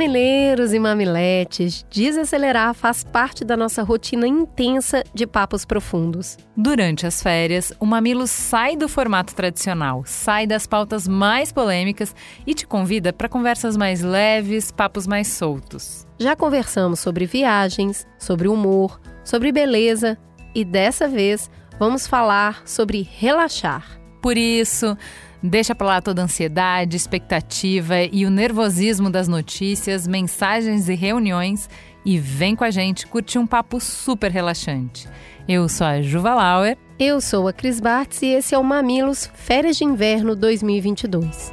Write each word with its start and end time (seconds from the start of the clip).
Mamileiros 0.00 0.72
e 0.72 0.78
mamiletes, 0.78 1.84
desacelerar 1.90 2.72
faz 2.72 3.04
parte 3.04 3.44
da 3.44 3.54
nossa 3.54 3.82
rotina 3.82 4.26
intensa 4.26 5.04
de 5.12 5.26
papos 5.26 5.66
profundos. 5.66 6.38
Durante 6.56 7.06
as 7.06 7.22
férias, 7.22 7.70
o 7.78 7.84
Mamilo 7.84 8.26
sai 8.26 8.76
do 8.76 8.88
formato 8.88 9.34
tradicional, 9.34 10.02
sai 10.06 10.46
das 10.46 10.66
pautas 10.66 11.06
mais 11.06 11.52
polêmicas 11.52 12.14
e 12.46 12.54
te 12.54 12.66
convida 12.66 13.12
para 13.12 13.28
conversas 13.28 13.76
mais 13.76 14.00
leves, 14.00 14.72
papos 14.72 15.06
mais 15.06 15.28
soltos. 15.28 16.06
Já 16.18 16.34
conversamos 16.34 16.98
sobre 17.00 17.26
viagens, 17.26 18.06
sobre 18.18 18.48
humor, 18.48 18.98
sobre 19.22 19.52
beleza 19.52 20.16
e 20.54 20.64
dessa 20.64 21.06
vez 21.08 21.50
vamos 21.78 22.06
falar 22.06 22.62
sobre 22.64 23.06
relaxar. 23.18 24.00
Por 24.22 24.38
isso, 24.38 24.96
Deixa 25.42 25.74
pra 25.74 25.86
lá 25.86 26.00
toda 26.02 26.20
a 26.20 26.24
ansiedade, 26.24 26.96
expectativa 26.96 28.02
e 28.02 28.26
o 28.26 28.30
nervosismo 28.30 29.08
das 29.08 29.26
notícias, 29.26 30.06
mensagens 30.06 30.88
e 30.88 30.94
reuniões 30.94 31.68
e 32.04 32.18
vem 32.18 32.54
com 32.54 32.64
a 32.64 32.70
gente 32.70 33.06
curtir 33.06 33.38
um 33.38 33.46
papo 33.46 33.80
super 33.80 34.30
relaxante. 34.30 35.08
Eu 35.48 35.68
sou 35.68 35.86
a 35.86 36.02
Juva 36.02 36.34
Lauer. 36.34 36.76
Eu 36.98 37.20
sou 37.20 37.48
a 37.48 37.52
Cris 37.52 37.80
Bartz 37.80 38.20
e 38.22 38.26
esse 38.26 38.54
é 38.54 38.58
o 38.58 38.64
Mamilos 38.64 39.30
Férias 39.34 39.76
de 39.76 39.84
Inverno 39.84 40.36
2022. 40.36 41.50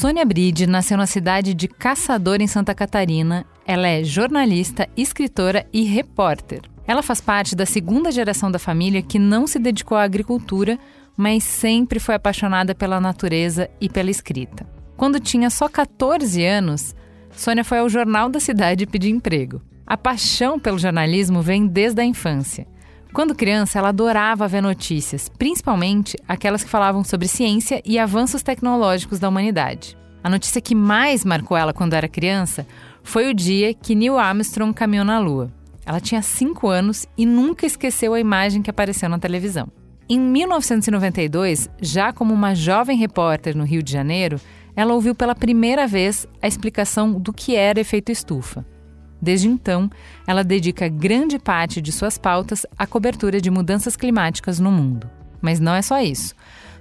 Sônia 0.00 0.24
Bride 0.24 0.64
nasceu 0.64 0.96
na 0.96 1.08
cidade 1.08 1.52
de 1.52 1.66
Caçador, 1.66 2.40
em 2.40 2.46
Santa 2.46 2.72
Catarina. 2.72 3.44
Ela 3.66 3.88
é 3.88 4.04
jornalista, 4.04 4.88
escritora 4.96 5.66
e 5.72 5.82
repórter. 5.82 6.60
Ela 6.86 7.02
faz 7.02 7.20
parte 7.20 7.56
da 7.56 7.66
segunda 7.66 8.12
geração 8.12 8.48
da 8.48 8.60
família 8.60 9.02
que 9.02 9.18
não 9.18 9.44
se 9.44 9.58
dedicou 9.58 9.98
à 9.98 10.04
agricultura, 10.04 10.78
mas 11.16 11.42
sempre 11.42 11.98
foi 11.98 12.14
apaixonada 12.14 12.76
pela 12.76 13.00
natureza 13.00 13.68
e 13.80 13.88
pela 13.88 14.08
escrita. 14.08 14.64
Quando 14.96 15.18
tinha 15.18 15.50
só 15.50 15.68
14 15.68 16.44
anos, 16.44 16.94
Sônia 17.32 17.64
foi 17.64 17.80
ao 17.80 17.88
jornal 17.88 18.28
da 18.28 18.38
cidade 18.38 18.86
pedir 18.86 19.10
emprego. 19.10 19.60
A 19.84 19.96
paixão 19.96 20.60
pelo 20.60 20.78
jornalismo 20.78 21.42
vem 21.42 21.66
desde 21.66 22.00
a 22.00 22.04
infância. 22.04 22.68
Quando 23.18 23.34
criança, 23.34 23.80
ela 23.80 23.88
adorava 23.88 24.46
ver 24.46 24.60
notícias, 24.60 25.28
principalmente 25.28 26.16
aquelas 26.28 26.62
que 26.62 26.70
falavam 26.70 27.02
sobre 27.02 27.26
ciência 27.26 27.82
e 27.84 27.98
avanços 27.98 28.44
tecnológicos 28.44 29.18
da 29.18 29.28
humanidade. 29.28 29.98
A 30.22 30.30
notícia 30.30 30.60
que 30.60 30.72
mais 30.72 31.24
marcou 31.24 31.56
ela 31.56 31.72
quando 31.72 31.94
era 31.94 32.06
criança 32.06 32.64
foi 33.02 33.28
o 33.28 33.34
dia 33.34 33.74
que 33.74 33.96
Neil 33.96 34.16
Armstrong 34.16 34.72
caminhou 34.72 35.04
na 35.04 35.18
Lua. 35.18 35.50
Ela 35.84 35.98
tinha 35.98 36.22
5 36.22 36.68
anos 36.68 37.08
e 37.18 37.26
nunca 37.26 37.66
esqueceu 37.66 38.14
a 38.14 38.20
imagem 38.20 38.62
que 38.62 38.70
apareceu 38.70 39.08
na 39.08 39.18
televisão. 39.18 39.66
Em 40.08 40.20
1992, 40.20 41.68
já 41.82 42.12
como 42.12 42.32
uma 42.32 42.54
jovem 42.54 42.96
repórter 42.96 43.56
no 43.56 43.64
Rio 43.64 43.82
de 43.82 43.90
Janeiro, 43.90 44.40
ela 44.76 44.94
ouviu 44.94 45.12
pela 45.12 45.34
primeira 45.34 45.88
vez 45.88 46.24
a 46.40 46.46
explicação 46.46 47.10
do 47.10 47.32
que 47.32 47.56
era 47.56 47.80
efeito 47.80 48.12
estufa. 48.12 48.64
Desde 49.20 49.48
então, 49.48 49.90
ela 50.26 50.44
dedica 50.44 50.88
grande 50.88 51.38
parte 51.38 51.80
de 51.80 51.90
suas 51.90 52.16
pautas 52.16 52.64
à 52.78 52.86
cobertura 52.86 53.40
de 53.40 53.50
mudanças 53.50 53.96
climáticas 53.96 54.58
no 54.60 54.70
mundo. 54.70 55.10
Mas 55.40 55.60
não 55.60 55.74
é 55.74 55.82
só 55.82 56.00
isso. 56.00 56.34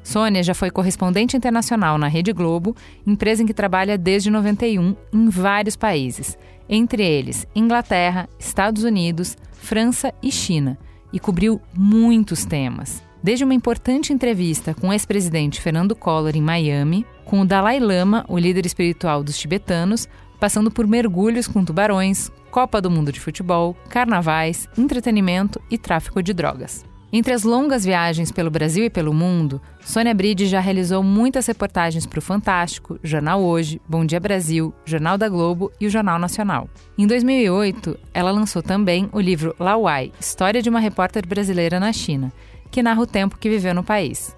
Sônia 0.04 0.42
já 0.42 0.54
foi 0.54 0.72
correspondente 0.72 1.36
internacional 1.36 1.98
na 1.98 2.08
Rede 2.08 2.32
Globo, 2.32 2.76
empresa 3.06 3.44
em 3.44 3.46
que 3.46 3.54
trabalha 3.54 3.98
desde 3.98 4.30
91 4.30 4.96
em 5.12 5.30
vários 5.30 5.76
países, 5.76 6.38
entre 6.70 7.04
eles 7.04 7.46
Inglaterra, 7.54 8.30
Estados 8.40 8.84
Unidos, 8.84 9.36
França 9.52 10.14
e 10.24 10.32
China, 10.32 10.78
e 11.12 11.20
cobriu 11.20 11.60
muitos 11.76 12.46
temas. 12.46 13.04
Desde 13.22 13.44
uma 13.44 13.54
importante 13.54 14.14
entrevista 14.14 14.74
com 14.74 14.88
o 14.88 14.94
ex-presidente 14.94 15.60
Fernando 15.60 15.96
Collor 15.96 16.36
em 16.36 16.42
Miami, 16.42 17.06
com 17.26 17.42
o 17.42 17.46
Dalai 17.46 17.80
Lama, 17.80 18.24
o 18.30 18.38
líder 18.38 18.66
espiritual 18.66 19.22
dos 19.22 19.38
tibetanos, 19.38 20.08
passando 20.40 20.72
por 20.72 20.88
mergulhos 20.88 21.48
com 21.48 21.64
tubarões, 21.64 22.32
Copa 22.52 22.82
do 22.82 22.90
Mundo 22.90 23.12
de 23.12 23.20
Futebol, 23.20 23.76
carnavais, 23.90 24.68
entretenimento 24.78 25.62
e 25.70 25.78
tráfico 25.78 26.24
de 26.24 26.34
drogas. 26.34 26.86
Entre 27.12 27.34
as 27.34 27.44
longas 27.44 27.86
viagens 27.86 28.34
pelo 28.34 28.52
Brasil 28.52 28.84
e 28.84 28.90
pelo 28.90 29.14
mundo, 29.14 29.62
Sônia 29.80 30.14
Bride 30.14 30.46
já 30.46 30.60
realizou 30.60 31.02
muitas 31.02 31.48
reportagens 31.48 32.06
para 32.06 32.20
o 32.20 32.22
Fantástico, 32.22 33.00
Jornal 33.02 33.42
Hoje, 33.42 33.82
Bom 33.88 34.06
Dia 34.06 34.20
Brasil, 34.20 34.74
Jornal 34.84 35.18
da 35.18 35.30
Globo 35.30 35.72
e 35.80 35.88
o 35.88 35.90
Jornal 35.90 36.20
Nacional. 36.20 36.70
Em 36.98 37.08
2008, 37.08 37.98
ela 38.14 38.30
lançou 38.30 38.62
também 38.62 39.08
o 39.14 39.22
livro 39.22 39.56
Lauai, 39.58 40.12
História 40.20 40.62
de 40.62 40.70
uma 40.70 40.82
Repórter 40.82 41.26
Brasileira 41.26 41.80
na 41.80 41.94
China, 41.94 42.32
que 42.70 42.84
narra 42.84 43.02
o 43.02 43.08
tempo 43.08 43.38
que 43.38 43.50
viveu 43.50 43.74
no 43.74 43.86
país. 43.86 44.36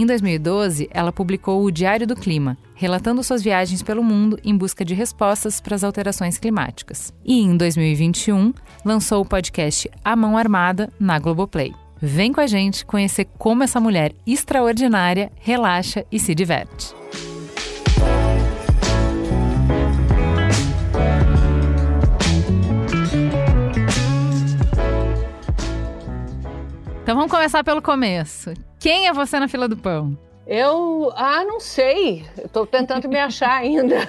Em 0.00 0.06
2012, 0.06 0.88
ela 0.90 1.12
publicou 1.12 1.62
o 1.62 1.70
Diário 1.70 2.06
do 2.06 2.16
Clima, 2.16 2.56
relatando 2.74 3.22
suas 3.22 3.42
viagens 3.42 3.82
pelo 3.82 4.02
mundo 4.02 4.38
em 4.42 4.56
busca 4.56 4.82
de 4.82 4.94
respostas 4.94 5.60
para 5.60 5.74
as 5.74 5.84
alterações 5.84 6.38
climáticas. 6.38 7.12
E 7.22 7.38
em 7.38 7.54
2021, 7.54 8.54
lançou 8.82 9.20
o 9.20 9.26
podcast 9.26 9.90
A 10.02 10.16
Mão 10.16 10.38
Armada 10.38 10.90
na 10.98 11.18
Globoplay. 11.18 11.74
Vem 12.00 12.32
com 12.32 12.40
a 12.40 12.46
gente 12.46 12.82
conhecer 12.86 13.26
como 13.36 13.62
essa 13.62 13.78
mulher 13.78 14.14
extraordinária 14.26 15.30
relaxa 15.38 16.06
e 16.10 16.18
se 16.18 16.34
diverte. 16.34 16.94
Então 27.02 27.14
vamos 27.14 27.30
começar 27.30 27.62
pelo 27.62 27.82
começo. 27.82 28.54
Quem 28.80 29.06
é 29.06 29.12
você 29.12 29.38
na 29.38 29.46
fila 29.46 29.68
do 29.68 29.76
pão? 29.76 30.18
Eu, 30.46 31.12
ah, 31.14 31.44
não 31.44 31.60
sei. 31.60 32.24
Estou 32.42 32.66
tentando 32.66 33.06
me 33.10 33.18
achar 33.18 33.58
ainda. 33.58 34.08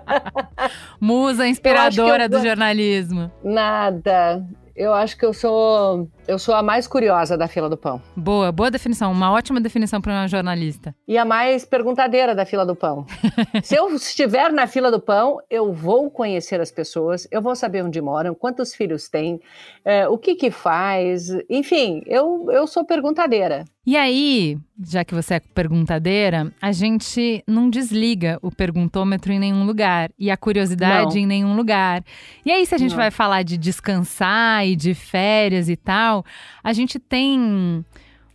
Musa 0.98 1.46
inspiradora 1.46 2.24
eu, 2.24 2.28
do 2.30 2.40
jornalismo. 2.40 3.30
Nada. 3.44 4.42
Eu 4.74 4.94
acho 4.94 5.16
que 5.18 5.26
eu 5.26 5.34
sou 5.34 6.08
eu 6.28 6.38
sou 6.38 6.54
a 6.54 6.62
mais 6.62 6.86
curiosa 6.86 7.36
da 7.36 7.46
fila 7.46 7.68
do 7.68 7.76
pão. 7.76 8.02
Boa, 8.16 8.50
boa 8.50 8.70
definição, 8.70 9.12
uma 9.12 9.32
ótima 9.32 9.60
definição 9.60 10.00
para 10.00 10.12
uma 10.12 10.28
jornalista. 10.28 10.94
E 11.06 11.16
a 11.16 11.24
mais 11.24 11.64
perguntadeira 11.64 12.34
da 12.34 12.44
fila 12.44 12.66
do 12.66 12.74
pão. 12.74 13.06
Se 13.62 13.76
eu 13.76 13.94
estiver 13.94 14.52
na 14.52 14.66
fila 14.66 14.90
do 14.90 15.00
pão, 15.00 15.38
eu 15.48 15.72
vou 15.72 16.10
conhecer 16.10 16.60
as 16.60 16.70
pessoas, 16.70 17.28
eu 17.30 17.40
vou 17.40 17.54
saber 17.54 17.84
onde 17.84 18.00
moram, 18.00 18.34
quantos 18.34 18.74
filhos 18.74 19.08
têm, 19.08 19.40
é, 19.84 20.08
o 20.08 20.18
que 20.18 20.34
que 20.34 20.50
faz, 20.50 21.28
enfim, 21.48 22.02
eu, 22.06 22.46
eu 22.50 22.66
sou 22.66 22.84
perguntadeira. 22.84 23.64
E 23.86 23.96
aí, 23.96 24.58
já 24.84 25.04
que 25.04 25.14
você 25.14 25.34
é 25.34 25.40
perguntadeira, 25.40 26.52
a 26.60 26.72
gente 26.72 27.44
não 27.46 27.70
desliga 27.70 28.36
o 28.42 28.50
perguntômetro 28.50 29.32
em 29.32 29.38
nenhum 29.38 29.64
lugar 29.64 30.10
e 30.18 30.28
a 30.28 30.36
curiosidade 30.36 31.14
não. 31.14 31.22
em 31.22 31.26
nenhum 31.26 31.54
lugar. 31.54 32.02
E 32.44 32.50
aí, 32.50 32.66
se 32.66 32.74
a 32.74 32.78
gente 32.78 32.90
não. 32.90 32.96
vai 32.96 33.12
falar 33.12 33.44
de 33.44 33.56
descansar 33.56 34.66
e 34.66 34.74
de 34.74 34.92
férias 34.92 35.68
e 35.68 35.76
tal, 35.76 36.15
a 36.62 36.72
gente 36.72 36.98
tem 36.98 37.40
um, 37.40 37.84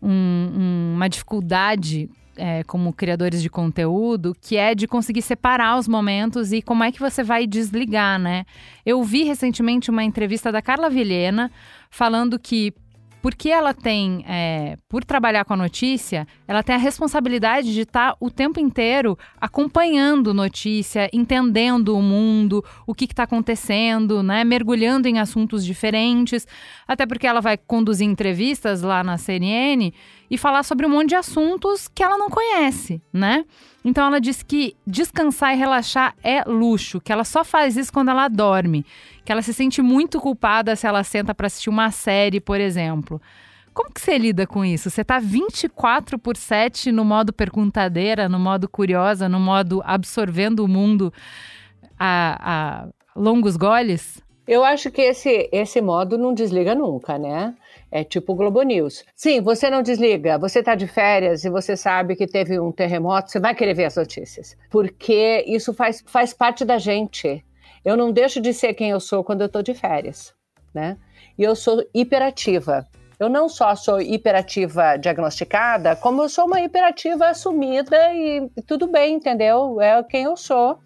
um, 0.01 0.93
uma 0.95 1.07
dificuldade 1.07 2.09
é, 2.35 2.63
como 2.63 2.93
criadores 2.93 3.41
de 3.41 3.49
conteúdo, 3.49 4.35
que 4.41 4.57
é 4.57 4.73
de 4.73 4.87
conseguir 4.87 5.21
separar 5.21 5.77
os 5.77 5.87
momentos 5.87 6.51
e 6.51 6.61
como 6.61 6.83
é 6.83 6.91
que 6.91 6.99
você 6.99 7.23
vai 7.23 7.45
desligar, 7.45 8.17
né? 8.19 8.45
Eu 8.85 9.03
vi 9.03 9.23
recentemente 9.23 9.89
uma 9.89 10.03
entrevista 10.03 10.51
da 10.51 10.61
Carla 10.61 10.89
Vilhena 10.89 11.51
falando 11.89 12.39
que 12.39 12.73
porque 13.21 13.49
ela 13.49 13.73
tem, 13.73 14.25
é, 14.27 14.77
por 14.89 15.03
trabalhar 15.03 15.45
com 15.45 15.53
a 15.53 15.57
notícia, 15.57 16.27
ela 16.47 16.63
tem 16.63 16.75
a 16.75 16.79
responsabilidade 16.79 17.73
de 17.73 17.81
estar 17.81 18.11
tá 18.11 18.17
o 18.19 18.31
tempo 18.31 18.59
inteiro 18.59 19.17
acompanhando 19.39 20.33
notícia, 20.33 21.09
entendendo 21.13 21.95
o 21.95 22.01
mundo, 22.01 22.63
o 22.87 22.95
que 22.95 23.05
está 23.05 23.23
acontecendo, 23.23 24.23
né? 24.23 24.43
Mergulhando 24.43 25.07
em 25.07 25.19
assuntos 25.19 25.63
diferentes. 25.63 26.47
Até 26.87 27.05
porque 27.05 27.27
ela 27.27 27.41
vai 27.41 27.57
conduzir 27.57 28.07
entrevistas 28.07 28.81
lá 28.81 29.03
na 29.03 29.17
CNN 29.17 29.93
e 30.29 30.37
falar 30.37 30.63
sobre 30.63 30.85
um 30.85 30.89
monte 30.89 31.09
de 31.09 31.15
assuntos 31.15 31.87
que 31.87 32.01
ela 32.01 32.17
não 32.17 32.29
conhece, 32.29 33.01
né? 33.11 33.45
Então 33.83 34.07
ela 34.07 34.21
diz 34.21 34.41
que 34.41 34.75
descansar 34.85 35.53
e 35.53 35.57
relaxar 35.57 36.15
é 36.23 36.43
luxo, 36.43 37.01
que 37.01 37.11
ela 37.11 37.23
só 37.23 37.43
faz 37.43 37.75
isso 37.75 37.91
quando 37.91 38.09
ela 38.09 38.27
dorme, 38.27 38.85
que 39.31 39.33
ela 39.33 39.41
se 39.41 39.53
sente 39.53 39.81
muito 39.81 40.19
culpada 40.19 40.75
se 40.75 40.85
ela 40.85 41.05
senta 41.05 41.33
para 41.33 41.47
assistir 41.47 41.69
uma 41.69 41.89
série, 41.89 42.41
por 42.41 42.59
exemplo. 42.59 43.21
Como 43.73 43.89
que 43.89 44.01
você 44.01 44.17
lida 44.17 44.45
com 44.45 44.65
isso? 44.65 44.89
Você 44.89 45.05
tá 45.05 45.19
24 45.19 46.19
por 46.19 46.35
7 46.35 46.91
no 46.91 47.05
modo 47.05 47.31
perguntadeira, 47.31 48.27
no 48.27 48.37
modo 48.37 48.67
curiosa, 48.67 49.29
no 49.29 49.39
modo 49.39 49.81
absorvendo 49.85 50.65
o 50.65 50.67
mundo 50.67 51.13
a, 51.97 52.83
a 52.83 52.87
longos 53.15 53.55
goles? 53.55 54.21
Eu 54.45 54.65
acho 54.65 54.91
que 54.91 55.01
esse, 55.01 55.47
esse 55.49 55.79
modo 55.79 56.17
não 56.17 56.33
desliga 56.33 56.75
nunca, 56.75 57.17
né? 57.17 57.55
É 57.89 58.03
tipo 58.03 58.33
o 58.33 58.35
Globo 58.35 58.61
News. 58.63 59.05
Sim, 59.15 59.39
você 59.39 59.69
não 59.69 59.81
desliga, 59.81 60.37
você 60.37 60.59
está 60.59 60.75
de 60.75 60.87
férias 60.87 61.45
e 61.45 61.49
você 61.49 61.77
sabe 61.77 62.17
que 62.17 62.27
teve 62.27 62.59
um 62.59 62.69
terremoto, 62.69 63.31
você 63.31 63.39
vai 63.39 63.55
querer 63.55 63.75
ver 63.75 63.85
as 63.85 63.95
notícias. 63.95 64.57
Porque 64.69 65.45
isso 65.47 65.73
faz, 65.73 66.03
faz 66.05 66.33
parte 66.33 66.65
da 66.65 66.77
gente. 66.77 67.41
Eu 67.83 67.97
não 67.97 68.11
deixo 68.11 68.39
de 68.39 68.53
ser 68.53 68.73
quem 68.73 68.89
eu 68.89 68.99
sou 68.99 69.23
quando 69.23 69.41
eu 69.41 69.47
estou 69.47 69.63
de 69.63 69.73
férias, 69.73 70.33
né? 70.73 70.97
E 71.37 71.43
eu 71.43 71.55
sou 71.55 71.83
hiperativa. 71.93 72.87
Eu 73.19 73.29
não 73.29 73.47
só 73.47 73.75
sou 73.75 74.01
hiperativa 74.01 74.97
diagnosticada, 74.97 75.95
como 75.95 76.23
eu 76.23 76.29
sou 76.29 76.45
uma 76.45 76.61
hiperativa 76.61 77.27
assumida 77.27 77.95
e, 78.13 78.49
tudo 78.65 78.87
bem, 78.87 79.15
entendeu? 79.15 79.79
É 79.79 80.01
quem 80.03 80.23
eu 80.23 80.35
sou 80.35 80.79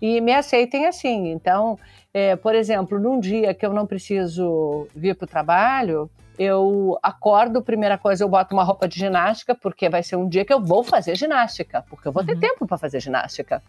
e 0.00 0.20
me 0.20 0.32
aceitem 0.32 0.86
assim. 0.86 1.30
Então, 1.32 1.78
é, 2.14 2.36
por 2.36 2.54
exemplo, 2.54 3.00
num 3.00 3.18
dia 3.18 3.54
que 3.54 3.64
eu 3.64 3.72
não 3.72 3.86
preciso 3.86 4.86
vir 4.94 5.16
para 5.16 5.24
o 5.24 5.28
trabalho, 5.28 6.10
eu 6.38 6.98
acordo, 7.02 7.62
primeira 7.62 7.98
coisa, 7.98 8.24
eu 8.24 8.28
boto 8.28 8.54
uma 8.54 8.64
roupa 8.64 8.88
de 8.88 8.98
ginástica, 8.98 9.54
porque 9.54 9.88
vai 9.88 10.02
ser 10.02 10.16
um 10.16 10.28
dia 10.28 10.44
que 10.44 10.52
eu 10.52 10.60
vou 10.60 10.82
fazer 10.82 11.16
ginástica, 11.16 11.84
porque 11.88 12.08
eu 12.08 12.12
vou 12.12 12.24
ter 12.24 12.34
uhum. 12.34 12.40
tempo 12.40 12.66
para 12.66 12.78
fazer 12.78 13.00
ginástica. 13.00 13.62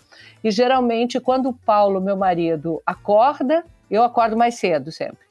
E 0.44 0.50
geralmente, 0.50 1.20
quando 1.20 1.50
o 1.50 1.54
Paulo, 1.54 2.00
meu 2.02 2.16
marido, 2.16 2.82
acorda, 2.86 3.66
eu 3.90 4.04
acordo 4.04 4.38
mais 4.38 4.56
cedo 4.56 4.92
sempre. 4.92 5.24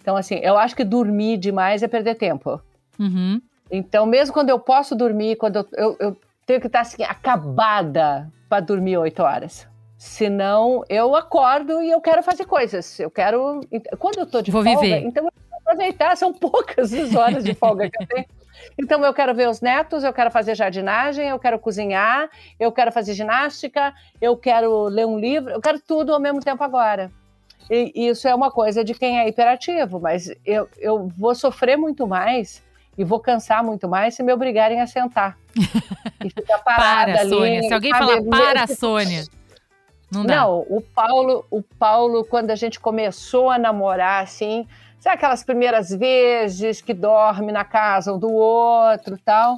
Então, 0.00 0.16
assim, 0.16 0.36
eu 0.36 0.56
acho 0.56 0.74
que 0.74 0.84
dormir 0.84 1.36
demais 1.36 1.82
é 1.82 1.88
perder 1.88 2.14
tempo. 2.14 2.60
Uhum. 2.98 3.40
Então, 3.70 4.06
mesmo 4.06 4.32
quando 4.32 4.48
eu 4.50 4.58
posso 4.58 4.94
dormir, 4.94 5.36
quando 5.36 5.56
eu, 5.56 5.66
eu, 5.72 5.96
eu 6.00 6.16
tenho 6.46 6.60
que 6.60 6.66
estar 6.66 6.80
assim, 6.80 7.02
acabada 7.02 8.30
para 8.48 8.60
dormir 8.60 8.96
oito 8.96 9.22
horas. 9.22 9.66
Senão, 9.98 10.84
eu 10.88 11.16
acordo 11.16 11.82
e 11.82 11.90
eu 11.90 12.00
quero 12.00 12.22
fazer 12.22 12.44
coisas. 12.44 13.00
Eu 13.00 13.10
quero. 13.10 13.60
Quando 13.98 14.18
eu 14.18 14.26
tô 14.26 14.40
de 14.40 14.50
Vou 14.50 14.62
folga, 14.62 14.80
viver. 14.80 15.02
então 15.02 15.28
aproveitar, 15.68 16.16
são 16.16 16.32
poucas 16.32 16.92
as 16.94 17.14
horas 17.14 17.44
de 17.44 17.54
folga 17.54 17.90
que 17.90 18.02
eu 18.02 18.06
tenho. 18.06 18.26
Então 18.78 19.04
eu 19.04 19.12
quero 19.12 19.34
ver 19.34 19.48
os 19.48 19.60
netos, 19.60 20.02
eu 20.02 20.12
quero 20.12 20.30
fazer 20.30 20.54
jardinagem, 20.54 21.28
eu 21.28 21.38
quero 21.38 21.58
cozinhar, 21.58 22.28
eu 22.58 22.72
quero 22.72 22.90
fazer 22.90 23.14
ginástica, 23.14 23.94
eu 24.20 24.36
quero 24.36 24.84
ler 24.84 25.06
um 25.06 25.18
livro, 25.18 25.50
eu 25.50 25.60
quero 25.60 25.80
tudo 25.80 26.12
ao 26.12 26.20
mesmo 26.20 26.40
tempo 26.40 26.62
agora. 26.64 27.10
E 27.70 28.08
isso 28.08 28.26
é 28.26 28.34
uma 28.34 28.50
coisa 28.50 28.82
de 28.82 28.94
quem 28.94 29.20
é 29.20 29.28
hiperativo, 29.28 30.00
mas 30.00 30.32
eu, 30.44 30.68
eu 30.78 31.08
vou 31.16 31.34
sofrer 31.34 31.76
muito 31.76 32.06
mais 32.06 32.62
e 32.96 33.04
vou 33.04 33.20
cansar 33.20 33.62
muito 33.62 33.88
mais 33.88 34.14
se 34.14 34.22
me 34.22 34.32
obrigarem 34.32 34.80
a 34.80 34.86
sentar. 34.86 35.36
E 36.24 36.30
ficar 36.30 36.58
parada 36.58 37.12
para, 37.12 37.20
ali, 37.20 37.30
Sônia. 37.30 37.62
Se 37.62 37.72
alguém 37.72 37.92
falar 37.92 38.20
para, 38.24 38.66
Sônia. 38.66 39.24
Não, 40.10 40.24
dá. 40.24 40.36
não, 40.36 40.66
o 40.68 40.80
Paulo, 40.80 41.44
o 41.48 41.62
Paulo, 41.62 42.24
quando 42.24 42.50
a 42.50 42.56
gente 42.56 42.80
começou 42.80 43.48
a 43.48 43.56
namorar, 43.56 44.24
assim, 44.24 44.66
sabe 45.00 45.16
aquelas 45.16 45.42
primeiras 45.42 45.90
vezes 45.90 46.80
que 46.80 46.94
dorme 46.94 47.52
na 47.52 47.64
casa 47.64 48.12
um 48.12 48.18
do 48.18 48.32
outro 48.32 49.18
tal? 49.24 49.56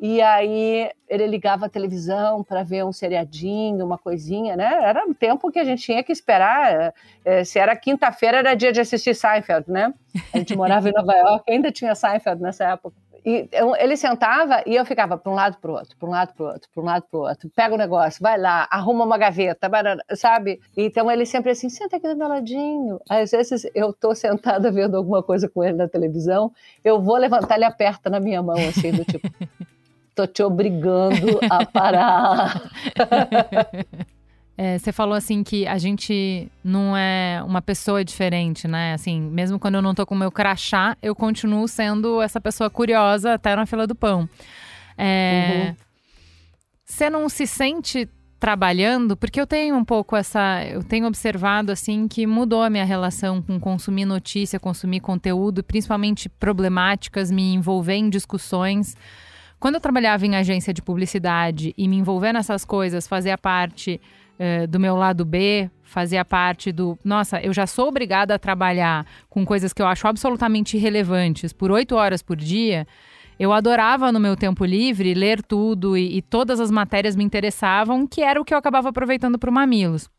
E 0.00 0.22
aí 0.22 0.88
ele 1.08 1.26
ligava 1.26 1.66
a 1.66 1.68
televisão 1.68 2.44
para 2.44 2.62
ver 2.62 2.84
um 2.84 2.92
seriadinho, 2.92 3.84
uma 3.84 3.98
coisinha, 3.98 4.56
né? 4.56 4.78
Era 4.84 5.04
um 5.04 5.12
tempo 5.12 5.50
que 5.50 5.58
a 5.58 5.64
gente 5.64 5.82
tinha 5.82 6.04
que 6.04 6.12
esperar. 6.12 6.94
É, 7.24 7.44
se 7.44 7.58
era 7.58 7.74
quinta-feira, 7.74 8.38
era 8.38 8.54
dia 8.54 8.70
de 8.70 8.80
assistir 8.80 9.14
Seinfeld, 9.14 9.68
né? 9.68 9.92
A 10.32 10.38
gente 10.38 10.54
morava 10.56 10.88
em 10.88 10.92
Nova 10.92 11.14
York, 11.14 11.50
ainda 11.50 11.72
tinha 11.72 11.96
Seinfeld 11.96 12.40
nessa 12.40 12.64
época. 12.64 12.96
E 13.24 13.48
eu, 13.52 13.74
ele 13.76 13.96
sentava 13.96 14.62
e 14.66 14.74
eu 14.74 14.84
ficava 14.84 15.16
para 15.16 15.30
um 15.30 15.34
lado 15.34 15.58
para 15.58 15.70
o 15.70 15.74
outro, 15.74 15.96
para 15.96 16.08
um 16.08 16.12
lado 16.12 16.32
para 16.34 16.44
o 16.44 16.48
outro, 16.48 16.68
para 16.72 16.82
um 16.82 16.86
lado 16.86 17.04
para 17.10 17.18
o 17.18 17.22
outro. 17.22 17.50
Pega 17.54 17.74
o 17.74 17.78
negócio, 17.78 18.22
vai 18.22 18.38
lá, 18.38 18.66
arruma 18.70 19.04
uma 19.04 19.18
gaveta, 19.18 19.70
sabe? 20.14 20.60
Então 20.76 21.10
ele 21.10 21.26
sempre 21.26 21.50
assim, 21.50 21.68
senta 21.68 21.96
aqui 21.96 22.08
do 22.08 22.16
meu 22.16 22.28
ladinho. 22.28 23.00
Às 23.08 23.30
vezes 23.30 23.66
eu 23.74 23.92
tô 23.92 24.14
sentada 24.14 24.70
vendo 24.70 24.96
alguma 24.96 25.22
coisa 25.22 25.48
com 25.48 25.62
ele 25.62 25.76
na 25.76 25.88
televisão, 25.88 26.52
eu 26.84 27.00
vou 27.00 27.16
levantar, 27.16 27.56
ele 27.56 27.64
aperta 27.64 28.08
na 28.08 28.20
minha 28.20 28.42
mão, 28.42 28.56
assim, 28.56 28.92
do 28.92 29.04
tipo, 29.04 29.28
tô 30.14 30.26
te 30.26 30.42
obrigando 30.42 31.38
a 31.50 31.64
parar. 31.66 32.62
É, 34.60 34.76
você 34.76 34.90
falou 34.90 35.14
assim 35.14 35.44
que 35.44 35.68
a 35.68 35.78
gente 35.78 36.50
não 36.64 36.96
é 36.96 37.40
uma 37.46 37.62
pessoa 37.62 38.04
diferente, 38.04 38.66
né? 38.66 38.92
Assim, 38.92 39.20
mesmo 39.20 39.56
quando 39.56 39.76
eu 39.76 39.82
não 39.82 39.94
tô 39.94 40.04
com 40.04 40.16
o 40.16 40.18
meu 40.18 40.32
crachá, 40.32 40.96
eu 41.00 41.14
continuo 41.14 41.68
sendo 41.68 42.20
essa 42.20 42.40
pessoa 42.40 42.68
curiosa 42.68 43.34
até 43.34 43.54
na 43.54 43.66
fila 43.66 43.86
do 43.86 43.94
pão. 43.94 44.28
É, 44.96 45.68
uhum. 45.68 45.76
Você 46.84 47.08
não 47.08 47.28
se 47.28 47.46
sente 47.46 48.08
trabalhando, 48.40 49.16
porque 49.16 49.40
eu 49.40 49.46
tenho 49.46 49.76
um 49.76 49.84
pouco 49.84 50.16
essa, 50.16 50.64
eu 50.64 50.82
tenho 50.82 51.06
observado 51.06 51.70
assim 51.70 52.08
que 52.08 52.26
mudou 52.26 52.64
a 52.64 52.70
minha 52.70 52.84
relação 52.84 53.40
com 53.40 53.60
consumir 53.60 54.06
notícia, 54.06 54.58
consumir 54.58 54.98
conteúdo, 54.98 55.62
principalmente 55.62 56.28
problemáticas, 56.28 57.30
me 57.30 57.54
envolver 57.54 57.94
em 57.94 58.10
discussões. 58.10 58.96
Quando 59.60 59.76
eu 59.76 59.80
trabalhava 59.80 60.26
em 60.26 60.34
agência 60.34 60.74
de 60.74 60.82
publicidade 60.82 61.72
e 61.78 61.86
me 61.86 61.96
envolver 61.96 62.32
nessas 62.32 62.64
coisas, 62.64 63.06
fazia 63.06 63.38
parte 63.38 64.00
eh, 64.38 64.66
do 64.66 64.78
meu 64.78 64.94
lado 64.94 65.24
B, 65.24 65.68
fazia 65.82 66.24
parte 66.24 66.70
do. 66.70 66.98
Nossa, 67.04 67.40
eu 67.40 67.52
já 67.52 67.66
sou 67.66 67.88
obrigada 67.88 68.34
a 68.34 68.38
trabalhar 68.38 69.04
com 69.28 69.44
coisas 69.44 69.72
que 69.72 69.82
eu 69.82 69.86
acho 69.86 70.06
absolutamente 70.06 70.76
irrelevantes 70.76 71.52
por 71.52 71.70
oito 71.70 71.96
horas 71.96 72.22
por 72.22 72.36
dia. 72.36 72.86
Eu 73.38 73.52
adorava 73.52 74.12
no 74.12 74.20
meu 74.20 74.36
tempo 74.36 74.64
livre 74.64 75.14
ler 75.14 75.42
tudo 75.42 75.96
e, 75.96 76.18
e 76.18 76.22
todas 76.22 76.60
as 76.60 76.70
matérias 76.70 77.16
me 77.16 77.24
interessavam, 77.24 78.06
que 78.06 78.20
era 78.20 78.40
o 78.40 78.44
que 78.44 78.52
eu 78.52 78.58
acabava 78.58 78.88
aproveitando 78.88 79.38
para 79.38 79.50
o 79.50 79.52
Mamilos. 79.52 80.10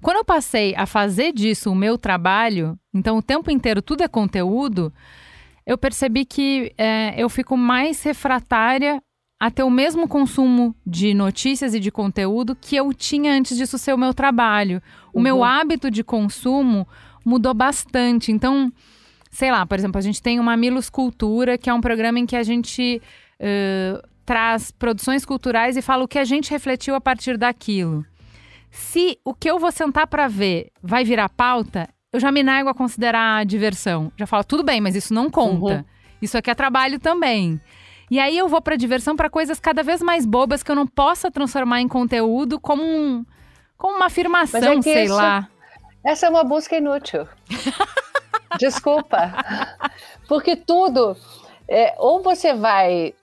Quando 0.00 0.16
eu 0.16 0.24
passei 0.24 0.74
a 0.76 0.84
fazer 0.84 1.32
disso 1.32 1.70
o 1.70 1.74
meu 1.74 1.96
trabalho, 1.96 2.78
então 2.92 3.18
o 3.18 3.22
tempo 3.22 3.50
inteiro 3.50 3.80
tudo 3.80 4.02
é 4.02 4.08
conteúdo, 4.08 4.92
eu 5.64 5.78
percebi 5.78 6.24
que 6.24 6.72
é, 6.76 7.14
eu 7.16 7.28
fico 7.28 7.56
mais 7.56 8.02
refratária 8.02 9.00
a 9.42 9.50
ter 9.50 9.64
o 9.64 9.70
mesmo 9.70 10.06
consumo 10.06 10.72
de 10.86 11.12
notícias 11.12 11.74
e 11.74 11.80
de 11.80 11.90
conteúdo 11.90 12.54
que 12.54 12.76
eu 12.76 12.94
tinha 12.94 13.32
antes 13.32 13.56
disso 13.56 13.76
ser 13.76 13.92
o 13.92 13.98
meu 13.98 14.14
trabalho. 14.14 14.80
O 15.12 15.16
uhum. 15.16 15.22
meu 15.24 15.42
hábito 15.42 15.90
de 15.90 16.04
consumo 16.04 16.86
mudou 17.24 17.52
bastante. 17.52 18.30
Então, 18.30 18.72
sei 19.32 19.50
lá, 19.50 19.66
por 19.66 19.76
exemplo, 19.76 19.98
a 19.98 20.00
gente 20.00 20.22
tem 20.22 20.38
o 20.38 20.44
Mamilos 20.44 20.88
Cultura, 20.88 21.58
que 21.58 21.68
é 21.68 21.74
um 21.74 21.80
programa 21.80 22.20
em 22.20 22.24
que 22.24 22.36
a 22.36 22.44
gente 22.44 23.02
uh, 23.40 24.08
traz 24.24 24.70
produções 24.70 25.24
culturais 25.24 25.76
e 25.76 25.82
fala 25.82 26.04
o 26.04 26.08
que 26.08 26.20
a 26.20 26.24
gente 26.24 26.48
refletiu 26.52 26.94
a 26.94 27.00
partir 27.00 27.36
daquilo. 27.36 28.06
Se 28.70 29.18
o 29.24 29.34
que 29.34 29.50
eu 29.50 29.58
vou 29.58 29.72
sentar 29.72 30.06
para 30.06 30.28
ver 30.28 30.68
vai 30.80 31.02
virar 31.02 31.28
pauta, 31.28 31.88
eu 32.12 32.20
já 32.20 32.30
me 32.30 32.44
nego 32.44 32.68
a 32.68 32.74
considerar 32.74 33.44
diversão. 33.44 34.12
Já 34.16 34.24
falo, 34.24 34.44
tudo 34.44 34.62
bem, 34.62 34.80
mas 34.80 34.94
isso 34.94 35.12
não 35.12 35.28
conta. 35.28 35.78
Uhum. 35.78 35.84
Isso 36.22 36.38
aqui 36.38 36.48
é 36.48 36.54
trabalho 36.54 37.00
também. 37.00 37.60
E 38.12 38.18
aí 38.18 38.36
eu 38.36 38.46
vou 38.46 38.60
para 38.60 38.76
diversão 38.76 39.16
para 39.16 39.30
coisas 39.30 39.58
cada 39.58 39.82
vez 39.82 40.02
mais 40.02 40.26
bobas 40.26 40.62
que 40.62 40.70
eu 40.70 40.76
não 40.76 40.86
possa 40.86 41.30
transformar 41.30 41.80
em 41.80 41.88
conteúdo 41.88 42.60
como 42.60 42.82
um 42.82 43.24
como 43.78 43.96
uma 43.96 44.04
afirmação, 44.04 44.60
é 44.80 44.82
sei 44.82 45.04
isso, 45.04 45.14
lá. 45.14 45.48
Essa 46.04 46.26
é 46.26 46.28
uma 46.28 46.44
busca 46.44 46.76
inútil. 46.76 47.26
Desculpa. 48.60 49.32
Porque 50.28 50.54
tudo 50.54 51.16
é, 51.66 51.94
ou 51.96 52.22
você 52.22 52.52
vai 52.52 53.14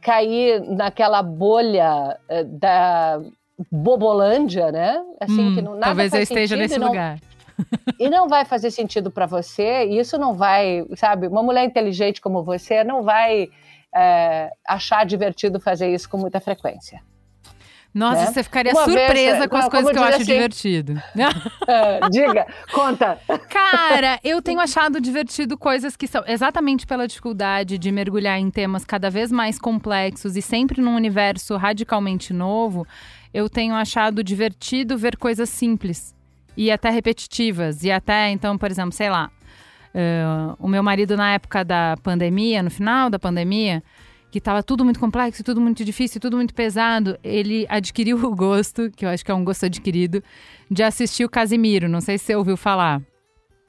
cair 0.00 0.62
naquela 0.62 1.22
bolha 1.22 2.18
é, 2.26 2.42
da 2.42 3.20
Bobolândia, 3.70 4.72
né? 4.72 5.04
Assim 5.20 5.50
hum, 5.50 5.54
que 5.54 5.60
não 5.60 5.72
nada 5.72 5.84
Talvez 5.84 6.14
eu 6.14 6.22
esteja 6.22 6.56
nesse 6.56 6.78
não, 6.78 6.88
lugar. 6.88 7.20
E 7.98 8.08
não 8.08 8.26
vai 8.26 8.46
fazer 8.46 8.70
sentido 8.70 9.10
para 9.10 9.26
você, 9.26 9.84
e 9.84 9.98
isso 9.98 10.16
não 10.16 10.34
vai, 10.34 10.86
sabe, 10.96 11.26
uma 11.26 11.42
mulher 11.42 11.62
inteligente 11.62 12.22
como 12.22 12.42
você 12.42 12.82
não 12.82 13.02
vai 13.02 13.50
é, 13.94 14.50
achar 14.66 15.04
divertido 15.04 15.58
fazer 15.60 15.92
isso 15.92 16.08
com 16.08 16.16
muita 16.18 16.40
frequência. 16.40 17.00
Nossa, 17.92 18.20
né? 18.20 18.26
você 18.26 18.42
ficaria 18.44 18.72
Uma 18.72 18.84
surpresa 18.84 19.38
vez, 19.38 19.46
com 19.48 19.56
as 19.56 19.68
coisas 19.68 19.90
que 19.90 19.98
eu 19.98 20.02
acho 20.04 20.16
assim- 20.18 20.24
divertido. 20.32 21.02
Ah, 21.66 22.06
diga, 22.08 22.46
conta. 22.72 23.18
Cara, 23.48 24.20
eu 24.22 24.40
tenho 24.40 24.60
achado 24.60 25.00
divertido 25.00 25.58
coisas 25.58 25.96
que 25.96 26.06
são 26.06 26.22
exatamente 26.24 26.86
pela 26.86 27.08
dificuldade 27.08 27.78
de 27.78 27.90
mergulhar 27.90 28.38
em 28.38 28.48
temas 28.48 28.84
cada 28.84 29.10
vez 29.10 29.32
mais 29.32 29.58
complexos 29.58 30.36
e 30.36 30.42
sempre 30.42 30.80
num 30.80 30.94
universo 30.94 31.56
radicalmente 31.56 32.32
novo. 32.32 32.86
Eu 33.34 33.48
tenho 33.50 33.74
achado 33.74 34.22
divertido 34.22 34.96
ver 34.96 35.16
coisas 35.16 35.48
simples 35.48 36.14
e 36.56 36.70
até 36.70 36.90
repetitivas. 36.90 37.82
E 37.82 37.90
até, 37.90 38.30
então, 38.30 38.56
por 38.56 38.70
exemplo, 38.70 38.92
sei 38.92 39.10
lá, 39.10 39.32
eh, 39.94 40.24
o 40.58 40.68
meu 40.68 40.82
marido 40.82 41.16
na 41.16 41.32
época 41.32 41.64
da 41.64 41.96
pandemia, 42.02 42.62
no 42.62 42.70
final 42.70 43.10
da 43.10 43.18
pandemia, 43.18 43.82
que 44.30 44.38
estava 44.38 44.62
tudo 44.62 44.84
muito 44.84 45.00
complexo, 45.00 45.42
tudo 45.42 45.60
muito 45.60 45.84
difícil, 45.84 46.20
tudo 46.20 46.36
muito 46.36 46.54
pesado, 46.54 47.18
ele 47.22 47.66
adquiriu 47.68 48.16
o 48.24 48.34
gosto, 48.34 48.90
que 48.90 49.04
eu 49.04 49.08
acho 49.08 49.24
que 49.24 49.30
é 49.30 49.34
um 49.34 49.44
gosto 49.44 49.66
adquirido, 49.66 50.22
de 50.70 50.82
assistir 50.82 51.24
o 51.24 51.28
Casimiro. 51.28 51.88
Não 51.88 52.00
sei 52.00 52.16
se 52.18 52.26
você 52.26 52.36
ouviu 52.36 52.56
falar. 52.56 53.02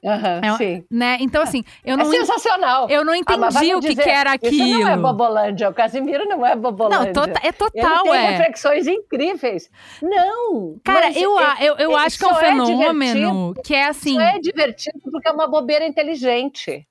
Aham, 0.04 0.40
É 0.42 0.56
sim. 0.56 0.84
Né? 0.90 1.16
Então, 1.20 1.40
assim, 1.40 1.62
eu 1.84 1.96
não, 1.96 2.06
é 2.06 2.10
sensacional. 2.10 2.88
eu 2.90 3.04
não 3.04 3.12
Ah, 3.12 3.18
entendi 3.18 3.60
me 3.66 3.74
o 3.76 3.80
que, 3.80 3.88
dizer, 3.90 4.02
que 4.02 4.10
era 4.10 4.34
Isso 4.42 4.56
não 4.58 4.80
é 4.80 4.82
aquilo. 4.92 5.02
Bobolândia, 5.02 5.68
o 5.68 5.72
Casimiro 5.74 6.24
não 6.28 6.44
é 6.44 6.56
Bobolândia. 6.56 7.06
Não, 7.06 7.12
tota- 7.12 7.40
é 7.40 7.46
Ele 7.48 7.52
total, 7.52 8.02
tem 8.02 8.12
é. 8.14 8.30
reflexões 8.30 8.86
incríveis. 8.88 9.70
Não. 10.02 10.76
Cara, 10.84 11.12
eu, 11.12 11.38
a- 11.38 11.56
eu, 11.60 11.76
eu 11.76 11.92
é- 11.92 12.04
acho 12.04 12.18
que 12.18 12.24
é 12.24 12.28
um 12.28 12.30
só 12.34 12.40
é 12.40 12.44
fenômeno 12.50 13.54
que 13.64 13.74
é 13.74 13.86
assim. 13.86 14.12
Isso 14.12 14.20
é 14.20 14.38
divertido 14.40 14.98
porque 15.10 15.28
é 15.28 15.32
uma 15.32 15.46
bobeira 15.46 15.86
inteligente. 15.86 16.86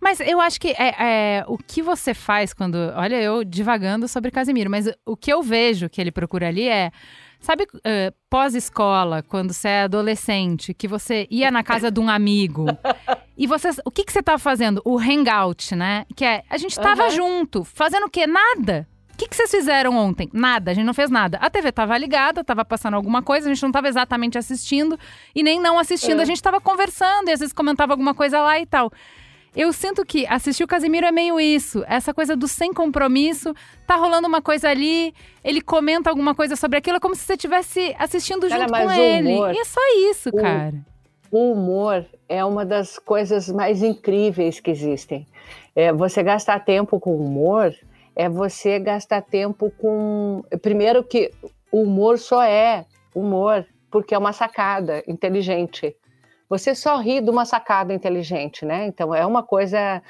Mas 0.00 0.20
eu 0.20 0.40
acho 0.40 0.60
que 0.60 0.68
é, 0.78 0.94
é, 1.38 1.44
o 1.48 1.56
que 1.58 1.82
você 1.82 2.12
faz 2.14 2.52
quando. 2.52 2.76
Olha, 2.94 3.16
eu 3.20 3.42
divagando 3.42 4.06
sobre 4.06 4.30
Casimiro, 4.30 4.70
mas 4.70 4.88
o 5.04 5.16
que 5.16 5.32
eu 5.32 5.42
vejo 5.42 5.88
que 5.88 6.00
ele 6.00 6.12
procura 6.12 6.48
ali 6.48 6.68
é. 6.68 6.92
Sabe, 7.44 7.66
eh, 7.84 8.10
pós-escola, 8.30 9.22
quando 9.22 9.52
você 9.52 9.68
é 9.68 9.82
adolescente, 9.82 10.72
que 10.72 10.88
você 10.88 11.26
ia 11.30 11.50
na 11.50 11.62
casa 11.62 11.90
de 11.90 12.00
um 12.00 12.08
amigo 12.08 12.64
e 13.36 13.46
você. 13.46 13.68
O 13.84 13.90
que, 13.90 14.02
que 14.02 14.10
você 14.10 14.22
tava 14.22 14.38
fazendo? 14.38 14.80
O 14.82 14.98
hangout, 14.98 15.76
né? 15.76 16.06
Que 16.16 16.24
é. 16.24 16.42
A 16.48 16.56
gente 16.56 16.74
tava 16.74 17.02
Aham. 17.02 17.10
junto, 17.10 17.62
fazendo 17.62 18.06
o 18.06 18.10
quê? 18.10 18.26
Nada. 18.26 18.88
O 19.12 19.16
que, 19.18 19.28
que 19.28 19.36
vocês 19.36 19.50
fizeram 19.50 19.94
ontem? 19.94 20.30
Nada, 20.32 20.70
a 20.70 20.74
gente 20.74 20.86
não 20.86 20.94
fez 20.94 21.10
nada. 21.10 21.36
A 21.36 21.50
TV 21.50 21.70
tava 21.70 21.98
ligada, 21.98 22.42
tava 22.42 22.64
passando 22.64 22.94
alguma 22.94 23.22
coisa, 23.22 23.46
a 23.46 23.52
gente 23.52 23.62
não 23.62 23.70
tava 23.70 23.88
exatamente 23.88 24.38
assistindo 24.38 24.98
e 25.34 25.42
nem 25.42 25.60
não 25.60 25.78
assistindo. 25.78 26.20
É. 26.20 26.22
A 26.22 26.24
gente 26.26 26.42
tava 26.42 26.62
conversando 26.62 27.28
e 27.28 27.32
às 27.32 27.40
vezes 27.40 27.52
comentava 27.52 27.92
alguma 27.92 28.14
coisa 28.14 28.40
lá 28.40 28.58
e 28.58 28.64
tal. 28.64 28.90
Eu 29.54 29.72
sinto 29.72 30.04
que 30.04 30.26
assistir 30.26 30.64
o 30.64 30.66
Casimiro 30.66 31.06
é 31.06 31.12
meio 31.12 31.38
isso. 31.38 31.84
Essa 31.86 32.12
coisa 32.12 32.34
do 32.34 32.48
sem 32.48 32.72
compromisso. 32.72 33.54
Tá 33.86 33.94
rolando 33.96 34.26
uma 34.26 34.42
coisa 34.42 34.68
ali, 34.68 35.14
ele 35.44 35.60
comenta 35.60 36.10
alguma 36.10 36.34
coisa 36.34 36.56
sobre 36.56 36.78
aquilo, 36.78 36.96
é 36.96 37.00
como 37.00 37.14
se 37.14 37.22
você 37.22 37.34
estivesse 37.34 37.94
assistindo 37.98 38.48
Cara, 38.48 38.62
junto 38.66 38.72
com 38.72 38.90
ele. 38.92 39.32
humor- 39.34 39.54
E 39.54 39.58
é 39.58 39.64
só 39.64 39.80
isso, 40.10 40.30
o- 40.30 40.36
cara. 40.36 40.74
O 41.30 41.52
humor 41.52 42.04
é 42.28 42.44
uma 42.44 42.64
das 42.64 42.98
coisas 42.98 43.48
mais 43.48 43.82
incríveis 43.82 44.58
que 44.60 44.70
existem. 44.70 45.26
É, 45.74 45.92
você 45.92 46.22
gastar 46.22 46.60
tempo 46.64 46.98
com 46.98 47.14
humor 47.16 47.72
é 48.16 48.28
você 48.28 48.78
gastar 48.78 49.20
tempo 49.22 49.70
com. 49.78 50.42
Primeiro, 50.62 51.02
que 51.02 51.30
o 51.72 51.82
humor 51.82 52.18
só 52.18 52.42
é 52.42 52.86
humor 53.14 53.66
porque 53.90 54.14
é 54.14 54.18
uma 54.18 54.32
sacada 54.32 55.02
inteligente. 55.08 55.96
Você 56.56 56.74
só 56.74 56.98
ri 56.98 57.20
de 57.20 57.30
uma 57.30 57.44
sacada 57.44 57.92
inteligente, 57.92 58.64
né? 58.64 58.86
Então 58.86 59.14
é 59.14 59.24
uma 59.26 59.42
coisa. 59.42 60.02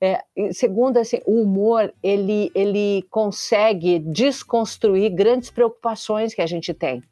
é, 0.00 0.24
segundo, 0.52 0.96
assim, 0.96 1.20
o 1.26 1.42
humor 1.42 1.92
ele, 2.02 2.50
ele 2.54 3.04
consegue 3.10 3.98
desconstruir 3.98 5.10
grandes 5.10 5.50
preocupações 5.50 6.34
que 6.34 6.42
a 6.42 6.46
gente 6.46 6.72
tem 6.72 7.02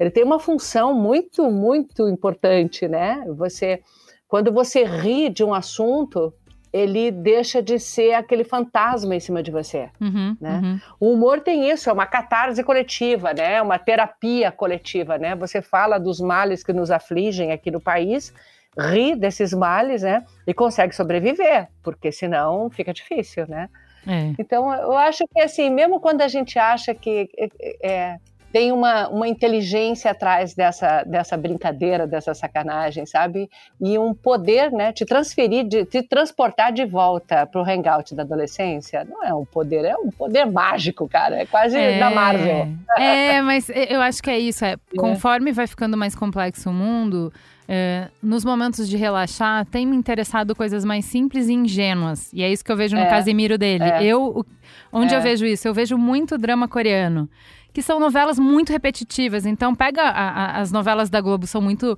ele 0.00 0.10
tem 0.10 0.24
uma 0.24 0.40
função 0.40 0.94
muito, 0.94 1.50
muito 1.50 2.08
importante, 2.08 2.88
né? 2.88 3.22
Você, 3.36 3.82
quando 4.26 4.50
você 4.50 4.82
ri 4.82 5.28
de 5.28 5.44
um 5.44 5.52
assunto, 5.52 6.32
ele 6.72 7.10
deixa 7.10 7.62
de 7.62 7.78
ser 7.78 8.14
aquele 8.14 8.44
fantasma 8.44 9.14
em 9.14 9.20
cima 9.20 9.42
de 9.42 9.50
você. 9.50 9.88
Uhum, 10.00 10.36
né? 10.40 10.60
uhum. 10.62 10.80
O 11.00 11.12
humor 11.12 11.40
tem 11.40 11.70
isso, 11.70 11.90
é 11.90 11.92
uma 11.92 12.06
catarse 12.06 12.62
coletiva, 12.62 13.34
né? 13.34 13.54
É 13.54 13.62
Uma 13.62 13.78
terapia 13.78 14.52
coletiva, 14.52 15.18
né? 15.18 15.34
Você 15.34 15.60
fala 15.60 15.98
dos 15.98 16.20
males 16.20 16.62
que 16.62 16.72
nos 16.72 16.90
afligem 16.90 17.50
aqui 17.52 17.70
no 17.70 17.80
país, 17.80 18.32
ri 18.78 19.16
desses 19.16 19.52
males, 19.52 20.02
né? 20.02 20.24
E 20.46 20.54
consegue 20.54 20.94
sobreviver, 20.94 21.68
porque 21.82 22.12
senão 22.12 22.70
fica 22.70 22.92
difícil, 22.92 23.46
né? 23.48 23.68
É. 24.06 24.32
Então, 24.38 24.72
eu 24.72 24.96
acho 24.96 25.24
que, 25.28 25.40
assim, 25.40 25.68
mesmo 25.70 26.00
quando 26.00 26.22
a 26.22 26.28
gente 26.28 26.58
acha 26.58 26.94
que 26.94 27.28
é, 27.36 27.48
é, 27.82 28.16
tem 28.52 28.72
uma, 28.72 29.08
uma 29.08 29.28
inteligência 29.28 30.10
atrás 30.10 30.54
dessa, 30.54 31.04
dessa 31.04 31.36
brincadeira, 31.36 32.06
dessa 32.06 32.34
sacanagem, 32.34 33.06
sabe? 33.06 33.48
E 33.80 33.98
um 33.98 34.12
poder, 34.12 34.72
né? 34.72 34.92
Te 34.92 35.04
transferir, 35.04 35.64
de, 35.68 35.84
te 35.84 36.02
transportar 36.02 36.72
de 36.72 36.84
volta 36.84 37.46
para 37.46 37.60
o 37.60 37.64
hangout 37.64 38.14
da 38.14 38.22
adolescência, 38.22 39.04
não 39.08 39.22
é 39.24 39.32
um 39.32 39.44
poder, 39.44 39.84
é 39.84 39.96
um 39.96 40.10
poder 40.10 40.46
mágico, 40.46 41.08
cara. 41.08 41.36
É 41.42 41.46
quase 41.46 41.76
da 41.98 42.10
Marvel. 42.10 42.68
É, 42.98 43.40
mas 43.40 43.68
eu 43.70 44.00
acho 44.00 44.22
que 44.22 44.28
é 44.30 44.38
isso. 44.38 44.64
É, 44.64 44.76
conforme 44.96 45.52
vai 45.52 45.66
ficando 45.66 45.96
mais 45.96 46.14
complexo 46.14 46.68
o 46.70 46.72
mundo, 46.72 47.32
é, 47.68 48.08
nos 48.20 48.44
momentos 48.44 48.88
de 48.88 48.96
relaxar, 48.96 49.64
tem 49.66 49.86
me 49.86 49.96
interessado 49.96 50.56
coisas 50.56 50.84
mais 50.84 51.04
simples 51.04 51.48
e 51.48 51.52
ingênuas. 51.52 52.32
E 52.32 52.42
é 52.42 52.50
isso 52.50 52.64
que 52.64 52.72
eu 52.72 52.76
vejo 52.76 52.96
no 52.96 53.02
É, 53.02 53.06
Casimiro 53.08 53.56
dele. 53.56 53.84
é. 53.84 54.02
Eu, 54.04 54.44
onde 54.92 55.14
É. 55.14 55.16
eu 55.16 55.22
vejo 55.22 55.46
isso? 55.46 55.68
Eu 55.68 55.72
vejo 55.72 55.96
muito 55.96 56.36
drama 56.36 56.66
coreano. 56.66 57.28
Que 57.72 57.82
são 57.82 58.00
novelas 58.00 58.38
muito 58.38 58.70
repetitivas. 58.72 59.46
Então, 59.46 59.74
pega 59.74 60.02
a- 60.02 60.08
a- 60.10 60.60
as 60.60 60.72
novelas 60.72 61.08
da 61.10 61.20
Globo, 61.20 61.46
são 61.46 61.60
muito 61.62 61.96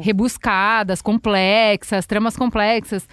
rebuscadas, 0.00 1.00
complexas, 1.02 2.06
tramas 2.06 2.36
complexas. 2.36 3.08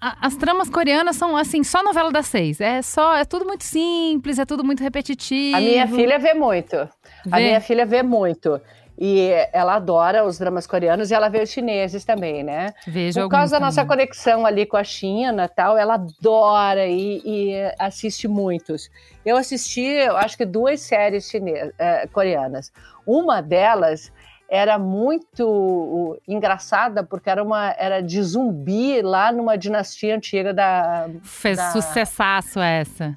A- 0.00 0.16
As 0.26 0.34
tramas 0.36 0.70
coreanas 0.70 1.16
são 1.16 1.36
assim, 1.36 1.62
só 1.62 1.82
novela 1.82 2.10
das 2.10 2.26
seis. 2.26 2.58
É 2.60 2.80
só, 2.80 3.16
é 3.16 3.24
tudo 3.24 3.44
muito 3.44 3.64
simples, 3.64 4.38
é 4.38 4.46
tudo 4.46 4.64
muito 4.64 4.82
repetitivo. 4.82 5.56
A 5.58 5.60
minha 5.60 5.86
filha 5.86 6.18
vê 6.18 6.32
muito. 6.32 6.76
A 6.76 6.88
Vê? 7.36 7.44
minha 7.44 7.60
filha 7.60 7.84
vê 7.84 8.02
muito. 8.02 8.58
E 9.02 9.30
ela 9.50 9.76
adora 9.76 10.26
os 10.26 10.38
dramas 10.38 10.66
coreanos 10.66 11.10
e 11.10 11.14
ela 11.14 11.30
vê 11.30 11.42
os 11.42 11.48
chineses 11.48 12.04
também, 12.04 12.42
né? 12.44 12.74
Vejo 12.86 13.18
Por 13.22 13.30
causa 13.30 13.52
da 13.58 13.64
nossa 13.64 13.82
conexão 13.86 14.44
ali 14.44 14.66
com 14.66 14.76
a 14.76 14.84
China 14.84 15.44
e 15.44 15.48
tal, 15.48 15.78
ela 15.78 15.94
adora 15.94 16.86
e, 16.86 17.22
e 17.24 17.54
assiste 17.78 18.28
muitos. 18.28 18.90
Eu 19.24 19.38
assisti, 19.38 19.80
eu 19.80 20.18
acho 20.18 20.36
que 20.36 20.44
duas 20.44 20.80
séries 20.82 21.30
chine- 21.30 21.72
eh, 21.78 22.06
coreanas. 22.12 22.70
Uma 23.06 23.40
delas 23.40 24.12
era 24.50 24.78
muito 24.78 26.20
engraçada 26.28 27.02
porque 27.02 27.30
era 27.30 27.42
uma 27.42 27.74
era 27.78 28.00
de 28.02 28.22
zumbi 28.22 29.00
lá 29.00 29.32
numa 29.32 29.56
dinastia 29.56 30.14
antiga 30.16 30.52
da 30.52 31.08
Fez 31.22 31.56
da- 31.56 31.70
sucessaço 31.70 32.60
essa. 32.60 33.16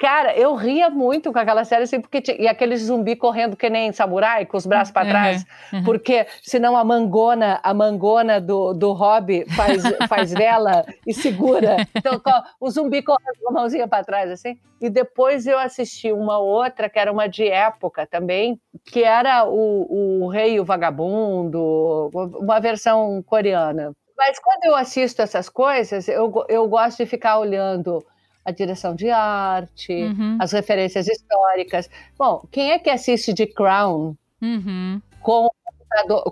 Cara, 0.00 0.34
eu 0.34 0.54
ria 0.54 0.88
muito 0.88 1.30
com 1.30 1.38
aquela 1.38 1.62
série, 1.62 1.82
assim, 1.82 2.00
porque 2.00 2.22
tinha, 2.22 2.34
e 2.40 2.48
aquele 2.48 2.74
zumbi 2.74 3.14
correndo 3.14 3.54
que 3.54 3.68
nem 3.68 3.92
samurai, 3.92 4.46
com 4.46 4.56
os 4.56 4.64
braços 4.64 4.90
para 4.90 5.02
Uhum, 5.02 5.10
trás, 5.10 5.46
uhum. 5.70 5.84
porque 5.84 6.26
senão 6.42 6.74
a 6.74 6.82
mangona, 6.82 7.60
a 7.62 7.74
mangona 7.74 8.40
do, 8.40 8.72
do 8.72 8.92
hobby 8.94 9.44
faz, 9.54 9.82
faz 10.08 10.32
vela 10.32 10.86
e 11.06 11.12
segura. 11.12 11.86
Então, 11.94 12.18
o 12.58 12.70
zumbi 12.70 13.02
correndo 13.02 13.36
com 13.42 13.50
a 13.50 13.52
mãozinha 13.52 13.86
para 13.86 14.02
trás, 14.02 14.30
assim. 14.30 14.58
E 14.80 14.88
depois 14.88 15.46
eu 15.46 15.58
assisti 15.58 16.10
uma 16.10 16.38
outra, 16.38 16.88
que 16.88 16.98
era 16.98 17.12
uma 17.12 17.26
de 17.26 17.46
época 17.46 18.06
também, 18.06 18.58
que 18.86 19.04
era 19.04 19.44
o, 19.44 20.22
o 20.24 20.28
Rei 20.28 20.54
e 20.54 20.60
o 20.60 20.64
Vagabundo, 20.64 22.10
uma 22.40 22.58
versão 22.58 23.22
coreana. 23.22 23.92
Mas 24.16 24.38
quando 24.38 24.64
eu 24.64 24.74
assisto 24.74 25.20
essas 25.20 25.50
coisas, 25.50 26.08
eu, 26.08 26.32
eu 26.48 26.66
gosto 26.68 27.04
de 27.04 27.06
ficar 27.06 27.38
olhando 27.38 28.02
a 28.44 28.50
direção 28.50 28.94
de 28.94 29.10
arte, 29.10 29.92
Uhum, 29.92 30.38
as 30.40 30.52
referências 30.52 31.06
históricas. 31.06 31.88
Bom, 32.18 32.42
quem 32.50 32.72
é 32.72 32.78
que 32.78 32.90
assiste 32.90 33.32
de 33.32 33.46
Crown 33.46 34.14
uhum. 34.40 35.00
com, 35.20 35.48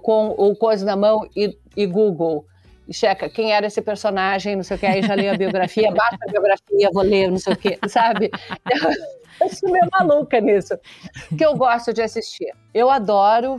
com 0.03 0.29
o 0.37 0.57
coisa 0.57 0.85
na 0.85 0.97
mão 0.97 1.29
e, 1.37 1.57
e 1.77 1.87
Google? 1.87 2.47
E 2.87 2.95
checa 2.95 3.29
quem 3.29 3.53
era 3.53 3.67
esse 3.67 3.83
personagem, 3.83 4.57
não 4.57 4.63
sei 4.63 4.77
o 4.77 4.81
que, 4.81 4.87
aí 4.87 5.03
já 5.03 5.15
leio 5.15 5.33
a 5.33 5.37
biografia, 5.37 5.91
baixa 5.93 6.17
a 6.27 6.31
biografia, 6.31 6.91
vou 6.93 7.03
ler, 7.03 7.31
não 7.31 7.39
sei 7.39 7.53
o 7.53 7.57
que, 7.57 7.79
sabe? 7.89 8.31
Eu 9.41 9.49
sou 9.51 9.71
meio 9.71 9.87
maluca 9.93 10.41
nisso. 10.41 10.77
Que 11.37 11.45
eu 11.45 11.55
gosto 11.55 11.93
de 11.93 12.03
assistir. 12.03 12.53
Eu 12.75 12.91
adoro 12.91 13.57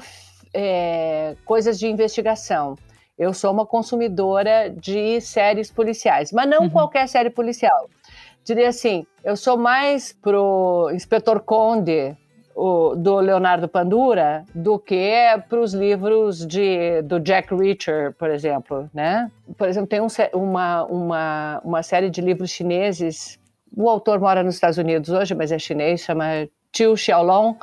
é, 0.54 1.36
coisas 1.46 1.80
de 1.80 1.88
investigação. 1.88 2.76
Eu 3.18 3.34
sou 3.34 3.52
uma 3.52 3.66
consumidora 3.66 4.70
de 4.70 5.20
séries 5.22 5.72
policiais, 5.72 6.32
mas 6.32 6.50
não 6.50 6.64
Uhum. 6.64 6.70
qualquer 6.70 7.08
série 7.08 7.30
policial. 7.30 7.90
Diria 8.50 8.70
assim, 8.70 9.06
eu 9.24 9.38
sou 9.38 9.56
mais 9.60 10.12
pro 10.12 10.90
Inspetor 10.92 11.40
Conde, 11.40 12.18
o- 12.56 12.96
do 12.96 13.18
Leonardo 13.20 13.68
Pandura, 13.68 14.44
do 14.56 14.80
que 14.80 15.14
para 15.48 15.60
os 15.60 15.72
livros 15.76 16.48
de, 16.48 17.04
do 17.04 17.20
Jack 17.20 17.54
Reacher, 17.54 18.12
por 18.18 18.28
exemplo, 18.32 18.90
né? 18.92 19.30
Por 19.56 19.70
exemplo, 19.70 19.88
tem 19.88 20.02
um 20.02 20.08
uma, 20.34 20.84
uma, 20.86 21.62
uma 21.64 21.84
série 21.84 22.10
de 22.10 22.22
livros 22.22 22.50
chineses, 22.50 23.40
o 23.78 23.88
autor 23.88 24.20
mora 24.20 24.42
nos 24.42 24.56
Estados 24.56 24.80
Unidos 24.80 25.10
hoje, 25.10 25.36
mas 25.36 25.52
é 25.52 25.60
chinês, 25.60 26.02
chama 26.02 26.50
Tio 26.72 26.98
Xiaolong, 26.98 27.56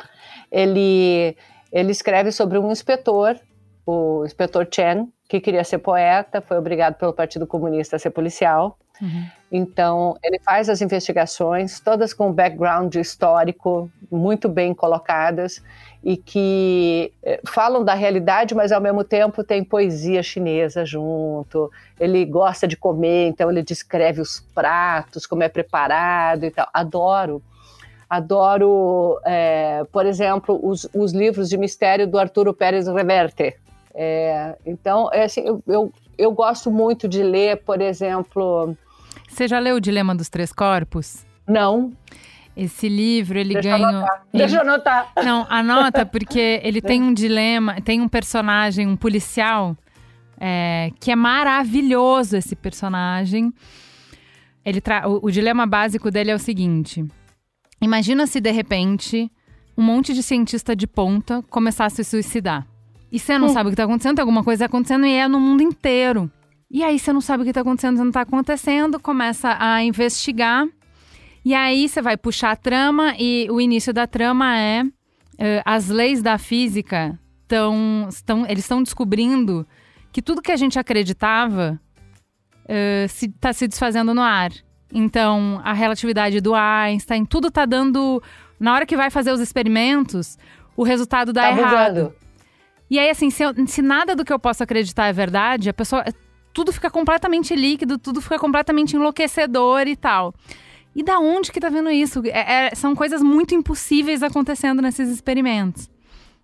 ele, 0.53 1.37
ele 1.73 1.91
escreve 1.91 2.31
sobre 2.31 2.59
um 2.61 2.71
inspetor, 2.71 3.37
o 3.85 4.23
inspetor 4.25 4.69
Chen, 4.73 5.09
que 5.29 5.41
queria 5.41 5.65
ser 5.65 5.79
poeta, 5.79 6.41
foi 6.41 6.57
obrigado 6.57 6.95
pelo 6.95 7.13
Partido 7.13 7.45
Comunista 7.45 7.97
a 7.97 7.99
ser 7.99 8.11
policial. 8.11 8.79
Uhum. 9.01 9.27
Então, 9.51 10.17
ele 10.23 10.39
faz 10.41 10.69
as 10.69 10.81
investigações, 10.81 11.79
todas 11.79 12.13
com 12.13 12.33
background 12.33 12.95
histórico 12.97 13.91
muito 14.11 14.49
bem 14.49 14.75
colocadas 14.75 15.63
e 16.03 16.17
que 16.17 17.13
eh, 17.23 17.41
falam 17.47 17.85
da 17.85 17.95
realidade, 17.95 18.55
mas 18.55 18.73
ao 18.73 18.81
mesmo 18.81 19.05
tempo 19.05 19.45
tem 19.45 19.63
poesia 19.63 20.23
chinesa 20.23 20.85
junto. 20.85 21.71
Ele 21.99 22.25
gosta 22.25 22.67
de 22.67 22.77
comer, 22.77 23.29
então 23.29 23.51
ele 23.51 23.63
descreve 23.63 24.21
os 24.21 24.41
pratos, 24.55 25.27
como 25.27 25.43
é 25.43 25.49
preparado 25.49 26.45
e 26.45 26.51
tal. 26.51 26.69
Adoro. 26.73 27.43
Adoro, 28.09 29.21
é, 29.25 29.85
por 29.91 30.07
exemplo, 30.07 30.61
os, 30.63 30.89
os, 30.95 31.13
livros 31.13 31.49
de 31.49 31.59
mistério 31.59 32.07
do 32.07 32.19
Arturo 32.19 32.55
Pérez 32.55 32.87
Reverte. 32.87 33.57
É, 33.93 34.55
então, 34.65 35.11
é 35.13 35.25
assim, 35.25 35.41
eu, 35.41 35.61
eu, 35.67 35.93
eu 36.17 36.31
gosto 36.31 36.71
muito 36.71 37.09
de 37.09 37.23
ler, 37.23 37.65
por 37.65 37.81
exemplo. 37.81 38.77
Você 39.37 39.47
já 39.47 39.59
leu 39.59 39.77
O 39.77 39.81
Dilema 39.81 40.15
dos 40.15 40.31
Três 40.31 40.51
Corpos? 40.51 41.27
Não. 41.47 41.93
Esse 42.57 42.89
livro, 42.89 43.39
ele 43.39 43.53
Deixa 43.53 43.69
ganhou. 43.69 44.01
Ele... 44.01 44.09
Deixa 44.33 44.57
eu 44.57 44.61
anotar. 44.63 45.13
Não, 45.23 45.47
anota, 45.51 46.07
porque 46.07 46.59
ele 46.65 46.81
tem 46.81 47.03
um 47.03 47.13
dilema, 47.13 47.79
tem 47.83 48.01
um 48.01 48.09
personagem, 48.09 48.87
um 48.87 48.97
policial, 48.97 49.77
é, 50.41 50.91
que 50.99 51.11
é 51.11 51.17
maravilhoso 51.17 52.35
esse 52.35 52.57
personagem. 52.57 53.53
Ele 54.65 54.81
tra... 54.81 55.07
o, 55.07 55.27
o 55.27 55.31
dilema 55.31 55.67
básico 55.67 56.11
dele 56.11 56.31
é 56.31 56.35
o 56.35 56.39
seguinte: 56.39 57.05
imagina 57.79 58.27
se 58.27 58.41
de 58.41 58.51
repente 58.51 59.31
um 59.77 59.83
monte 59.83 60.15
de 60.15 60.23
cientista 60.23 60.75
de 60.75 60.87
ponta 60.87 61.45
começasse 61.51 62.01
a 62.01 62.05
se 62.05 62.09
suicidar. 62.09 62.67
E 63.13 63.19
você 63.19 63.37
não 63.37 63.49
hum. 63.49 63.53
sabe 63.53 63.69
o 63.69 63.71
que 63.71 63.75
está 63.75 63.85
acontecendo, 63.85 64.17
tem 64.17 64.23
alguma 64.23 64.43
coisa 64.43 64.65
acontecendo 64.65 65.05
e 65.05 65.13
é 65.13 65.29
no 65.29 65.39
mundo 65.39 65.63
inteiro. 65.63 66.33
E 66.71 66.83
aí 66.83 66.99
você 66.99 67.13
não 67.13 67.21
sabe 67.21 67.43
o 67.43 67.45
que 67.45 67.51
está 67.51 67.61
acontecendo, 67.61 67.99
não 67.99 68.09
está 68.09 68.23
acontecendo, 68.23 69.01
começa 69.01 69.57
a 69.59 69.83
investigar 69.83 70.67
e 71.47 71.55
aí 71.55 71.89
você 71.89 72.03
vai 72.03 72.17
puxar 72.17 72.51
a 72.51 72.57
trama 72.57 73.15
e 73.17 73.47
o 73.53 73.61
início 73.61 73.93
da 73.93 74.05
trama 74.05 74.59
é 74.59 74.83
uh, 74.83 75.63
as 75.65 75.89
leis 75.89 76.21
da 76.21 76.39
física 76.39 77.17
estão, 77.45 78.45
eles 78.49 78.65
estão 78.65 78.83
descobrindo 78.83 79.65
que 80.11 80.21
tudo 80.21 80.43
que 80.43 80.51
a 80.51 80.57
gente 80.57 80.77
acreditava 80.77 81.81
está 82.65 82.75
uh, 82.75 83.09
se, 83.09 83.29
tá 83.29 83.53
se 83.53 83.69
desfazendo 83.69 84.13
no 84.13 84.23
ar. 84.23 84.51
Então, 84.93 85.61
a 85.63 85.73
relatividade 85.73 86.41
do 86.41 86.53
Einstein, 86.53 87.25
tudo 87.25 87.47
está 87.47 87.65
dando. 87.65 88.21
Na 88.59 88.75
hora 88.75 88.85
que 88.85 88.97
vai 88.97 89.09
fazer 89.09 89.31
os 89.31 89.41
experimentos, 89.41 90.37
o 90.77 90.83
resultado 90.83 91.33
dá 91.33 91.43
tá 91.43 91.51
errado. 91.51 92.13
E 92.91 92.99
aí, 92.99 93.09
assim, 93.09 93.31
se, 93.31 93.45
eu, 93.45 93.53
se, 93.69 93.83
nada 93.83 94.17
do 94.17 94.25
que 94.25 94.33
eu 94.33 94.39
posso 94.39 94.65
acreditar 94.65 95.07
é 95.07 95.13
verdade, 95.13 95.69
a 95.69 95.75
pessoa. 95.75 96.05
Tudo 96.57 96.73
fica 96.73 96.91
completamente 96.91 97.55
líquido, 97.55 97.99
tudo 97.99 98.23
fica 98.23 98.39
completamente 98.39 98.97
enlouquecedor 98.97 99.87
e 99.87 99.95
tal. 99.95 100.33
E 100.95 101.03
da 101.03 101.19
onde 101.19 101.53
que 101.53 101.61
tá 101.61 101.69
vendo 101.69 101.91
isso? 101.91 102.23
É, 102.25 102.69
é, 102.69 102.75
são 102.75 102.97
coisas 102.97 103.23
muito 103.23 103.55
impossíveis 103.55 104.23
acontecendo 104.23 104.81
nesses 104.81 105.11
experimentos. 105.11 105.91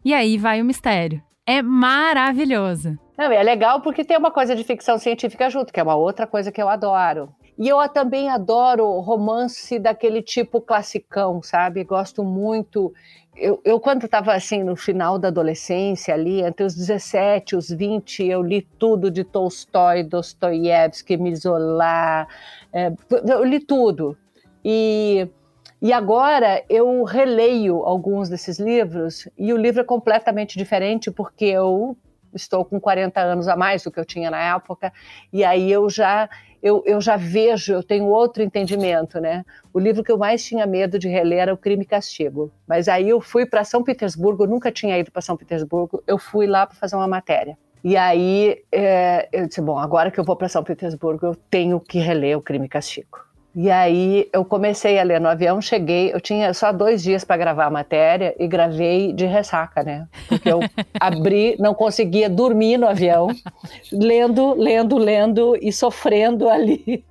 E 0.04 0.12
aí 0.12 0.36
vai 0.36 0.60
o 0.60 0.66
mistério. 0.66 1.22
É 1.46 1.62
maravilhoso. 1.62 2.98
Não, 3.16 3.32
é 3.32 3.42
legal 3.42 3.80
porque 3.80 4.04
tem 4.04 4.18
uma 4.18 4.30
coisa 4.30 4.54
de 4.54 4.62
ficção 4.64 4.98
científica 4.98 5.48
junto, 5.48 5.72
que 5.72 5.80
é 5.80 5.82
uma 5.82 5.96
outra 5.96 6.26
coisa 6.26 6.52
que 6.52 6.60
eu 6.60 6.68
adoro. 6.68 7.30
E 7.58 7.66
eu 7.66 7.78
também 7.88 8.28
adoro 8.28 9.00
romance 9.00 9.78
daquele 9.78 10.20
tipo 10.20 10.60
classicão, 10.60 11.42
sabe? 11.42 11.84
Gosto 11.84 12.22
muito. 12.22 12.92
Eu, 13.34 13.60
eu 13.64 13.80
quando 13.80 14.04
estava 14.04 14.34
assim 14.34 14.62
no 14.62 14.76
final 14.76 15.18
da 15.18 15.28
adolescência, 15.28 16.12
ali 16.12 16.42
entre 16.42 16.66
os 16.66 16.74
17 16.74 17.54
e 17.54 17.56
os 17.56 17.70
20, 17.70 18.24
eu 18.24 18.42
li 18.42 18.62
tudo 18.78 19.10
de 19.10 19.24
Tolstói, 19.24 20.02
Dostoiévski, 20.02 21.16
Misola, 21.16 22.26
é, 22.72 22.92
eu 23.10 23.42
li 23.42 23.58
tudo. 23.58 24.16
E, 24.62 25.26
e 25.80 25.92
agora 25.92 26.62
eu 26.68 27.02
releio 27.04 27.82
alguns 27.84 28.28
desses 28.28 28.58
livros 28.58 29.26
e 29.38 29.52
o 29.52 29.56
livro 29.56 29.80
é 29.80 29.84
completamente 29.84 30.58
diferente 30.58 31.10
porque 31.10 31.46
eu 31.46 31.96
estou 32.34 32.64
com 32.64 32.78
40 32.78 33.20
anos 33.20 33.48
a 33.48 33.56
mais 33.56 33.82
do 33.82 33.90
que 33.90 33.98
eu 33.98 34.04
tinha 34.04 34.30
na 34.30 34.54
época 34.54 34.92
e 35.32 35.42
aí 35.42 35.70
eu 35.70 35.88
já 35.90 36.28
eu, 36.62 36.82
eu 36.86 37.00
já 37.00 37.16
vejo, 37.16 37.72
eu 37.72 37.82
tenho 37.82 38.06
outro 38.06 38.42
entendimento, 38.42 39.20
né? 39.20 39.44
O 39.74 39.80
livro 39.80 40.04
que 40.04 40.12
eu 40.12 40.16
mais 40.16 40.44
tinha 40.44 40.64
medo 40.66 40.98
de 40.98 41.08
reler 41.08 41.40
era 41.40 41.54
O 41.54 41.56
Crime 41.56 41.82
e 41.82 41.86
Castigo. 41.86 42.52
Mas 42.66 42.88
aí 42.88 43.08
eu 43.08 43.20
fui 43.20 43.44
para 43.44 43.64
São 43.64 43.82
Petersburgo, 43.82 44.46
nunca 44.46 44.70
tinha 44.70 44.96
ido 44.96 45.10
para 45.10 45.20
São 45.20 45.36
Petersburgo, 45.36 46.02
eu 46.06 46.18
fui 46.18 46.46
lá 46.46 46.66
para 46.66 46.76
fazer 46.76 46.94
uma 46.94 47.08
matéria. 47.08 47.58
E 47.82 47.96
aí 47.96 48.62
é, 48.70 49.28
eu 49.32 49.48
disse, 49.48 49.60
bom, 49.60 49.76
agora 49.76 50.10
que 50.10 50.20
eu 50.20 50.24
vou 50.24 50.36
para 50.36 50.48
São 50.48 50.62
Petersburgo, 50.62 51.26
eu 51.26 51.34
tenho 51.34 51.80
que 51.80 51.98
reler 51.98 52.38
O 52.38 52.42
Crime 52.42 52.66
e 52.66 52.68
Castigo. 52.68 53.31
E 53.54 53.70
aí 53.70 54.30
eu 54.32 54.44
comecei 54.46 54.98
a 54.98 55.02
ler 55.02 55.20
no 55.20 55.28
avião, 55.28 55.60
cheguei, 55.60 56.12
eu 56.12 56.20
tinha 56.20 56.54
só 56.54 56.72
dois 56.72 57.02
dias 57.02 57.22
para 57.22 57.36
gravar 57.36 57.66
a 57.66 57.70
matéria 57.70 58.34
e 58.38 58.48
gravei 58.48 59.12
de 59.12 59.26
ressaca, 59.26 59.82
né? 59.82 60.08
Porque 60.26 60.50
eu 60.50 60.60
abri, 60.98 61.56
não 61.58 61.74
conseguia 61.74 62.30
dormir 62.30 62.78
no 62.78 62.88
avião, 62.88 63.28
lendo, 63.92 64.54
lendo, 64.54 64.96
lendo 64.96 65.56
e 65.60 65.70
sofrendo 65.70 66.48
ali. 66.48 67.04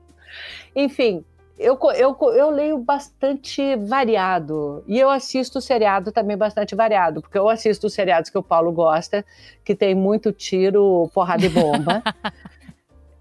Enfim, 0.75 1.23
eu, 1.59 1.77
eu, 1.95 2.17
eu 2.33 2.49
leio 2.49 2.79
bastante 2.79 3.75
variado 3.75 4.83
e 4.87 4.99
eu 4.99 5.11
assisto 5.11 5.61
seriado 5.61 6.11
também 6.11 6.35
bastante 6.35 6.73
variado, 6.73 7.21
porque 7.21 7.37
eu 7.37 7.47
assisto 7.47 7.85
os 7.85 7.93
seriados 7.93 8.31
que 8.31 8.37
o 8.37 8.41
Paulo 8.41 8.71
gosta, 8.71 9.23
que 9.63 9.75
tem 9.75 9.93
muito 9.93 10.31
tiro, 10.31 11.07
porrada 11.13 11.45
e 11.45 11.49
bomba. 11.49 12.01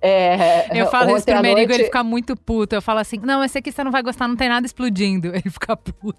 É, 0.03 0.79
eu 0.79 0.87
falo 0.87 1.15
isso 1.15 1.27
pro 1.27 1.43
Merigo, 1.43 1.69
noite... 1.69 1.73
ele 1.75 1.85
fica 1.85 2.03
muito 2.03 2.35
puto. 2.35 2.75
Eu 2.75 2.81
falo 2.81 3.01
assim: 3.01 3.19
não, 3.23 3.45
esse 3.45 3.59
aqui 3.59 3.71
você 3.71 3.85
não 3.85 3.91
vai 3.91 4.03
gostar, 4.03 4.27
não 4.27 4.37
tem 4.37 4.49
nada 4.49 4.65
explodindo. 4.65 5.29
Ele 5.37 5.51
fica 5.51 5.77
puto. 5.77 6.17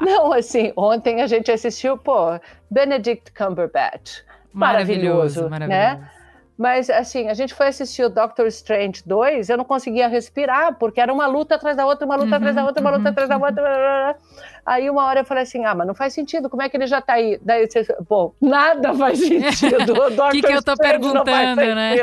não, 0.00 0.32
assim, 0.32 0.72
ontem 0.76 1.22
a 1.22 1.26
gente 1.26 1.50
assistiu, 1.50 1.96
pô, 1.96 2.38
Benedict 2.70 3.32
Cumberbatch. 3.32 4.20
Maravilhoso, 4.52 5.48
maravilhoso. 5.48 6.00
Né? 6.00 6.10
Mas, 6.56 6.88
assim, 6.88 7.28
a 7.28 7.34
gente 7.34 7.52
foi 7.52 7.66
assistir 7.66 8.04
o 8.04 8.08
Doctor 8.08 8.46
Strange 8.46 9.02
2, 9.04 9.50
eu 9.50 9.56
não 9.56 9.64
conseguia 9.64 10.06
respirar, 10.06 10.76
porque 10.78 11.00
era 11.00 11.12
uma 11.12 11.26
luta 11.26 11.56
atrás 11.56 11.76
da 11.76 11.84
outra, 11.84 12.06
uma 12.06 12.14
luta 12.14 12.28
uhum, 12.28 12.34
atrás 12.36 12.54
da 12.54 12.60
uhum, 12.60 12.66
outra, 12.68 12.80
uma 12.80 12.90
luta 12.90 13.02
uhum, 13.02 13.08
atrás 13.08 13.28
da 13.28 13.36
uhum. 13.36 13.44
outra. 13.44 14.16
Aí, 14.64 14.88
uma 14.88 15.04
hora 15.04 15.20
eu 15.20 15.24
falei 15.24 15.42
assim: 15.42 15.64
ah, 15.64 15.74
mas 15.74 15.86
não 15.86 15.94
faz 15.94 16.14
sentido, 16.14 16.48
como 16.48 16.62
é 16.62 16.68
que 16.68 16.76
ele 16.76 16.86
já 16.86 17.00
tá 17.00 17.14
aí? 17.14 17.40
Daí 17.42 17.66
você, 17.66 17.84
bom, 18.08 18.32
nada 18.40 18.94
faz 18.94 19.18
sentido. 19.26 19.94
O 19.94 20.30
que, 20.30 20.42
que 20.42 20.52
eu 20.52 20.62
tô 20.62 20.74
Strange 20.74 21.00
perguntando, 21.00 21.74
né? 21.74 21.96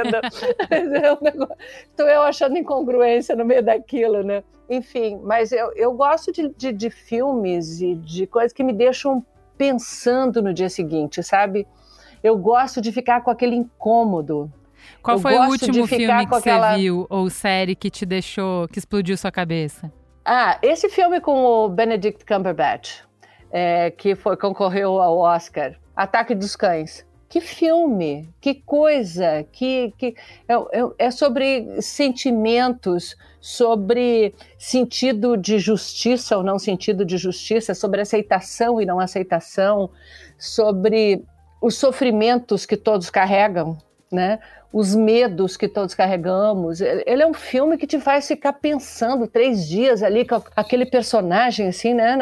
Estou 1.90 2.08
eu 2.10 2.22
achando 2.22 2.58
incongruência 2.58 3.36
no 3.38 3.46
meio 3.46 3.64
daquilo, 3.64 4.22
né? 4.22 4.44
Enfim, 4.70 5.20
mas 5.24 5.54
eu, 5.54 5.72
eu 5.76 5.94
gosto 5.94 6.32
de, 6.32 6.50
de, 6.50 6.74
de 6.74 6.90
filmes 6.90 7.82
e 7.82 7.96
de 7.96 8.28
coisas 8.28 8.52
que 8.52 8.64
me 8.64 8.74
deixam 8.74 9.26
pensando 9.58 10.42
no 10.42 10.54
dia 10.54 10.70
seguinte, 10.70 11.22
sabe? 11.24 11.68
Eu 12.24 12.38
gosto 12.38 12.82
de 12.82 12.92
ficar 12.92 13.22
com 13.22 13.32
aquele 13.32 13.56
incômodo. 13.56 14.52
Qual 15.02 15.18
eu 15.18 15.22
foi 15.22 15.38
o 15.38 15.50
último 15.50 15.88
filme 15.88 16.28
que 16.28 16.36
aquela... 16.36 16.74
você 16.74 16.80
viu 16.80 17.06
ou 17.10 17.30
série 17.30 17.76
que 17.76 17.90
te 17.90 18.06
deixou, 18.06 18.68
que 18.68 18.80
explodiu 18.80 19.18
sua 19.18 19.32
cabeça? 19.32 19.92
Ah, 20.24 20.60
esse 20.62 20.90
filme 20.90 21.20
com 21.20 21.44
o 21.44 21.70
Benedict 21.70 22.26
Cumberbatch, 22.26 23.02
é, 23.52 23.90
que 23.92 24.16
foi, 24.16 24.38
concorreu 24.38 25.02
ao 25.02 25.18
Oscar, 25.18 25.76
Ataque 25.96 26.36
dos 26.36 26.56
Cães. 26.56 27.06
Que 27.28 27.40
filme, 27.40 28.30
que 28.42 28.56
coisa, 28.56 29.46
que, 29.54 29.94
que 29.98 30.16
é, 30.50 30.54
é, 30.54 31.06
é 31.06 31.12
sobre 31.12 31.82
sentimentos, 31.82 33.16
sobre 33.40 34.36
sentido 34.60 35.38
de 35.38 35.58
justiça 35.58 36.36
ou 36.36 36.44
não 36.44 36.60
sentido 36.60 37.06
de 37.06 37.18
justiça, 37.18 37.74
sobre 37.74 38.02
aceitação 38.02 38.82
e 38.82 38.86
não 38.86 39.00
aceitação, 39.00 39.90
sobre 40.38 41.24
os 41.62 41.76
sofrimentos 41.76 42.66
que 42.66 42.76
todos 42.76 43.10
carregam, 43.10 43.78
né? 44.12 44.40
os 44.74 44.96
medos 44.96 45.58
que 45.58 45.68
todos 45.68 45.94
carregamos. 45.94 46.80
Ele 46.80 47.22
é 47.22 47.28
um 47.28 47.34
filme 47.34 47.78
que 47.78 47.86
te 47.86 48.00
faz 48.00 48.28
ficar 48.28 48.54
pensando 48.54 49.28
três 49.28 49.68
dias 49.68 50.02
ali 50.02 50.26
com 50.26 50.42
aquele 50.56 50.86
personagem, 50.86 51.68
assim, 51.68 51.94
né? 51.94 52.18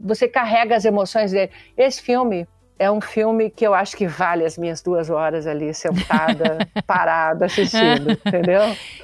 Você 0.00 0.26
carrega 0.26 0.74
as 0.74 0.84
emoções 0.84 1.30
dele. 1.30 1.50
Esse 1.76 2.02
filme 2.02 2.46
é 2.76 2.90
um 2.90 3.00
filme 3.00 3.50
que 3.50 3.64
eu 3.64 3.72
acho 3.72 3.96
que 3.96 4.06
vale 4.06 4.44
as 4.44 4.58
minhas 4.58 4.82
duas 4.82 5.10
horas 5.10 5.46
ali, 5.46 5.72
sentada, 5.72 6.66
parada, 6.86 7.44
assistindo, 7.46 8.10
entendeu? 8.10 8.62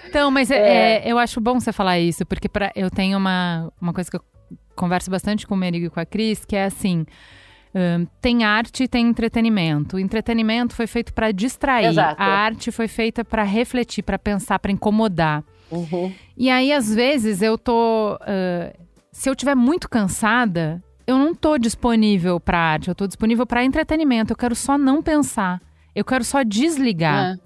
Então, 0.08 0.30
mas 0.30 0.50
é. 0.50 1.04
É, 1.04 1.12
eu 1.12 1.18
acho 1.18 1.40
bom 1.40 1.60
você 1.60 1.72
falar 1.72 1.98
isso, 2.00 2.24
porque 2.26 2.48
pra, 2.48 2.72
eu 2.74 2.90
tenho 2.90 3.16
uma, 3.18 3.70
uma 3.80 3.92
coisa 3.92 4.10
que 4.10 4.16
eu 4.16 4.22
converso 4.74 5.10
bastante 5.10 5.46
com 5.46 5.54
o 5.54 5.56
Merigo 5.56 5.86
e 5.86 5.90
com 5.90 6.00
a 6.00 6.06
Cris, 6.06 6.44
que 6.44 6.56
é 6.56 6.64
assim 6.64 7.06
tem 8.20 8.44
arte 8.44 8.84
e 8.84 8.88
tem 8.88 9.06
entretenimento. 9.06 9.96
O 9.96 9.98
entretenimento 9.98 10.74
foi 10.74 10.86
feito 10.86 11.12
para 11.12 11.30
distrair. 11.32 11.88
Exato. 11.88 12.20
A 12.20 12.26
arte 12.26 12.70
foi 12.70 12.88
feita 12.88 13.24
para 13.24 13.42
refletir, 13.42 14.02
para 14.02 14.18
pensar, 14.18 14.58
para 14.58 14.72
incomodar. 14.72 15.44
Uhum. 15.70 16.12
E 16.36 16.48
aí, 16.48 16.72
às 16.72 16.94
vezes, 16.94 17.42
eu 17.42 17.58
tô. 17.58 18.14
Uh, 18.14 18.86
se 19.12 19.28
eu 19.28 19.34
tiver 19.34 19.54
muito 19.54 19.88
cansada, 19.88 20.82
eu 21.06 21.18
não 21.18 21.34
tô 21.34 21.58
disponível 21.58 22.40
para 22.40 22.58
arte, 22.58 22.88
eu 22.88 22.94
tô 22.94 23.06
disponível 23.06 23.46
para 23.46 23.64
entretenimento. 23.64 24.32
Eu 24.32 24.36
quero 24.36 24.54
só 24.54 24.78
não 24.78 25.02
pensar. 25.02 25.60
Eu 25.94 26.04
quero 26.04 26.24
só 26.24 26.42
desligar. 26.42 27.34
É. 27.34 27.45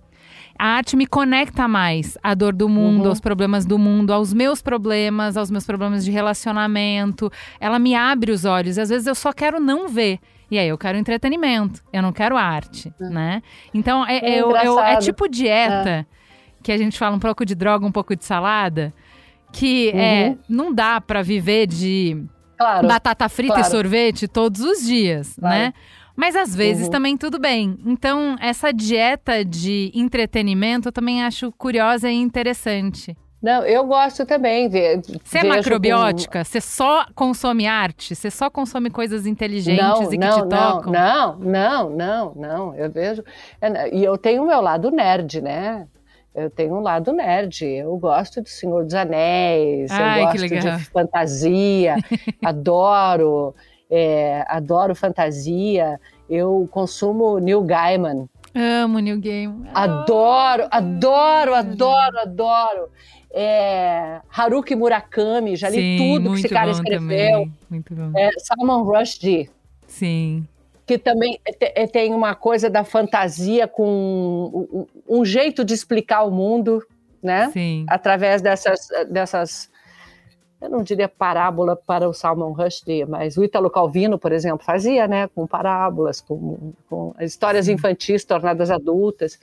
A 0.62 0.76
arte 0.76 0.94
me 0.94 1.06
conecta 1.06 1.66
mais 1.66 2.18
à 2.22 2.34
dor 2.34 2.52
do 2.52 2.68
mundo, 2.68 3.04
Uhum. 3.04 3.08
aos 3.08 3.18
problemas 3.18 3.64
do 3.64 3.78
mundo, 3.78 4.12
aos 4.12 4.34
meus 4.34 4.60
problemas, 4.60 5.34
aos 5.38 5.50
meus 5.50 5.64
problemas 5.64 6.04
de 6.04 6.10
relacionamento. 6.10 7.32
Ela 7.58 7.78
me 7.78 7.94
abre 7.94 8.30
os 8.30 8.44
olhos. 8.44 8.76
E 8.76 8.80
às 8.82 8.90
vezes 8.90 9.06
eu 9.06 9.14
só 9.14 9.32
quero 9.32 9.58
não 9.58 9.88
ver. 9.88 10.18
E 10.50 10.58
aí 10.58 10.68
eu 10.68 10.76
quero 10.76 10.98
entretenimento, 10.98 11.80
eu 11.90 12.02
não 12.02 12.12
quero 12.12 12.36
arte, 12.36 12.92
né? 13.00 13.40
Então 13.72 14.04
é, 14.06 14.18
É 14.18 14.40
eu- 14.42 14.54
eu- 14.56 14.78
é 14.80 14.96
tipo 14.98 15.26
dieta, 15.28 16.06
que 16.62 16.70
a 16.72 16.76
gente 16.76 16.98
fala 16.98 17.16
um 17.16 17.20
pouco 17.20 17.46
de 17.46 17.54
droga, 17.54 17.86
um 17.86 17.92
pouco 17.92 18.14
de 18.14 18.24
salada, 18.24 18.92
que 19.52 19.88
é, 19.94 20.28
Uhum. 20.28 20.38
não 20.46 20.74
dá 20.74 21.00
pra 21.00 21.22
viver 21.22 21.66
de 21.68 22.22
Claro. 22.58 22.86
batata 22.86 23.28
frita 23.30 23.54
e 23.54 23.56
claro. 23.56 23.70
sorvete 23.70 24.28
todos 24.28 24.60
os 24.60 24.82
dias, 24.84 25.36
Claro. 25.40 25.54
né? 25.56 25.72
Mas 26.20 26.36
às 26.36 26.54
vezes 26.54 26.84
Uhum. 26.84 26.90
também 26.90 27.16
tudo 27.16 27.38
bem. 27.38 27.78
Então, 27.86 28.36
essa 28.42 28.70
dieta 28.74 29.42
de 29.42 29.90
entretenimento 29.94 30.88
eu 30.88 30.92
também 30.92 31.24
acho 31.24 31.50
curiosa 31.56 32.10
e 32.10 32.14
interessante. 32.14 33.16
Não, 33.42 33.64
eu 33.64 33.86
gosto 33.86 34.26
também. 34.26 34.68
Ve 34.68 35.00
Você 35.24 35.38
é 35.38 35.44
macrobiótica? 35.44 36.44
Você 36.44 36.60
só 36.60 37.06
consome 37.14 37.66
arte? 37.66 38.14
Você 38.14 38.30
só 38.30 38.50
consome 38.50 38.90
coisas 38.90 39.24
inteligentes 39.26 39.82
Não, 39.82 40.02
e 40.04 40.08
que 40.10 40.18
não, 40.18 40.30
te 40.36 40.40
não, 40.42 40.48
tocam? 40.50 40.92
não, 40.92 41.36
não, 41.38 41.88
não, 41.90 42.32
não. 42.36 42.74
Eu 42.74 42.90
vejo. 42.90 43.24
é, 43.58 43.96
E 43.96 44.04
eu 44.04 44.18
tenho 44.18 44.42
o 44.42 44.46
meu 44.46 44.60
lado 44.60 44.90
nerd, 44.90 45.40
né? 45.40 45.86
Eu 46.34 46.50
tenho 46.50 46.74
um 46.74 46.80
lado 46.80 47.12
nerd. 47.14 47.64
Eu 47.64 47.96
gosto 47.96 48.42
do 48.42 48.48
Senhor 48.48 48.84
dos 48.84 48.92
Anéis, 48.94 49.90
Ai, 49.90 50.22
eu 50.22 50.28
que 50.32 50.38
gosto 50.48 50.78
de 50.78 50.84
fantasia, 50.90 51.96
adoro, 52.44 53.54
é, 53.90 54.44
adoro 54.48 54.94
fantasia. 54.94 56.00
Eu 56.28 56.68
consumo 56.70 57.38
Neil 57.38 57.62
Gaiman. 57.62 58.28
Amo 58.54 58.98
New 58.98 59.18
Game. 59.18 59.64
Adoro, 59.74 60.66
adoro, 60.70 61.54
adoro, 61.54 62.18
adoro. 62.18 62.88
É, 63.32 64.20
Haruki 64.28 64.74
Murakami, 64.74 65.54
já 65.56 65.68
li 65.68 65.76
Sim, 65.76 65.96
tudo 65.98 66.32
que 66.32 66.38
esse 66.40 66.48
cara 66.48 66.70
escreveu. 66.70 67.30
Também. 67.32 67.52
Muito 67.70 67.94
bom. 67.94 68.10
É, 68.18 68.30
Salman 68.38 68.82
Rushdie, 68.82 69.48
Sim. 69.86 70.44
que 70.84 70.98
também 70.98 71.38
te- 71.58 71.72
é, 71.76 71.86
tem 71.86 72.12
uma 72.12 72.34
coisa 72.34 72.68
da 72.68 72.82
fantasia 72.82 73.68
com 73.68 74.86
um 75.08 75.24
jeito 75.24 75.64
de 75.64 75.72
explicar 75.74 76.24
o 76.24 76.30
mundo, 76.32 76.84
né? 77.22 77.50
Sim. 77.52 77.86
Através 77.88 78.42
dessas, 78.42 78.88
dessas, 79.08 79.70
eu 80.60 80.68
não 80.68 80.82
diria 80.82 81.08
parábola 81.08 81.74
para 81.74 82.08
o 82.08 82.12
Salman 82.12 82.52
Rushdie, 82.52 83.06
mas 83.06 83.36
o 83.36 83.44
Ítalo 83.44 83.70
Calvino, 83.70 84.18
por 84.18 84.30
exemplo, 84.30 84.64
fazia, 84.64 85.08
né? 85.08 85.26
Com 85.28 85.46
parábolas, 85.46 86.20
com, 86.20 86.72
com 86.88 87.14
histórias 87.20 87.66
infantis 87.66 88.24
tornadas 88.24 88.70
adultas. 88.70 89.38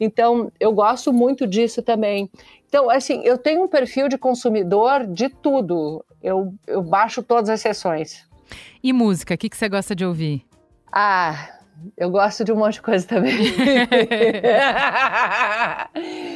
Então, 0.00 0.50
eu 0.58 0.72
gosto 0.72 1.12
muito 1.12 1.46
disso 1.46 1.82
também. 1.82 2.28
Então, 2.66 2.90
assim, 2.90 3.22
eu 3.22 3.38
tenho 3.38 3.62
um 3.62 3.68
perfil 3.68 4.08
de 4.08 4.18
consumidor 4.18 5.06
de 5.06 5.28
tudo. 5.28 6.04
Eu, 6.22 6.52
eu 6.66 6.82
baixo 6.82 7.22
todas 7.22 7.48
as 7.48 7.60
sessões. 7.60 8.26
E 8.82 8.92
música? 8.92 9.34
O 9.34 9.38
que, 9.38 9.48
que 9.48 9.56
você 9.56 9.68
gosta 9.68 9.94
de 9.94 10.04
ouvir? 10.04 10.44
Ah, 10.90 11.50
eu 11.96 12.10
gosto 12.10 12.44
de 12.44 12.50
um 12.50 12.56
monte 12.56 12.74
de 12.74 12.82
coisa 12.82 13.06
também. 13.06 13.36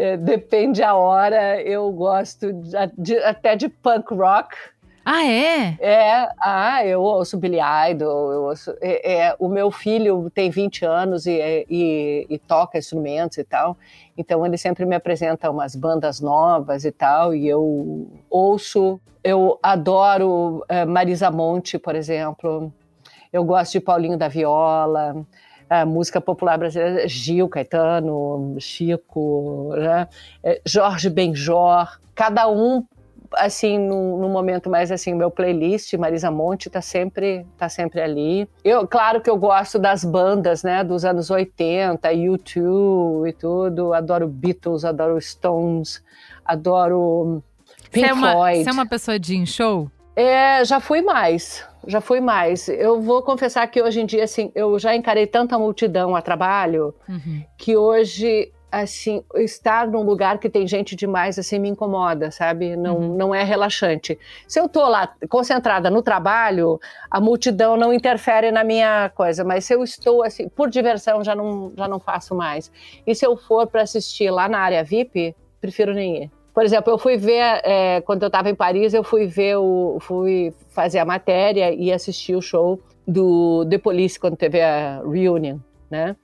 É, 0.00 0.16
Depende 0.16 0.82
a 0.82 0.94
hora. 0.94 1.60
Eu 1.62 1.90
gosto 1.92 2.52
de- 2.52 2.70
de- 2.96 3.18
até 3.18 3.54
de 3.56 3.68
punk 3.68 4.14
rock. 4.14 4.56
Ah, 5.04 5.24
é? 5.26 5.76
É, 5.80 6.28
ah, 6.40 6.84
eu 6.84 7.00
ouço 7.02 7.38
Billy 7.38 7.58
Idol, 7.90 8.32
eu 8.32 8.42
ouço, 8.44 8.74
é, 8.82 9.12
é, 9.28 9.36
o 9.38 9.48
meu 9.48 9.70
filho 9.70 10.30
tem 10.30 10.50
20 10.50 10.84
anos 10.84 11.26
e, 11.26 11.66
e- 11.68 12.26
e 12.28 12.38
toca 12.38 12.76
instrumentos 12.78 13.38
e 13.38 13.42
tal, 13.44 13.76
então 14.16 14.44
ele 14.44 14.58
sempre 14.58 14.84
me 14.84 14.94
apresenta 14.94 15.50
umas 15.50 15.74
bandas 15.74 16.20
novas 16.20 16.84
e 16.84 16.92
tal, 16.92 17.34
e 17.34 17.48
eu 17.48 18.06
ouço, 18.28 19.00
eu 19.24 19.58
adoro 19.62 20.62
eh, 20.68 20.84
Marisa 20.84 21.30
Monte, 21.30 21.78
por 21.78 21.96
exemplo, 21.96 22.70
eu 23.32 23.42
gosto 23.42 23.72
de 23.72 23.80
Paulinho 23.80 24.18
da 24.18 24.28
Viola, 24.28 25.16
a 25.70 25.86
música 25.86 26.20
popular 26.20 26.58
brasileira, 26.58 27.06
Gil, 27.06 27.48
Caetano, 27.48 28.56
Chico, 28.58 29.72
né? 29.76 30.08
Eh, 30.42 30.60
Jorge 30.66 31.08
Benjor, 31.08 32.00
cada 32.14 32.48
um 32.48 32.84
assim, 33.34 33.78
no, 33.78 34.28
momento 34.28 34.68
mais 34.68 34.90
assim, 34.90 35.14
meu 35.14 35.30
playlist, 35.30 35.92
Marisa 35.94 36.30
Monte 36.30 36.68
tá 36.68 36.82
sempre, 36.82 37.46
tá 37.56 37.68
sempre 37.68 38.00
ali. 38.00 38.48
Eu, 38.64 38.86
claro 38.88 39.20
que 39.20 39.30
eu 39.30 39.36
gosto 39.36 39.78
das 39.78 40.04
bandas, 40.04 40.62
né, 40.64 40.82
dos 40.82 41.04
anos 41.04 41.30
80, 41.30 42.08
U2 42.08 43.28
e 43.28 43.32
tudo, 43.32 43.94
adoro 43.94 44.26
Beatles, 44.26 44.84
adoro 44.84 45.20
Stones, 45.20 46.02
adoro 46.44 47.40
Pink 47.92 48.06
Você 48.06 48.10
é, 48.10 48.12
uma, 48.12 48.32
Floyd. 48.32 48.64
você 48.64 48.68
é 48.68 48.72
uma 48.72 48.86
pessoa 48.86 49.18
de 49.18 49.36
em 49.36 49.46
show? 49.46 49.90
É, 50.16 50.64
já 50.64 50.80
fui 50.80 51.00
mais, 51.00 51.64
já 51.86 52.00
fui 52.00 52.20
mais. 52.20 52.68
Eu 52.68 53.00
vou 53.00 53.22
confessar 53.22 53.66
que 53.66 53.80
hoje 53.82 54.00
em 54.00 54.06
dia, 54.06 54.24
assim, 54.24 54.50
eu 54.54 54.78
já 54.78 54.94
encarei 54.94 55.26
tanta 55.26 55.58
multidão 55.58 56.14
a 56.14 56.22
trabalho 56.22 56.94
Uhum. 57.08 57.42
que 57.58 57.76
hoje, 57.76 58.52
assim, 58.72 59.24
estar 59.36 59.88
num 59.88 60.02
lugar 60.02 60.38
que 60.38 60.48
tem 60.48 60.66
gente 60.66 60.94
demais, 60.94 61.38
assim, 61.38 61.58
me 61.58 61.68
incomoda, 61.68 62.30
sabe? 62.30 62.76
Não, 62.76 62.96
Uhum. 62.98 63.16
não 63.16 63.34
é 63.34 63.42
relaxante. 63.42 64.18
Se 64.46 64.60
eu 64.60 64.68
tô 64.68 64.86
lá 64.88 65.12
concentrada 65.28 65.90
no 65.90 66.02
trabalho, 66.02 66.78
a 67.10 67.20
multidão 67.20 67.76
não 67.76 67.92
interfere 67.92 68.50
na 68.52 68.62
minha 68.62 69.10
coisa, 69.14 69.42
mas 69.44 69.64
se 69.64 69.74
eu 69.74 69.82
estou, 69.82 70.22
assim, 70.22 70.48
por 70.48 70.70
diversão, 70.70 71.24
já 71.24 71.34
não, 71.34 71.72
já 71.76 71.88
não 71.88 71.98
faço 71.98 72.34
mais. 72.34 72.70
E 73.06 73.14
se 73.14 73.26
eu 73.26 73.36
for 73.36 73.66
para 73.66 73.82
assistir 73.82 74.30
lá 74.30 74.48
na 74.48 74.58
área 74.60 74.84
VIP, 74.84 75.34
prefiro 75.60 75.92
nem 75.92 76.24
ir. 76.24 76.30
Por 76.52 76.64
exemplo, 76.64 76.92
eu 76.92 76.98
fui 76.98 77.16
ver, 77.16 77.60
é, 77.64 78.00
quando 78.00 78.22
eu 78.22 78.26
estava 78.26 78.50
em 78.50 78.54
Paris, 78.54 78.92
eu 78.92 79.04
fui 79.04 79.26
ver 79.26 79.56
o. 79.56 79.98
fui 80.00 80.52
fazer 80.70 80.98
a 80.98 81.04
matéria 81.04 81.72
e 81.72 81.92
assistir 81.92 82.34
o 82.34 82.42
show 82.42 82.80
do 83.06 83.64
The 83.68 83.78
Police 83.78 84.18
quando 84.18 84.36
teve 84.36 84.60
a 84.60 85.00
reunion, 85.02 85.58
né? 85.90 86.16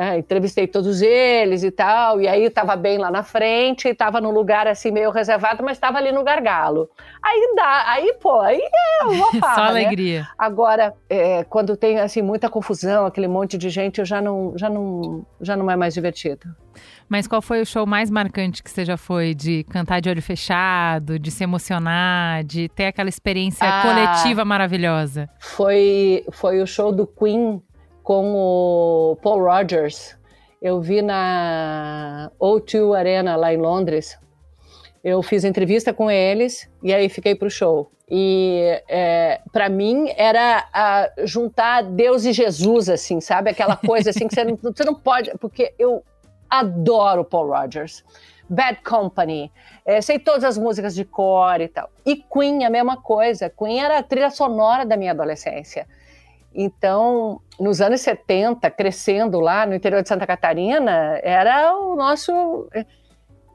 É, 0.00 0.16
entrevistei 0.16 0.68
todos 0.68 1.02
eles 1.02 1.64
e 1.64 1.72
tal, 1.72 2.20
e 2.20 2.28
aí 2.28 2.44
estava 2.44 2.76
bem 2.76 2.98
lá 2.98 3.10
na 3.10 3.24
frente, 3.24 3.88
estava 3.88 4.20
num 4.20 4.30
lugar 4.30 4.68
assim 4.68 4.92
meio 4.92 5.10
reservado, 5.10 5.60
mas 5.64 5.76
estava 5.76 5.98
ali 5.98 6.12
no 6.12 6.22
gargalo. 6.22 6.88
Aí 7.20 7.52
dá, 7.56 7.82
aí 7.90 8.12
pô, 8.22 8.38
aí 8.40 8.60
é 8.62 9.04
uma 9.06 9.26
Só 9.34 9.40
farra, 9.40 9.72
né? 9.72 9.84
alegria. 9.86 10.28
Agora, 10.38 10.94
é, 11.10 11.42
quando 11.42 11.76
tem 11.76 11.98
assim 11.98 12.22
muita 12.22 12.48
confusão, 12.48 13.06
aquele 13.06 13.26
monte 13.26 13.58
de 13.58 13.68
gente, 13.70 13.98
eu 13.98 14.04
já 14.04 14.22
não, 14.22 14.52
já 14.56 14.70
não, 14.70 15.26
já 15.40 15.56
não 15.56 15.68
é 15.68 15.74
mais 15.74 15.94
divertido. 15.94 16.46
Mas 17.08 17.26
qual 17.26 17.42
foi 17.42 17.60
o 17.60 17.66
show 17.66 17.84
mais 17.84 18.08
marcante 18.08 18.62
que 18.62 18.70
você 18.70 18.84
já 18.84 18.96
foi? 18.96 19.34
De 19.34 19.64
cantar 19.64 19.98
de 20.00 20.08
olho 20.08 20.22
fechado, 20.22 21.18
de 21.18 21.30
se 21.32 21.42
emocionar, 21.42 22.44
de 22.44 22.68
ter 22.68 22.86
aquela 22.86 23.08
experiência 23.08 23.66
Ah. 23.68 23.82
coletiva 23.82 24.44
maravilhosa? 24.44 25.28
Foi, 25.40 26.24
foi 26.30 26.62
o 26.62 26.66
show 26.68 26.92
do 26.92 27.04
Queen 27.04 27.60
com 28.08 28.34
o 28.34 29.16
Paul 29.16 29.44
Rogers. 29.44 30.16
Eu 30.62 30.80
vi 30.80 31.02
na 31.02 32.32
O2 32.40 32.96
Arena, 32.96 33.36
lá 33.36 33.52
em 33.52 33.58
Londres. 33.58 34.18
Eu 35.04 35.22
fiz 35.22 35.44
entrevista 35.44 35.92
com 35.92 36.10
eles 36.10 36.70
e 36.82 36.94
aí 36.94 37.10
fiquei 37.10 37.34
pro 37.34 37.50
show. 37.50 37.92
E 38.10 38.82
é, 38.88 39.42
para 39.52 39.68
mim 39.68 40.10
era 40.16 41.10
juntar 41.24 41.82
Deus 41.82 42.24
e 42.24 42.32
Jesus, 42.32 42.88
assim, 42.88 43.20
sabe? 43.20 43.50
Aquela 43.50 43.76
coisa 43.76 44.08
assim 44.08 44.26
que 44.26 44.34
você 44.34 44.42
não, 44.42 44.56
você 44.74 44.84
não 44.84 44.94
pode. 44.94 45.30
Porque 45.38 45.74
eu 45.78 46.02
adoro 46.48 47.26
Paul 47.26 47.48
Rogers. 47.48 48.02
Bad 48.48 48.80
Company, 48.82 49.52
é, 49.84 50.00
sei 50.00 50.18
todas 50.18 50.42
as 50.42 50.56
músicas 50.56 50.94
de 50.94 51.04
cor 51.04 51.60
e 51.60 51.68
tal. 51.68 51.90
E 52.06 52.16
Queen, 52.16 52.64
a 52.64 52.70
mesma 52.70 52.96
coisa. 52.96 53.50
Queen 53.50 53.78
era 53.78 53.98
a 53.98 54.02
trilha 54.02 54.30
sonora 54.30 54.86
da 54.86 54.96
minha 54.96 55.10
adolescência. 55.10 55.86
Então, 56.60 57.40
nos 57.60 57.80
anos 57.80 58.00
70, 58.00 58.68
crescendo 58.72 59.38
lá 59.38 59.64
no 59.64 59.76
interior 59.76 60.02
de 60.02 60.08
Santa 60.08 60.26
Catarina, 60.26 61.20
era 61.22 61.72
o 61.76 61.94
nosso. 61.94 62.68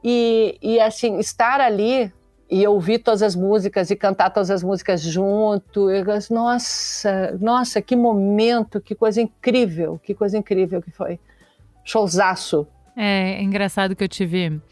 E, 0.02 0.56
e 0.62 0.80
assim, 0.80 1.18
estar 1.18 1.60
ali 1.60 2.10
e 2.50 2.66
ouvir 2.66 3.00
todas 3.00 3.22
as 3.22 3.36
músicas 3.36 3.90
e 3.90 3.96
cantar 3.96 4.30
todas 4.30 4.50
as 4.50 4.62
músicas 4.62 5.02
junto, 5.02 5.90
eu, 5.90 6.04
nossa, 6.30 7.36
nossa, 7.38 7.82
que 7.82 7.94
momento, 7.94 8.80
que 8.80 8.94
coisa 8.94 9.20
incrível, 9.20 10.00
que 10.02 10.14
coisa 10.14 10.38
incrível 10.38 10.80
que 10.80 10.90
foi. 10.90 11.20
Showzaço. 11.84 12.66
É, 12.96 13.34
é 13.34 13.42
engraçado 13.42 13.94
que 13.94 14.02
eu 14.02 14.08
tive. 14.08 14.62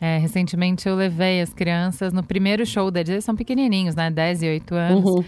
é, 0.00 0.18
recentemente 0.18 0.88
eu 0.88 0.96
levei 0.96 1.40
as 1.40 1.54
crianças 1.54 2.12
no 2.12 2.24
primeiro 2.24 2.66
show 2.66 2.90
deles. 2.90 3.10
Eles 3.10 3.24
são 3.24 3.36
pequenininhos, 3.36 3.94
né? 3.94 4.10
10 4.10 4.42
e 4.42 4.48
8 4.48 4.74
anos. 4.74 5.04
Uhum. 5.04 5.24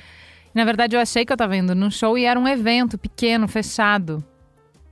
Na 0.54 0.64
verdade, 0.64 0.96
eu 0.96 1.00
achei 1.00 1.24
que 1.24 1.32
eu 1.32 1.36
tava 1.36 1.56
indo 1.56 1.74
num 1.74 1.90
show 1.90 2.18
e 2.18 2.24
era 2.24 2.38
um 2.38 2.46
evento 2.48 2.98
pequeno, 2.98 3.46
fechado, 3.46 4.22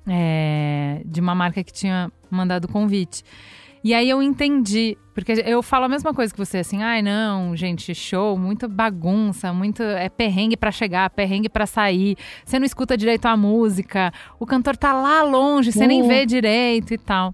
é, 0.06 1.02
de 1.04 1.20
uma 1.20 1.34
marca 1.34 1.62
que 1.62 1.72
tinha 1.72 2.10
mandado 2.30 2.68
convite. 2.68 3.22
E 3.82 3.94
aí 3.94 4.10
eu 4.10 4.20
entendi, 4.20 4.98
porque 5.14 5.32
eu 5.46 5.62
falo 5.62 5.84
a 5.84 5.88
mesma 5.88 6.12
coisa 6.12 6.32
que 6.32 6.38
você, 6.38 6.58
assim, 6.58 6.82
ai 6.82 7.00
não, 7.00 7.54
gente, 7.54 7.94
show, 7.94 8.36
muita 8.36 8.66
bagunça, 8.66 9.52
muito 9.52 9.82
é 9.82 10.08
perrengue 10.08 10.56
para 10.56 10.72
chegar, 10.72 11.08
perrengue 11.10 11.48
para 11.48 11.64
sair, 11.64 12.16
você 12.44 12.58
não 12.58 12.66
escuta 12.66 12.96
direito 12.96 13.26
a 13.26 13.36
música, 13.36 14.12
o 14.38 14.44
cantor 14.44 14.76
tá 14.76 14.92
lá 14.92 15.22
longe, 15.22 15.70
você 15.72 15.86
nem 15.86 16.02
Uhum. 16.02 16.08
vê 16.08 16.26
direito 16.26 16.92
e 16.92 16.98
tal. 16.98 17.32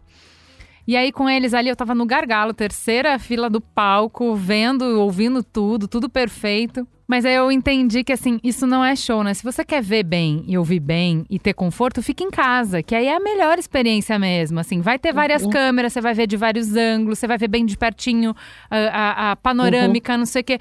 E 0.87 0.97
aí 0.97 1.11
com 1.11 1.29
eles 1.29 1.55
ali 1.55 1.69
eu 1.69 1.77
tava 1.77 1.95
no 1.95 2.05
gargalo, 2.05 2.53
terceira 2.53 3.19
fila 3.19 3.49
do 3.49 3.61
palco, 3.61 4.35
vendo, 4.35 4.83
ouvindo 5.01 5.43
tudo, 5.43 5.89
tudo 5.89 6.09
perfeito. 6.09 6.87
Mas 7.07 7.27
aí 7.27 7.35
eu 7.35 7.53
entendi 7.53 8.03
que 8.03 8.13
assim, 8.15 8.39
isso 8.43 8.67
não 8.67 8.83
é 8.83 8.97
show, 8.97 9.23
né? 9.23 9.35
Se 9.35 9.43
você 9.45 9.63
quer 9.63 9.83
ver 9.83 10.03
bem 10.05 10.43
e 10.49 10.57
ouvir 10.57 10.81
bem 10.81 11.27
e 11.29 11.39
ter 11.39 11.53
conforto, 11.53 12.03
fique 12.03 12.25
em 12.25 12.31
casa, 12.31 12.83
que 12.83 12.95
aí 12.95 13.07
é 13.07 13.15
a 13.17 13.21
melhor 13.21 13.59
experiência 13.59 14.19
mesmo. 14.19 14.59
Assim, 14.59 14.81
vai 14.81 14.99
ter 14.99 15.13
várias 15.13 15.43
câmeras, 15.53 15.93
você 15.93 16.01
vai 16.01 16.15
ver 16.15 16.27
de 16.27 16.37
vários 16.37 16.75
ângulos, 16.75 17.19
você 17.19 17.27
vai 17.27 17.37
ver 17.37 17.49
bem 17.49 17.67
de 17.67 17.77
pertinho 17.77 18.35
a, 18.71 18.77
a- 18.79 19.31
a 19.33 19.37
panorâmica, 19.37 20.17
não 20.17 20.25
sei 20.27 20.41
o 20.41 20.45
quê. 20.45 20.59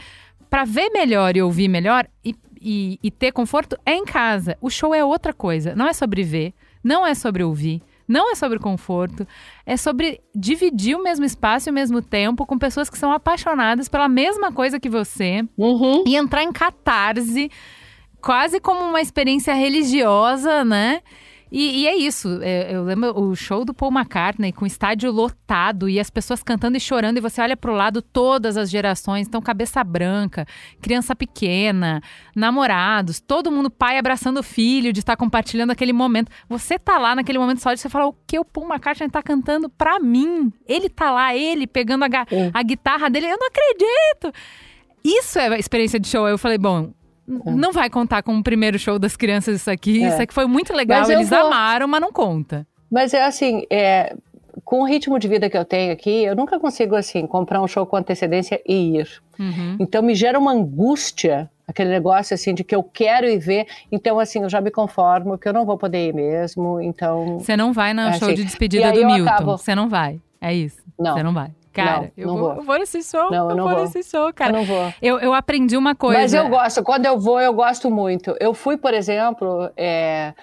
Pra 0.49 0.65
ver 0.65 0.89
melhor 0.89 1.35
e 1.37 1.41
ouvir 1.41 1.69
melhor 1.69 2.05
e, 2.23 2.35
e- 2.61 2.99
e 3.01 3.09
ter 3.09 3.31
conforto 3.31 3.77
é 3.85 3.93
em 3.95 4.03
casa. 4.03 4.57
O 4.61 4.69
show 4.69 4.93
é 4.93 5.03
outra 5.03 5.33
coisa. 5.33 5.73
Não 5.75 5.87
é 5.87 5.93
sobre 5.93 6.23
ver, 6.23 6.53
não 6.83 7.07
é 7.07 7.15
sobre 7.15 7.41
ouvir. 7.43 7.81
Não 8.13 8.31
é 8.31 8.35
sobre 8.35 8.59
conforto, 8.59 9.25
é 9.65 9.75
sobre 9.75 10.21
dividir 10.35 10.95
o 10.95 11.01
mesmo 11.01 11.25
espaço 11.25 11.67
e 11.67 11.71
o 11.71 11.73
mesmo 11.73 11.99
tempo 11.99 12.45
com 12.45 12.59
pessoas 12.59 12.87
que 12.87 12.97
são 12.97 13.11
apaixonadas 13.11 13.89
pela 13.89 14.07
mesma 14.07 14.51
coisa 14.51 14.79
que 14.79 14.87
você 14.87 15.41
Uhum. 15.57 16.03
e 16.05 16.15
entrar 16.15 16.43
em 16.43 16.51
catarse, 16.51 17.49
quase 18.21 18.59
como 18.59 18.81
uma 18.85 19.01
experiência 19.01 19.55
religiosa, 19.55 20.63
né? 20.63 21.01
E, 21.55 21.81
e 21.81 21.87
é 21.87 21.95
isso. 21.95 22.39
é, 22.41 22.75
eu 22.75 22.83
lembro 22.83 23.15
o 23.15 23.35
show 23.35 23.63
do 23.63 23.75
Paul 23.75 23.91
McCartney 23.91 24.51
com 24.51 24.63
o 24.63 24.67
estádio 24.67 25.11
lotado 25.11 25.87
e 25.87 25.99
as 25.99 26.09
pessoas 26.09 26.41
cantando 26.41 26.77
e 26.77 26.79
chorando, 26.79 27.17
e 27.17 27.21
você 27.21 27.39
olha 27.41 27.55
pro 27.55 27.73
lado, 27.73 28.01
todas 28.01 28.57
as 28.57 28.71
gerações, 28.71 29.27
então 29.27 29.39
cabeça 29.39 29.83
branca, 29.83 30.47
criança 30.81 31.15
pequena, 31.15 32.01
namorados, 32.35 33.19
todo 33.19 33.51
mundo, 33.51 33.69
pai 33.69 33.99
abraçando 33.99 34.39
o 34.39 34.43
filho, 34.43 34.91
de 34.91 35.01
estar 35.01 35.15
compartilhando 35.15 35.69
aquele 35.69 35.93
momento. 35.93 36.31
Você 36.49 36.79
tá 36.79 36.97
lá 36.97 37.15
naquele 37.15 37.37
momento 37.37 37.61
só 37.61 37.71
de 37.71 37.79
você 37.79 37.87
falar 37.87 38.07
o 38.07 38.15
que 38.25 38.39
o 38.39 38.43
Paul 38.43 38.67
McCartney 38.67 39.07
tá 39.07 39.21
cantando 39.21 39.69
pra 39.69 39.99
mim. 39.99 40.51
Ele 40.67 40.89
tá 40.89 41.11
lá, 41.11 41.35
ele 41.35 41.67
pegando 41.67 42.03
a, 42.03 42.07
Sim. 42.07 42.49
a 42.51 42.63
guitarra 42.63 43.11
dele, 43.11 43.27
eu 43.27 43.37
não 43.39 43.47
acredito! 43.47 44.33
Isso 45.03 45.37
é 45.37 45.49
a 45.49 45.59
experiência 45.59 45.99
de 45.99 46.07
show. 46.07 46.27
Eu 46.27 46.37
falei, 46.39 46.57
bom, 46.57 46.93
não 47.27 47.71
vai 47.71 47.89
contar 47.89 48.21
com 48.23 48.37
o 48.37 48.43
primeiro 48.43 48.77
show 48.77 48.99
das 48.99 49.15
crianças 49.15 49.55
isso 49.61 49.69
aqui. 49.71 50.03
É. 50.03 50.07
Isso 50.09 50.21
aqui 50.21 50.33
foi 50.33 50.45
muito 50.45 50.73
legal, 50.73 51.09
eles 51.09 51.29
vou- 51.29 51.39
amaram, 51.39 51.87
mas 51.87 52.01
não 52.01 52.11
conta. 52.11 52.65
Mas 52.91 53.13
é 53.13 53.23
assim, 53.25 53.65
é, 53.69 54.15
com 54.63 54.81
o 54.81 54.85
ritmo 54.85 55.17
de 55.17 55.27
vida 55.27 55.49
que 55.49 55.57
eu 55.57 55.65
tenho 55.65 55.91
aqui, 55.93 56.23
eu 56.23 56.35
nunca 56.35 56.59
consigo 56.59 56.95
assim 56.95 57.25
comprar 57.25 57.61
um 57.61 57.67
show 57.67 57.85
com 57.85 57.95
antecedência 57.97 58.61
e 58.67 58.97
ir. 58.99 59.07
Uhum. 59.39 59.77
Então 59.79 60.03
me 60.03 60.13
gera 60.13 60.37
uma 60.37 60.51
angústia, 60.51 61.49
aquele 61.67 61.89
negócio 61.89 62.33
assim 62.35 62.53
de 62.53 62.63
que 62.63 62.75
eu 62.75 62.83
quero 62.83 63.27
ir 63.27 63.39
ver. 63.39 63.65
Então 63.91 64.19
assim, 64.19 64.43
eu 64.43 64.49
já 64.49 64.61
me 64.61 64.69
conformo 64.69 65.37
que 65.37 65.47
eu 65.49 65.53
não 65.53 65.65
vou 65.65 65.77
poder 65.77 66.09
ir 66.09 66.13
mesmo. 66.13 66.79
Então 66.81 67.39
Você 67.39 67.57
não 67.57 67.73
vai 67.73 67.93
no 67.93 68.01
É 68.01 68.13
show 68.13 68.27
assim, 68.27 68.35
de 68.35 68.43
despedida 68.43 68.91
do 68.91 69.05
Milton. 69.05 69.29
acabo- 69.29 69.57
Você 69.57 69.73
não 69.73 69.89
vai. 69.89 70.19
É 70.39 70.53
isso. 70.53 70.77
Não. 70.99 71.13
Você 71.15 71.23
não 71.23 71.33
vai. 71.33 71.49
Cara, 71.73 72.01
Não, 72.01 72.11
eu, 72.15 72.27
não 72.27 72.37
vou, 72.37 72.47
vou. 72.49 72.55
eu 72.57 72.63
vou 72.63 72.77
nesse 72.79 73.01
show. 73.03 73.31
Não, 73.31 73.45
eu 73.45 73.49
eu 73.49 73.55
não 73.55 73.63
vou 73.65 73.73
vou. 73.73 73.81
nesse 73.83 74.03
show, 74.03 74.27
eu 74.27 74.33
cara. 74.33 74.51
não 74.53 74.63
vou. 74.63 74.93
Eu, 75.01 75.19
eu 75.19 75.33
aprendi 75.33 75.75
uma 75.75 75.95
coisa. 75.95 76.21
Mas 76.21 76.33
eu 76.33 76.47
gosto, 76.47 76.83
quando 76.83 77.05
eu 77.07 77.19
vou, 77.19 77.41
eu 77.41 77.51
gosto 77.53 77.89
muito. 77.89 78.35
Eu 78.39 78.53
fui, 78.53 78.77
por 78.77 78.93
exemplo, 78.93 79.71
é, 79.75 80.33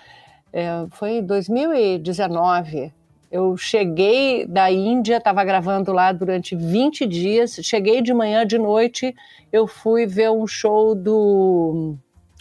é, 0.53 0.87
foi 0.91 1.19
em 1.19 1.23
2019. 1.25 2.93
Eu 3.31 3.57
cheguei 3.57 4.45
da 4.45 4.71
Índia, 4.73 5.19
estava 5.19 5.45
gravando 5.45 5.93
lá 5.93 6.11
durante 6.11 6.57
20 6.57 7.07
dias. 7.07 7.61
Cheguei 7.63 8.03
de 8.03 8.13
manhã, 8.13 8.45
de 8.45 8.59
noite, 8.59 9.15
eu 9.53 9.69
fui 9.69 10.05
ver 10.07 10.31
um 10.33 10.47
show 10.49 10.97
do 10.97 11.95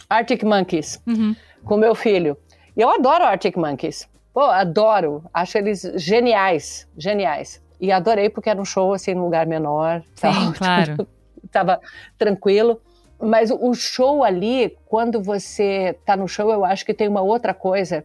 Arctic 0.08 0.42
Monkeys 0.42 1.00
Uhum. 1.06 1.36
com 1.64 1.76
meu 1.76 1.94
filho. 1.94 2.36
E 2.76 2.80
eu 2.80 2.90
adoro 2.90 3.22
Arctic 3.24 3.56
Monkeys. 3.56 4.08
Pô, 4.34 4.40
adoro. 4.42 5.22
Acho 5.32 5.58
eles 5.58 5.82
geniais, 5.96 6.88
geniais. 6.98 7.62
E 7.80 7.90
adorei 7.90 8.28
porque 8.28 8.50
era 8.50 8.60
um 8.60 8.64
show 8.64 8.92
assim 8.92 9.14
num 9.14 9.24
lugar 9.24 9.46
menor. 9.46 10.02
Sim, 10.14 10.20
tal. 10.20 10.52
claro. 10.58 11.08
Tava 11.50 11.80
tranquilo. 12.18 12.80
Mas 13.20 13.50
o 13.50 13.74
show 13.74 14.24
ali, 14.24 14.76
quando 14.86 15.22
você 15.22 15.98
tá 16.06 16.16
no 16.16 16.26
show, 16.26 16.50
eu 16.50 16.64
acho 16.64 16.86
que 16.86 16.94
tem 16.94 17.06
uma 17.06 17.20
outra 17.20 17.52
coisa, 17.52 18.02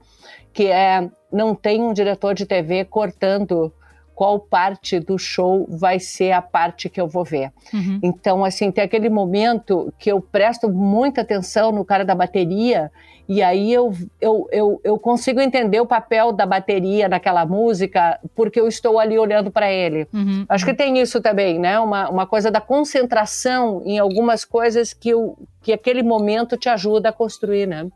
que 0.51 0.67
é 0.67 1.09
não 1.31 1.55
tem 1.55 1.81
um 1.81 1.93
diretor 1.93 2.33
de 2.33 2.45
TV 2.45 2.85
cortando 2.85 3.73
qual 4.15 4.39
parte 4.39 4.97
do 4.99 5.17
show 5.17 5.67
vai 5.69 5.99
ser 5.99 6.31
a 6.31 6.41
parte 6.41 6.89
que 6.89 6.99
eu 6.99 7.07
vou 7.07 7.25
ver. 7.25 7.51
Uhum. 7.73 7.99
Então, 8.01 8.45
assim, 8.45 8.71
tem 8.71 8.83
aquele 8.83 9.09
momento 9.09 9.93
que 9.99 10.09
eu 10.09 10.21
presto 10.21 10.69
muita 10.69 11.21
atenção 11.21 11.71
no 11.73 11.83
cara 11.83 12.05
da 12.05 12.15
bateria, 12.15 12.89
e 13.27 13.41
aí 13.41 13.73
eu, 13.73 13.93
eu, 14.21 14.47
eu, 14.51 14.81
eu 14.83 14.99
consigo 14.99 15.39
entender 15.41 15.79
o 15.79 15.85
papel 15.85 16.31
da 16.31 16.45
bateria 16.45 17.09
naquela 17.09 17.45
música, 17.45 18.19
porque 18.35 18.59
eu 18.59 18.67
estou 18.67 18.99
ali 18.99 19.17
olhando 19.17 19.49
para 19.49 19.71
ele. 19.71 20.07
Uhum. 20.13 20.45
Acho 20.47 20.65
que 20.65 20.73
tem 20.73 20.99
isso 20.99 21.19
também, 21.21 21.57
né? 21.59 21.79
Uma, 21.79 22.09
uma 22.09 22.27
coisa 22.27 22.51
da 22.51 22.61
concentração 22.61 23.81
em 23.85 23.99
algumas 23.99 24.45
coisas 24.45 24.93
que, 24.93 25.13
o, 25.13 25.35
que 25.61 25.73
aquele 25.73 26.03
momento 26.03 26.55
te 26.57 26.69
ajuda 26.69 27.09
a 27.09 27.11
construir, 27.11 27.65
né? 27.67 27.87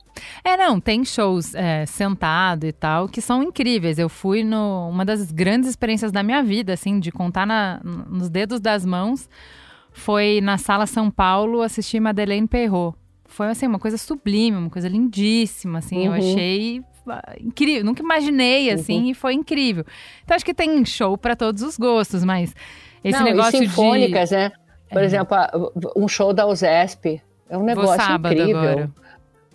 É, 0.44 0.58
não, 0.58 0.80
tem 0.80 1.06
shows 1.06 1.54
é, 1.56 1.86
sentado 1.86 2.66
e 2.66 2.72
tal 2.72 3.08
que 3.08 3.22
são 3.22 3.44
incríveis. 3.44 3.98
Eu 4.00 4.10
fui 4.10 4.44
no 4.44 4.90
uma 4.90 5.06
das 5.06 5.32
grandes 5.32 5.70
experiências 5.70 6.12
da 6.12 6.24
minha 6.24 6.42
vida, 6.44 6.74
assim, 6.74 7.00
de 7.00 7.12
contar 7.12 7.46
na- 7.46 7.80
nos 7.84 8.30
dedos 8.30 8.60
das 8.60 8.86
mãos, 8.86 9.30
foi 9.92 10.40
na 10.42 10.58
Sala 10.58 10.86
São 10.86 11.10
Paulo 11.12 11.62
assistir 11.62 12.00
Madeleine 12.00 12.48
Perrot. 12.48 12.96
Foi, 13.30 13.48
assim, 13.48 13.68
uma 13.68 13.80
coisa 13.80 13.98
sublime, 13.98 14.58
uma 14.58 14.70
coisa 14.70 14.90
lindíssima, 14.90 15.80
assim, 15.80 16.06
eu 16.06 16.12
Uhum. 16.12 16.18
achei 16.18 16.82
ah, 17.08 17.36
incrível. 17.40 17.86
Nunca 17.86 18.04
imaginei, 18.04 18.70
assim, 18.70 19.10
e 19.10 19.14
foi 19.14 19.34
incrível. 19.34 19.86
Então, 20.24 20.36
acho 20.36 20.44
que 20.46 20.54
tem 20.54 20.84
show 20.86 21.18
para 21.18 21.36
todos 21.36 21.62
os 21.64 21.78
gostos, 21.78 22.24
mas 22.24 22.54
esse 23.04 23.18
Não, 23.18 23.26
negócio 23.26 23.64
e 23.64 23.68
sinfônicas, 23.68 24.32
né? 24.32 24.52
Por 24.92 25.02
É. 25.02 25.06
exemplo, 25.06 25.38
um 25.96 26.08
show 26.08 26.34
da 26.34 26.46
USESP 26.48 27.22
é 27.50 27.56
um 27.58 27.62
de... 27.62 27.66
Negócio 27.68 28.14
incrível. 28.16 28.58
agora. 28.60 28.90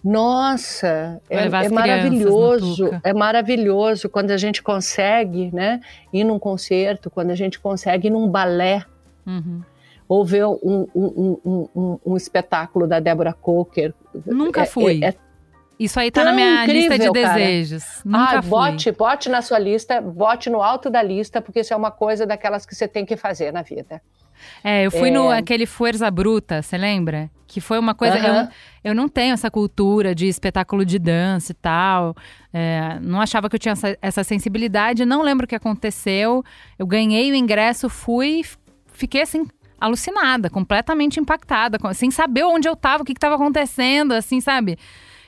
Nossa, 0.02 1.20
é, 1.30 1.46
é 1.46 1.68
maravilhoso, 1.70 2.90
é 3.02 3.12
maravilhoso 3.14 4.08
quando 4.08 4.32
a 4.32 4.36
gente 4.36 4.62
consegue, 4.62 5.50
né, 5.50 5.80
ir 6.12 6.24
num 6.24 6.38
concerto, 6.38 7.10
quando 7.10 7.30
a 7.30 7.34
gente 7.34 7.58
consegue 7.58 8.08
ir 8.08 8.10
num 8.10 8.28
balé, 8.28 8.84
Uhum. 9.26 9.62
Ou 10.08 10.24
ver 10.24 10.44
um, 10.46 10.86
um, 10.94 11.38
um, 11.74 11.98
um, 12.04 12.16
espetáculo 12.16 12.86
da 12.86 13.00
Débora 13.00 13.32
Coker. 13.32 13.94
Nunca 14.26 14.62
É- 14.62 14.66
fui. 14.66 15.00
é- 15.02 15.08
é- 15.08 15.14
Isso 15.78 15.98
aí 15.98 16.10
tá 16.10 16.22
na 16.24 16.32
minha 16.32 16.64
lista 16.66 16.96
de 16.96 17.06
incrível, 17.06 17.12
cara. 17.14 17.34
desejos. 17.34 17.84
Nunca 18.04 18.38
ah, 18.38 18.42
fui. 18.42 18.50
bote, 18.50 18.92
bote 18.92 19.28
na 19.28 19.42
sua 19.42 19.58
lista, 19.58 20.00
bote 20.00 20.48
no 20.48 20.62
alto 20.62 20.88
da 20.88 21.02
lista, 21.02 21.40
porque 21.40 21.60
isso 21.60 21.72
é 21.74 21.76
uma 21.76 21.90
coisa 21.90 22.26
daquelas 22.26 22.64
que 22.64 22.74
você 22.74 22.86
tem 22.86 23.04
que 23.04 23.16
fazer 23.16 23.52
na 23.52 23.62
vida. 23.62 24.00
É, 24.62 24.84
eu 24.86 24.90
fui 24.90 25.10
no 25.10 25.32
É. 25.32 25.38
aquele 25.38 25.64
Fuerza 25.64 26.10
Bruta, 26.10 26.60
você 26.60 26.76
lembra? 26.76 27.30
Que 27.46 27.60
foi 27.60 27.78
uma 27.78 27.94
coisa. 27.94 28.18
Eu, 28.18 28.48
eu 28.90 28.94
não 28.94 29.08
tenho 29.08 29.32
essa 29.32 29.50
cultura 29.50 30.14
de 30.14 30.26
espetáculo 30.26 30.84
de 30.84 30.98
dança 30.98 31.52
e 31.52 31.54
tal. 31.54 32.14
é, 32.52 32.98
não 33.00 33.20
achava 33.20 33.48
que 33.48 33.56
eu 33.56 33.60
tinha 33.60 33.72
essa, 33.72 33.96
essa 34.00 34.22
sensibilidade. 34.24 35.04
Não 35.04 35.22
lembro 35.22 35.44
o 35.44 35.48
que 35.48 35.54
aconteceu. 35.56 36.44
Eu 36.78 36.86
ganhei 36.86 37.30
o 37.32 37.34
ingresso, 37.34 37.88
fui, 37.88 38.42
fiquei 38.92 39.22
assim. 39.22 39.46
Alucinada, 39.80 40.48
completamente 40.48 41.20
impactada, 41.20 41.78
sem 41.94 42.10
saber 42.10 42.44
onde 42.44 42.68
eu 42.68 42.76
tava, 42.76 43.02
o 43.02 43.06
que, 43.06 43.14
que 43.14 43.20
tava 43.20 43.34
acontecendo, 43.34 44.12
assim, 44.12 44.40
sabe? 44.40 44.78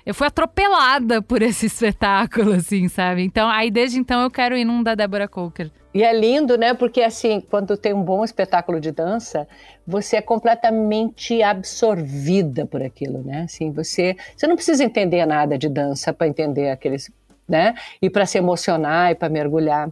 Eu 0.04 0.14
fui 0.14 0.26
atropelada 0.26 1.20
por 1.20 1.42
esse 1.42 1.66
espetáculo, 1.66 2.52
assim, 2.52 2.88
sabe? 2.88 3.22
Então, 3.22 3.48
aí 3.48 3.70
desde 3.70 3.98
então 3.98 4.22
eu 4.22 4.30
quero 4.30 4.56
ir 4.56 4.64
num 4.64 4.82
da 4.82 4.94
Débora 4.94 5.26
Coker. 5.26 5.70
E 5.96 6.02
é 6.02 6.12
lindo, 6.12 6.58
né? 6.58 6.74
Porque 6.74 7.00
assim, 7.00 7.40
quando 7.40 7.74
tem 7.74 7.94
um 7.94 8.02
bom 8.02 8.22
espetáculo 8.22 8.78
de 8.78 8.92
dança, 8.92 9.48
você 9.86 10.16
é 10.16 10.20
completamente 10.20 11.42
absorvida 11.42 12.66
por 12.66 12.82
aquilo, 12.82 13.22
né? 13.24 13.44
Assim, 13.44 13.72
você, 13.72 14.14
você 14.36 14.46
não 14.46 14.56
precisa 14.56 14.84
entender 14.84 15.24
nada 15.24 15.56
de 15.56 15.70
dança 15.70 16.12
para 16.12 16.28
entender 16.28 16.68
aqueles, 16.68 17.10
né? 17.48 17.74
E 18.02 18.10
para 18.10 18.26
se 18.26 18.38
emocionar 18.38 19.12
e 19.12 19.14
para 19.14 19.28
mergulhar. 19.28 19.90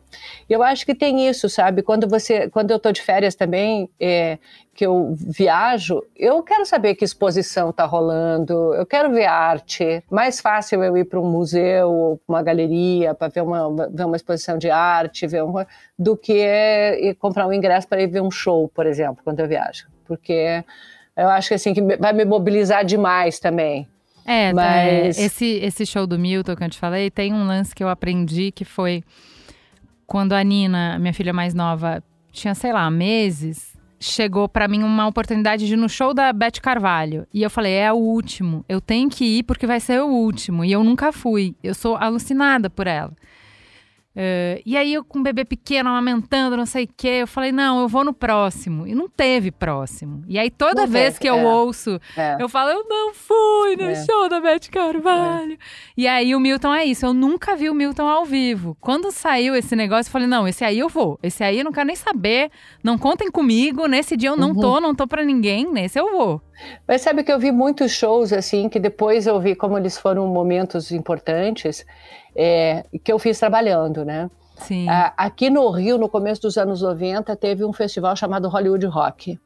Eu 0.49 0.63
acho 0.63 0.85
que 0.85 0.95
tem 0.95 1.29
isso, 1.29 1.49
sabe? 1.49 1.83
Quando 1.83 2.09
você, 2.09 2.49
quando 2.51 2.71
eu 2.71 2.79
tô 2.79 2.91
de 2.91 3.01
férias 3.01 3.35
também, 3.35 3.89
é, 4.01 4.39
que 4.75 4.85
eu 4.85 5.15
viajo, 5.17 6.03
eu 6.17 6.43
quero 6.43 6.67
saber 6.67 6.97
que 6.97 7.05
exposição 7.05 7.71
está 7.71 7.85
rolando, 7.85 8.75
eu 8.75 8.85
quero 8.85 9.11
ver 9.13 9.27
arte. 9.27 10.03
Mais 10.11 10.41
fácil 10.41 10.83
eu 10.83 10.97
ir 10.97 11.05
para 11.05 11.21
um 11.21 11.31
museu 11.31 11.91
ou 11.91 12.21
uma 12.27 12.43
galeria 12.43 13.15
para 13.15 13.29
ver 13.29 13.43
uma, 13.43 13.89
ver 13.89 14.05
uma 14.05 14.17
exposição 14.17 14.59
de 14.59 14.71
arte, 14.71 15.27
ver 15.27 15.45
do 15.97 16.17
que 16.17 16.33
ir 16.33 17.15
comprar 17.15 17.47
um 17.47 17.53
ingresso 17.53 17.87
para 17.87 18.03
ir 18.03 18.09
ver 18.09 18.21
um 18.21 18.31
show, 18.31 18.69
por 18.69 18.87
exemplo, 18.87 19.23
quando 19.23 19.41
eu 19.41 19.47
viajo. 19.47 19.87
Porque 20.07 20.65
eu 21.17 21.29
acho 21.29 21.49
que 21.49 21.55
assim 21.55 21.73
que 21.73 21.81
vai 21.81 22.13
me 22.13 22.25
mobilizar 22.25 22.85
demais 22.85 23.39
também. 23.39 23.87
É, 24.25 24.53
tá, 24.53 24.57
Mas- 24.57 25.19
é, 25.19 25.25
esse, 25.25 25.47
esse 25.47 25.87
show 25.87 26.07
do 26.07 26.19
Milton 26.19 26.57
que 26.57 26.65
eu 26.65 26.71
te 26.71 26.79
falei, 26.79 27.11
tem 27.11 27.33
um 27.33 27.47
lance 27.47 27.75
que 27.75 27.85
eu 27.85 27.89
aprendi 27.89 28.51
que 28.51 28.65
foi 28.65 29.03
quando 30.07 30.33
a 30.33 30.43
Nina, 30.43 30.99
minha 30.99 31.13
filha 31.13 31.33
mais 31.33 31.55
nova, 31.55 32.03
tinha, 32.33 32.55
sei 32.55 32.73
lá, 32.73 32.91
meses, 32.91 33.75
chegou 33.99 34.49
para 34.49 34.69
mim 34.69 34.83
uma 34.83 35.07
oportunidade 35.07 35.67
de 35.67 35.75
ir 35.75 35.77
no 35.77 35.89
show 35.89 36.13
da 36.13 36.33
Beth 36.33 36.61
Carvalho. 36.61 37.27
E 37.33 37.43
eu 37.43 37.51
falei, 37.51 37.73
é 37.75 37.93
o 37.93 37.97
último. 37.97 38.65
Eu 38.69 38.81
tenho 38.81 39.09
que 39.09 39.25
ir 39.25 39.43
porque 39.45 39.67
vai 39.67 39.81
ser 39.81 40.01
o 40.03 40.09
último. 40.09 40.65
E 40.65 40.73
eu 40.73 40.83
nunca 40.85 41.13
fui. 41.13 41.55
Eu 41.63 41.75
sou 41.75 41.97
alucinada 41.97 42.69
por 42.69 42.87
ela. 42.87 43.13
Uh, 44.17 44.63
e 44.65 44.77
aí 44.77 44.95
eu 44.95 45.05
com 45.05 45.19
um 45.19 45.23
bebê 45.25 45.45
pequeno, 45.45 45.91
amamentando, 45.91 46.57
não 46.57 46.67
sei 46.67 46.85
o 46.85 46.89
quê, 46.97 47.19
eu 47.23 47.27
falei, 47.27 47.51
não, 47.51 47.81
eu 47.81 47.89
vou 47.89 48.05
no 48.05 48.15
próximo. 48.15 48.87
E 48.87 48.95
não 48.95 49.09
teve 49.09 49.51
próximo. 49.51 50.23
E 50.29 50.39
aí 50.39 50.51
toda 50.51 50.83
não 50.83 50.89
vez 50.89 51.15
teve, 51.15 51.21
que 51.21 51.29
eu 51.29 51.37
é. 51.37 51.45
ouço, 51.45 52.01
é. 52.17 52.37
eu 52.39 52.49
falo, 52.49 52.71
eu 52.71 52.87
não 52.89 53.13
fui 53.13 53.77
no 53.77 53.91
é. 53.91 54.05
show 54.05 54.29
da 54.29 54.41
Beth 54.41 54.71
Carvalho. 54.71 55.59
E 55.97 56.07
aí 56.07 56.33
o 56.35 56.39
Milton 56.39 56.73
é 56.73 56.85
isso, 56.85 57.05
eu 57.05 57.13
nunca 57.13 57.57
vi 57.57 57.69
o 57.69 57.75
Milton 57.75 58.07
ao 58.07 58.25
vivo. 58.25 58.77
Quando 58.81 59.11
saiu 59.11 59.57
esse 59.57 59.75
negócio, 59.75 60.09
eu 60.09 60.13
falei, 60.13 60.29
não, 60.29 60.47
esse 60.47 60.65
aí 60.65 60.79
eu 60.79 60.89
vou. 60.89 61.19
Esse 61.21 61.43
aí 61.43 61.59
eu 61.59 61.65
não 61.65 61.73
quero 61.73 61.87
nem 61.87 61.97
saber, 61.97 62.53
não 62.85 62.97
contem 62.97 63.31
comigo, 63.31 63.89
nesse 63.89 64.17
dia 64.17 64.29
eu 64.29 64.37
não 64.37 64.51
uhum. 64.51 64.61
tô, 64.61 64.81
não 64.81 64.95
tô 64.95 65.09
pra 65.09 65.25
ninguém, 65.25 65.71
nesse 65.73 65.99
eu 65.99 66.13
vou. 66.13 66.41
Mas 66.87 67.01
sabe 67.01 67.25
que 67.25 67.33
eu 67.33 67.39
vi 67.39 67.51
muitos 67.51 67.91
shows 67.91 68.33
assim, 68.33 68.69
que 68.69 68.79
depois 68.79 69.27
eu 69.27 69.41
vi 69.41 69.57
como 69.57 69.77
eles 69.77 69.99
foram 69.99 70.29
momentos 70.29 70.93
importantes 70.93 71.85
é, 72.37 72.85
que 73.03 73.13
eu 73.13 73.19
fiz 73.19 73.39
trabalhando, 73.39 74.05
né? 74.05 74.31
Sim. 74.57 74.87
aqui 75.17 75.51
no 75.51 75.69
Rio, 75.71 75.99
no 75.99 76.09
começo 76.09 76.43
dos 76.43 76.57
anos 76.57 76.81
90, 76.81 77.35
teve 77.37 77.65
um 77.65 77.73
festival 77.73 78.15
chamado 78.15 78.49
Hollywood 78.49 78.87
Rock. 78.87 79.39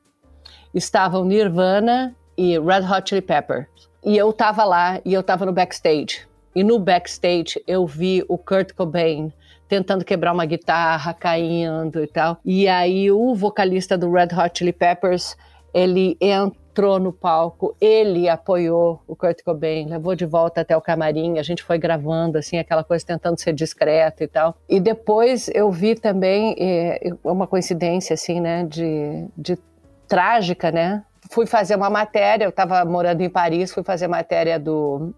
Estavam 0.74 1.24
Nirvana 1.24 2.14
e 2.36 2.58
Red 2.58 2.86
Hot 2.90 3.08
Chili 3.08 3.22
Peppers. 3.22 3.66
E 4.04 4.16
eu 4.16 4.30
estava 4.30 4.64
lá 4.64 5.00
e 5.04 5.14
eu 5.14 5.20
estava 5.20 5.46
no 5.46 5.52
backstage. 5.52 6.28
E 6.54 6.62
no 6.62 6.78
backstage 6.78 7.60
eu 7.66 7.86
vi 7.86 8.24
o 8.28 8.36
Kurt 8.36 8.72
Cobain 8.74 9.32
tentando 9.68 10.04
quebrar 10.04 10.32
uma 10.32 10.46
guitarra, 10.46 11.12
caindo 11.12 12.02
e 12.02 12.06
tal. 12.06 12.38
E 12.44 12.66
aí 12.68 13.10
o 13.10 13.34
vocalista 13.34 13.98
do 13.98 14.10
Red 14.10 14.28
Hot 14.34 14.58
Chili 14.58 14.72
Peppers, 14.72 15.36
ele 15.74 16.16
entra 16.20 16.58
entrou 16.78 17.00
no 17.00 17.12
palco, 17.12 17.74
ele 17.80 18.28
apoiou 18.28 19.02
o 19.08 19.16
Kurt 19.16 19.42
Cobain, 19.42 19.88
levou 19.88 20.14
de 20.14 20.24
volta 20.24 20.60
até 20.60 20.76
o 20.76 20.80
camarim, 20.80 21.36
a 21.36 21.42
gente 21.42 21.60
foi 21.60 21.76
gravando, 21.76 22.38
assim, 22.38 22.56
aquela 22.56 22.84
coisa 22.84 23.04
tentando 23.04 23.36
ser 23.40 23.52
discreto 23.52 24.22
e 24.22 24.28
tal. 24.28 24.54
E 24.68 24.78
depois 24.78 25.50
eu 25.52 25.72
vi 25.72 25.96
também, 25.96 26.54
é, 26.56 27.12
uma 27.24 27.48
coincidência, 27.48 28.14
assim, 28.14 28.40
né, 28.40 28.64
de, 28.64 29.26
de 29.36 29.58
trágica, 30.06 30.70
né? 30.70 31.02
Fui 31.32 31.46
fazer 31.46 31.74
uma 31.74 31.90
matéria, 31.90 32.44
eu 32.44 32.50
estava 32.50 32.84
morando 32.84 33.22
em 33.22 33.28
Paris, 33.28 33.72
fui 33.72 33.82
fazer 33.82 34.06
matéria 34.06 34.56
do, 34.56 35.12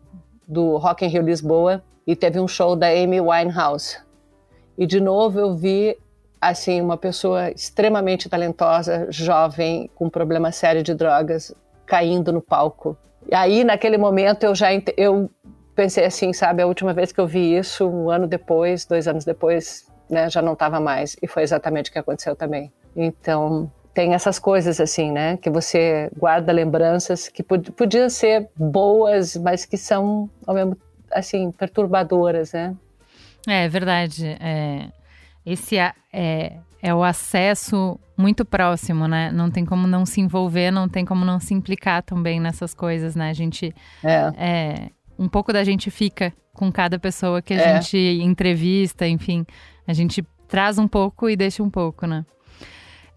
do 0.48 0.78
Rock 0.78 1.04
in 1.04 1.08
Rio 1.08 1.22
Lisboa 1.22 1.84
e 2.06 2.16
teve 2.16 2.40
um 2.40 2.48
show 2.48 2.74
da 2.74 2.88
Amy 2.88 3.20
Winehouse. 3.20 3.98
E 4.78 4.86
de 4.86 4.98
novo 4.98 5.38
eu 5.38 5.54
vi 5.54 5.94
assim, 6.40 6.80
uma 6.80 6.96
pessoa 6.96 7.50
extremamente 7.50 8.28
talentosa, 8.28 9.06
jovem, 9.10 9.90
com 9.94 10.06
um 10.06 10.10
problema 10.10 10.50
sério 10.50 10.82
de 10.82 10.94
drogas, 10.94 11.54
caindo 11.84 12.32
no 12.32 12.40
palco. 12.40 12.96
E 13.30 13.34
aí, 13.34 13.62
naquele 13.64 13.98
momento, 13.98 14.44
eu 14.44 14.54
já 14.54 14.68
eu 14.96 15.30
pensei 15.74 16.04
assim, 16.04 16.32
sabe, 16.32 16.62
a 16.62 16.66
última 16.66 16.92
vez 16.92 17.12
que 17.12 17.20
eu 17.20 17.26
vi 17.26 17.56
isso, 17.56 17.86
um 17.86 18.10
ano 18.10 18.26
depois, 18.26 18.84
dois 18.84 19.06
anos 19.06 19.24
depois, 19.24 19.86
né, 20.08 20.30
já 20.30 20.40
não 20.40 20.54
estava 20.54 20.80
mais. 20.80 21.16
E 21.22 21.26
foi 21.26 21.42
exatamente 21.42 21.90
o 21.90 21.92
que 21.92 21.98
aconteceu 21.98 22.34
também. 22.34 22.72
Então, 22.96 23.70
tem 23.92 24.14
essas 24.14 24.38
coisas 24.38 24.80
assim, 24.80 25.12
né, 25.12 25.36
que 25.36 25.50
você 25.50 26.10
guarda 26.16 26.52
lembranças 26.52 27.28
que 27.28 27.42
pod 27.42 27.70
podiam 27.72 28.08
ser 28.08 28.48
boas, 28.56 29.36
mas 29.36 29.64
que 29.64 29.76
são, 29.76 30.28
ao 30.46 30.54
mesmo 30.54 30.76
assim, 31.10 31.50
perturbadoras, 31.50 32.52
né? 32.52 32.74
É, 33.48 33.68
verdade. 33.68 34.36
É, 34.40 34.88
esse 35.44 35.76
é, 35.76 35.92
é 36.82 36.94
o 36.94 37.02
acesso 37.02 37.98
muito 38.16 38.44
próximo, 38.44 39.08
né? 39.08 39.30
Não 39.32 39.50
tem 39.50 39.64
como 39.64 39.86
não 39.86 40.04
se 40.04 40.20
envolver, 40.20 40.70
não 40.70 40.88
tem 40.88 41.04
como 41.04 41.24
não 41.24 41.40
se 41.40 41.54
implicar 41.54 42.02
também 42.02 42.38
nessas 42.38 42.74
coisas, 42.74 43.16
né? 43.16 43.30
A 43.30 43.32
gente. 43.32 43.74
É. 44.04 44.32
é 44.36 44.90
um 45.18 45.28
pouco 45.28 45.52
da 45.52 45.62
gente 45.62 45.90
fica 45.90 46.32
com 46.54 46.72
cada 46.72 46.98
pessoa 46.98 47.42
que 47.42 47.52
a 47.52 47.56
é. 47.56 47.74
gente 47.74 47.96
entrevista, 48.22 49.06
enfim. 49.06 49.44
A 49.86 49.92
gente 49.92 50.22
traz 50.48 50.78
um 50.78 50.88
pouco 50.88 51.28
e 51.28 51.36
deixa 51.36 51.62
um 51.62 51.70
pouco, 51.70 52.06
né? 52.06 52.24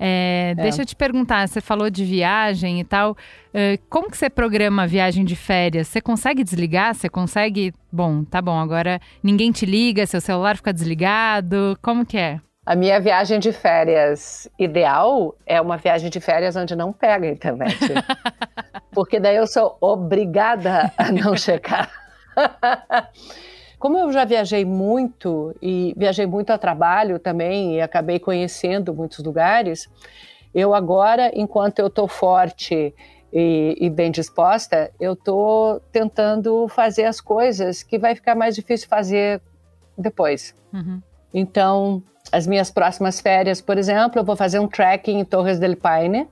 É, 0.06 0.54
é. 0.58 0.62
Deixa 0.62 0.82
eu 0.82 0.86
te 0.86 0.98
perguntar, 0.98 1.48
você 1.48 1.62
falou 1.62 1.90
de 1.90 2.04
viagem 2.04 2.82
e 2.82 2.84
tal. 2.84 3.12
Uh, 3.12 3.82
como 3.90 4.12
que 4.12 4.18
você 4.18 4.30
programa 4.30 4.84
a 4.84 4.86
viagem 4.86 5.24
de 5.24 5.34
férias? 5.34 5.88
Você 5.88 6.02
consegue 6.02 6.44
desligar? 6.44 6.94
Você 6.94 7.08
consegue. 7.08 7.74
Bom, 7.90 8.26
tá 8.26 8.42
bom, 8.42 8.60
agora 8.60 9.00
ninguém 9.24 9.50
te 9.50 9.66
liga, 9.66 10.06
seu 10.06 10.20
celular 10.20 10.58
fica 10.58 10.74
desligado. 10.74 11.78
Como 11.82 12.06
que 12.06 12.18
é? 12.18 12.42
A 12.66 12.76
minha 12.76 13.00
viagem 13.00 13.40
de 13.40 13.54
férias 13.54 14.50
ideal 14.60 15.38
é 15.46 15.62
uma 15.62 15.78
viagem 15.78 16.10
de 16.10 16.20
férias 16.20 16.58
onde 16.58 16.76
não 16.76 16.92
pega 16.92 17.26
a 17.26 17.32
internet. 17.32 17.78
Porque 18.92 19.22
daí 19.22 19.38
eu 19.38 19.48
sou 19.48 19.78
obrigada 19.80 20.92
a 20.98 21.12
não 21.14 21.38
checar. 21.38 21.90
Como 23.84 23.98
eu 23.98 24.14
já 24.14 24.24
viajei 24.24 24.64
muito 24.64 25.54
e 25.62 25.94
viajei 25.98 26.26
muito 26.26 26.52
a 26.52 26.58
trabalho 26.58 27.20
também 27.20 27.76
e 27.76 27.82
acabei 27.82 28.18
conhecendo 28.18 28.94
muitos 28.94 29.20
lugares, 29.20 29.90
eu 30.56 30.74
agora, 30.74 31.30
enquanto 31.36 31.80
eu 31.80 31.88
estou 31.88 32.08
forte 32.08 32.96
e, 33.34 33.78
e, 33.78 33.90
bem 33.90 34.10
disposta, 34.10 34.90
eu 35.02 35.12
estou 35.12 35.82
tentando 35.92 36.66
fazer 36.70 37.04
as 37.04 37.20
coisas 37.20 37.84
que 37.84 38.00
vai 38.00 38.16
ficar 38.16 38.36
mais 38.36 38.56
difícil 38.56 38.88
fazer 38.88 39.42
depois. 39.98 40.56
Uhum. 40.72 41.02
Então, 41.34 42.02
as 42.32 42.48
minhas 42.48 42.72
próximas 42.72 43.20
férias, 43.20 43.60
por 43.60 43.78
exemplo, 43.78 44.18
eu 44.18 44.24
vou 44.24 44.38
fazer 44.38 44.60
um 44.60 44.68
trekking 44.70 45.20
em 45.20 45.26
Torres 45.26 45.60
del 45.60 45.76
Paine, 45.76 46.26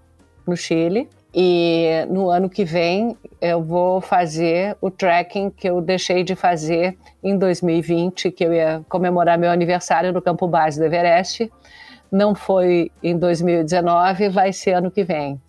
no 0.48 0.56
Chile. 0.56 1.10
E 1.34 2.06
no 2.10 2.30
ano 2.30 2.50
que 2.50 2.66
vem 2.66 3.18
eu 3.40 3.64
vou 3.64 4.02
fazer 4.02 4.76
o 4.82 4.92
trekking 4.92 5.50
que 5.50 5.70
eu 5.70 5.82
deixei 5.82 6.24
de 6.24 6.36
fazer 6.36 6.98
em 7.24 7.38
2020, 7.38 8.32
que 8.32 8.44
eu 8.44 8.54
ia 8.54 8.84
comemorar 8.90 9.38
meu 9.38 9.50
aniversário 9.50 10.12
no 10.12 10.22
campo 10.22 10.48
base 10.48 10.80
do 10.80 10.86
Everest. 10.86 11.52
Não 12.12 12.36
foi 12.36 12.92
em 13.02 13.18
2019, 13.18 14.30
vai 14.30 14.52
ser 14.52 14.74
ano 14.74 14.92
que 14.92 15.04
vem. 15.04 15.40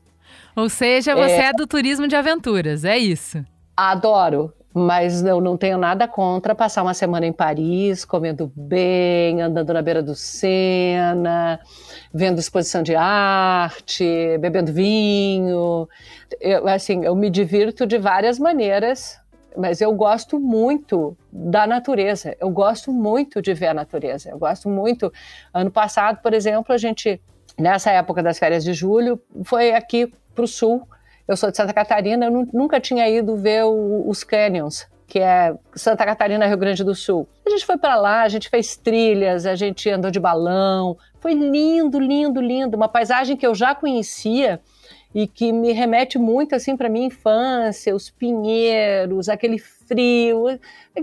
Ou 0.55 0.69
seja, 0.69 1.15
você 1.15 1.33
é, 1.33 1.47
é 1.47 1.53
do 1.53 1.67
turismo 1.67 2.07
de 2.07 2.15
aventuras, 2.15 2.85
é 2.85 2.97
isso? 2.97 3.45
Adoro 3.77 4.53
mas 4.75 5.23
eu 5.23 5.41
não 5.41 5.57
tenho 5.57 5.77
nada 5.77 6.09
contra 6.09 6.55
passar 6.55 6.83
uma 6.83 6.95
semana 6.95 7.27
em 7.27 7.33
Paris, 7.33 8.05
comendo 8.05 8.51
bem, 8.57 9.41
andando 9.43 9.73
na 9.73 9.83
beira 9.83 10.03
do 10.03 10.15
Sena, 10.15 11.61
vendo 12.13 12.39
exposição 12.39 12.83
de 12.83 12.95
arte, 12.95 14.39
bebendo 14.41 14.73
vinho. 14.73 15.89
Eu, 16.41 16.67
assim, 16.69 17.05
eu 17.05 17.15
me 17.15 17.29
divirto 17.29 17.87
de 17.87 17.99
várias 17.99 18.39
maneiras, 18.39 19.19
mas 19.57 19.83
eu 19.83 19.93
gosto 19.93 20.41
muito 20.41 21.17
da 21.31 21.67
natureza. 21.67 22.35
Eu 22.41 22.49
gosto 22.49 22.91
muito 22.91 23.43
de 23.43 23.53
ver 23.53 23.69
a 23.69 23.75
natureza. 23.75 24.31
Eu 24.31 24.39
gosto 24.39 24.71
muito. 24.71 25.13
Ano 25.53 25.71
passado, 25.71 26.23
por 26.23 26.33
exemplo, 26.33 26.73
a 26.73 26.79
gente 26.79 27.21
nessa 27.59 27.91
época 27.91 28.23
das 28.23 28.39
férias 28.39 28.65
de 28.65 28.73
julho 28.73 29.21
foi 29.45 29.73
aqui 29.73 30.11
para 30.35 30.45
o 30.45 30.49
sul 30.49 30.89
eu 31.27 31.37
sou 31.37 31.51
de 31.51 31.57
Santa 31.57 31.73
Catarina, 31.73 32.27
eu 32.27 32.49
nunca 32.53 32.81
tinha 32.81 33.09
ido 33.09 33.37
ver 33.37 33.65
o, 33.65 34.09
os 34.09 34.25
canyons, 34.25 34.87
que 35.07 35.19
é 35.19 35.55
Santa 35.75 36.05
Catarina, 36.05 36.47
Rio 36.47 36.57
Grande 36.57 36.83
do 36.83 36.95
Sul. 36.95 37.29
A 37.47 37.51
gente 37.51 37.67
foi 37.67 37.77
para 37.77 37.97
lá, 37.97 38.23
a 38.23 38.29
gente 38.29 38.49
fez 38.49 38.77
trilhas, 38.77 39.47
a 39.47 39.55
gente 39.55 39.89
andou 39.91 40.11
de 40.11 40.19
balão. 40.19 40.97
Foi 41.21 41.35
lindo, 41.35 42.01
lindo, 42.01 42.41
lindo. 42.41 42.77
Uma 42.77 42.89
paisagem 42.89 43.37
que 43.37 43.47
eu 43.47 43.55
já 43.55 43.75
conhecia 43.75 44.61
e 45.15 45.27
que 45.27 45.53
me 45.53 45.73
remete 45.73 46.19
muito 46.19 46.55
assim 46.55 46.77
para 46.77 46.89
minha 46.89 47.07
infância, 47.07 47.95
os 47.95 48.11
pinheiros, 48.11 49.29
aquele 49.29 49.59
frio. 49.59 50.59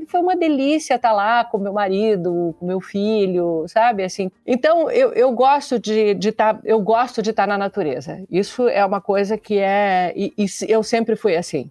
Foi 0.08 0.20
uma 0.20 0.36
delícia 0.36 0.96
estar 0.96 1.12
lá 1.12 1.44
com 1.46 1.58
meu 1.58 1.74
marido, 1.74 2.56
com 2.60 2.66
meu 2.66 2.82
filho, 2.82 3.66
sabe? 3.68 4.04
Assim. 4.04 4.32
Então 4.46 4.90
eu, 4.90 5.14
eu 5.14 5.32
gosto 5.32 5.80
de 5.80 6.18
estar, 6.20 6.56
tá, 6.56 6.60
eu 6.64 6.80
gosto 6.80 7.22
de 7.22 7.30
estar 7.30 7.48
na 7.48 7.58
natureza. 7.58 8.24
Isso 8.30 8.68
é 8.68 8.84
uma 8.86 9.02
coisa 9.02 9.38
que 9.38 9.58
é 9.58 10.14
e, 10.16 10.34
e 10.38 10.48
eu 10.68 10.84
sempre 10.84 11.16
fui 11.16 11.36
assim. 11.36 11.70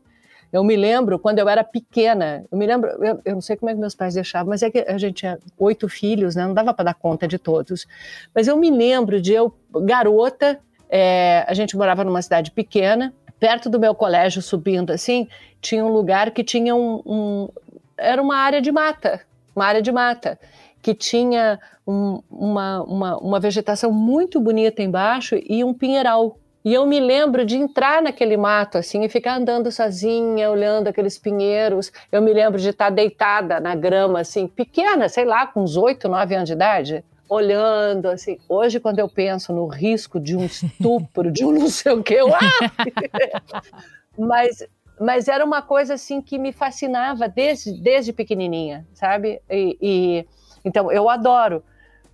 Eu 0.50 0.64
me 0.64 0.76
lembro 0.76 1.18
quando 1.18 1.38
eu 1.38 1.48
era 1.48 1.62
pequena, 1.62 2.44
eu 2.50 2.56
me 2.56 2.66
lembro, 2.66 2.88
eu, 3.04 3.20
eu, 3.22 3.34
não 3.34 3.40
sei 3.40 3.54
como 3.54 3.68
é 3.70 3.74
que 3.74 3.80
meus 3.80 3.94
pais 3.94 4.14
deixavam, 4.14 4.48
mas 4.48 4.62
é 4.62 4.70
que 4.70 4.78
a 4.78 4.96
gente 4.96 5.16
tinha 5.16 5.38
oito 5.58 5.88
filhos, 5.90 6.34
né? 6.34 6.46
Não 6.46 6.54
dava 6.54 6.72
para 6.72 6.86
dar 6.86 6.94
conta 6.94 7.28
de 7.28 7.38
todos. 7.38 7.86
Mas 8.34 8.48
eu 8.48 8.56
me 8.56 8.70
lembro 8.70 9.20
de 9.20 9.34
eu, 9.34 9.54
garota, 9.82 10.58
é, 10.88 11.44
a 11.46 11.54
gente 11.54 11.76
morava 11.76 12.04
numa 12.04 12.22
cidade 12.22 12.50
pequena, 12.50 13.12
perto 13.38 13.68
do 13.68 13.78
meu 13.78 13.94
colégio, 13.94 14.42
subindo 14.42 14.90
assim, 14.90 15.28
tinha 15.60 15.84
um 15.84 15.92
lugar 15.92 16.30
que 16.30 16.42
tinha 16.42 16.74
um, 16.74 17.02
um 17.06 17.48
era 17.96 18.22
uma 18.22 18.36
área 18.36 18.60
de 18.60 18.70
mata, 18.70 19.20
uma 19.54 19.66
área 19.66 19.82
de 19.82 19.90
mata 19.90 20.38
que 20.80 20.94
tinha 20.94 21.58
um, 21.86 22.22
uma, 22.30 22.82
uma, 22.82 23.18
uma 23.18 23.40
vegetação 23.40 23.90
muito 23.90 24.40
bonita 24.40 24.82
embaixo 24.82 25.36
e 25.48 25.64
um 25.64 25.74
pinheiral. 25.74 26.38
E 26.64 26.74
eu 26.74 26.86
me 26.86 27.00
lembro 27.00 27.44
de 27.44 27.56
entrar 27.56 28.02
naquele 28.02 28.36
mato 28.36 28.78
assim 28.78 29.04
e 29.04 29.08
ficar 29.08 29.36
andando 29.36 29.70
sozinha, 29.72 30.50
olhando 30.50 30.88
aqueles 30.88 31.18
pinheiros. 31.18 31.90
Eu 32.12 32.22
me 32.22 32.32
lembro 32.32 32.60
de 32.60 32.68
estar 32.68 32.90
deitada 32.90 33.58
na 33.58 33.74
grama 33.74 34.20
assim, 34.20 34.46
pequena, 34.46 35.08
sei 35.08 35.24
lá, 35.24 35.46
com 35.46 35.62
uns 35.62 35.76
oito, 35.76 36.08
nove 36.08 36.34
anos 36.34 36.48
de 36.48 36.54
idade 36.54 37.04
olhando 37.28 38.08
assim. 38.08 38.38
Hoje, 38.48 38.80
quando 38.80 38.98
eu 38.98 39.08
penso 39.08 39.52
no 39.52 39.66
risco 39.66 40.18
de 40.18 40.36
um 40.36 40.44
estupro, 40.44 41.30
de 41.30 41.44
um 41.44 41.52
não 41.52 41.68
sei 41.68 41.92
o 41.92 42.02
que, 42.02 42.14
eu. 42.14 42.34
Ah! 42.34 42.40
mas, 44.18 44.66
mas 45.00 45.28
era 45.28 45.44
uma 45.44 45.62
coisa 45.62 45.94
assim 45.94 46.20
que 46.20 46.38
me 46.38 46.52
fascinava 46.52 47.28
desde, 47.28 47.72
desde 47.80 48.12
pequenininha, 48.12 48.86
sabe? 48.94 49.40
E, 49.50 49.78
e 49.80 50.26
então 50.64 50.90
eu 50.90 51.08
adoro, 51.08 51.62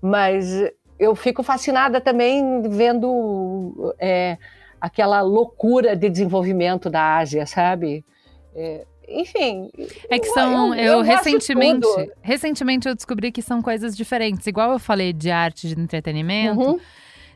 mas 0.00 0.64
eu 0.98 1.14
fico 1.14 1.42
fascinada 1.42 2.00
também 2.00 2.62
vendo 2.62 3.94
é, 3.98 4.38
aquela 4.80 5.20
loucura 5.20 5.96
de 5.96 6.08
desenvolvimento 6.10 6.90
da 6.90 7.16
Ásia, 7.16 7.46
sabe? 7.46 8.04
É, 8.54 8.86
enfim. 9.08 9.70
É 10.08 10.18
que 10.18 10.26
são. 10.28 10.74
Eu, 10.74 10.84
eu, 10.84 10.92
eu 10.94 11.00
recentemente. 11.02 11.86
Recentemente 12.22 12.88
eu 12.88 12.94
descobri 12.94 13.30
que 13.30 13.42
são 13.42 13.62
coisas 13.62 13.96
diferentes. 13.96 14.46
Igual 14.46 14.72
eu 14.72 14.78
falei 14.78 15.12
de 15.12 15.30
arte 15.30 15.68
de 15.68 15.80
entretenimento. 15.80 16.60
Uhum. 16.60 16.80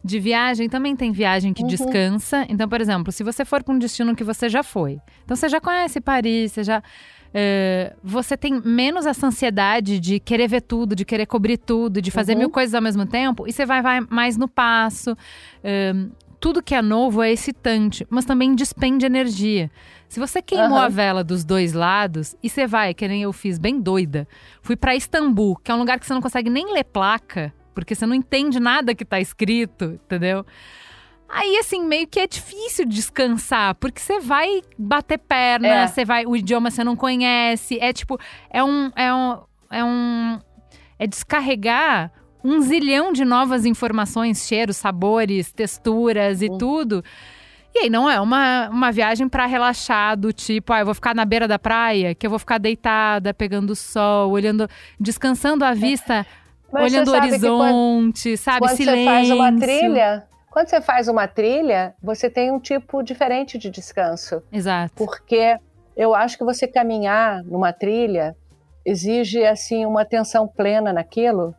De 0.02 0.20
viagem, 0.20 0.68
também 0.68 0.94
tem 0.94 1.10
viagem 1.10 1.52
que 1.52 1.62
uhum. 1.62 1.68
descansa. 1.68 2.46
Então, 2.48 2.68
por 2.68 2.80
exemplo, 2.80 3.10
se 3.10 3.24
você 3.24 3.44
for 3.44 3.64
para 3.64 3.74
um 3.74 3.78
destino 3.78 4.14
que 4.14 4.22
você 4.22 4.48
já 4.48 4.62
foi. 4.62 5.00
Então, 5.24 5.36
você 5.36 5.48
já 5.48 5.60
conhece 5.60 6.00
Paris, 6.00 6.52
você 6.52 6.62
já. 6.62 6.78
Uh, 6.78 7.94
você 8.02 8.36
tem 8.36 8.58
menos 8.64 9.04
essa 9.04 9.26
ansiedade 9.26 10.00
de 10.00 10.18
querer 10.18 10.48
ver 10.48 10.62
tudo, 10.62 10.94
de 10.94 11.04
querer 11.04 11.26
cobrir 11.26 11.58
tudo, 11.58 12.00
de 12.00 12.10
fazer 12.10 12.32
uhum. 12.32 12.38
mil 12.38 12.50
coisas 12.50 12.74
ao 12.74 12.80
mesmo 12.80 13.04
tempo, 13.04 13.46
e 13.46 13.52
você 13.52 13.66
vai, 13.66 13.82
vai 13.82 14.00
mais 14.08 14.36
no 14.36 14.48
passo. 14.48 15.12
Uh, 15.12 16.10
tudo 16.41 16.62
que 16.62 16.74
é 16.74 16.82
novo 16.82 17.22
é 17.22 17.32
excitante, 17.32 18.07
mas 18.09 18.24
também 18.24 18.55
despende 18.55 19.05
energia. 19.05 19.70
Se 20.09 20.18
você 20.18 20.41
queimou 20.41 20.78
uhum. 20.78 20.78
a 20.78 20.89
vela 20.89 21.22
dos 21.22 21.45
dois 21.45 21.72
lados 21.72 22.34
e 22.43 22.49
você 22.49 22.66
vai, 22.66 22.95
que 22.95 23.07
nem 23.07 23.22
eu 23.22 23.32
fiz, 23.32 23.59
bem 23.59 23.80
doida, 23.80 24.26
fui 24.62 24.76
para 24.76 24.95
Istambul, 24.95 25.57
que 25.57 25.70
é 25.70 25.74
um 25.74 25.78
lugar 25.78 25.99
que 25.99 26.07
você 26.07 26.14
não 26.14 26.22
consegue 26.22 26.49
nem 26.49 26.72
ler 26.72 26.84
placa, 26.84 27.53
porque 27.74 27.95
você 27.95 28.07
não 28.07 28.14
entende 28.14 28.59
nada 28.59 28.95
que 28.95 29.05
tá 29.05 29.20
escrito, 29.20 29.99
entendeu? 30.05 30.47
Aí, 31.28 31.59
assim, 31.59 31.84
meio 31.84 32.07
que 32.07 32.18
é 32.18 32.26
difícil 32.26 32.86
descansar, 32.86 33.74
porque 33.74 34.01
você 34.01 34.18
vai 34.18 34.62
bater 34.78 35.18
perna, 35.18 35.68
é. 35.68 35.86
você 35.86 36.03
vai. 36.03 36.24
O 36.24 36.34
idioma 36.34 36.70
você 36.70 36.82
não 36.82 36.97
conhece. 36.97 37.78
É 37.80 37.93
tipo, 37.93 38.18
é 38.49 38.64
um. 38.64 38.91
É 38.97 39.12
um. 39.12 39.39
É, 39.70 39.84
um, 39.84 40.41
é 40.99 41.07
descarregar 41.07 42.11
um 42.43 42.61
zilhão 42.61 43.12
de 43.12 43.24
novas 43.24 43.64
informações, 43.64 44.47
cheiros, 44.47 44.76
sabores, 44.76 45.53
texturas 45.53 46.43
e 46.43 46.49
uhum. 46.49 46.59
tudo. 46.59 47.05
E 47.74 47.80
aí 47.80 47.91
não 47.91 48.09
é 48.09 48.20
uma, 48.20 48.68
uma 48.70 48.91
viagem 48.91 49.28
para 49.28 49.47
relaxar 49.47 50.16
do 50.16 50.32
tipo, 50.32 50.72
ah, 50.72 50.80
eu 50.80 50.84
vou 50.84 50.95
ficar 50.95 51.14
na 51.14 51.24
beira 51.24 51.47
da 51.47 51.59
praia, 51.59 52.14
que 52.14 52.26
eu 52.26 52.30
vou 52.30 52.39
ficar 52.39 52.59
deitada, 52.59 53.34
pegando 53.34 53.70
o 53.70 53.76
sol, 53.76 54.30
olhando, 54.30 54.68
descansando 54.99 55.64
a 55.64 55.74
vista, 55.74 56.26
Mas 56.72 56.93
olhando 56.93 57.09
o 57.09 57.14
horizonte, 57.14 58.30
quando, 58.30 58.36
sabe, 58.36 58.59
quando 58.61 58.76
silêncio. 58.76 59.05
Você 59.05 59.05
faz 59.05 59.30
uma 59.30 59.59
trilha, 59.59 60.28
quando 60.51 60.68
você 60.68 60.80
faz 60.80 61.09
uma 61.09 61.28
trilha, 61.28 61.95
você 62.03 62.30
tem 62.30 62.51
um 62.51 62.59
tipo 62.59 63.03
diferente 63.03 63.59
de 63.59 63.70
descanso. 63.70 64.43
Exato. 64.51 64.95
Porque 64.97 65.57
eu 65.97 66.14
acho 66.14 66.39
que 66.39 66.45
você 66.45 66.66
caminhar 66.66 67.45
numa 67.45 67.72
trilha 67.72 68.34
exige 68.84 69.45
assim 69.45 69.84
uma 69.84 70.03
atenção 70.03 70.49
plena 70.49 70.93
naquilo, 70.93 71.55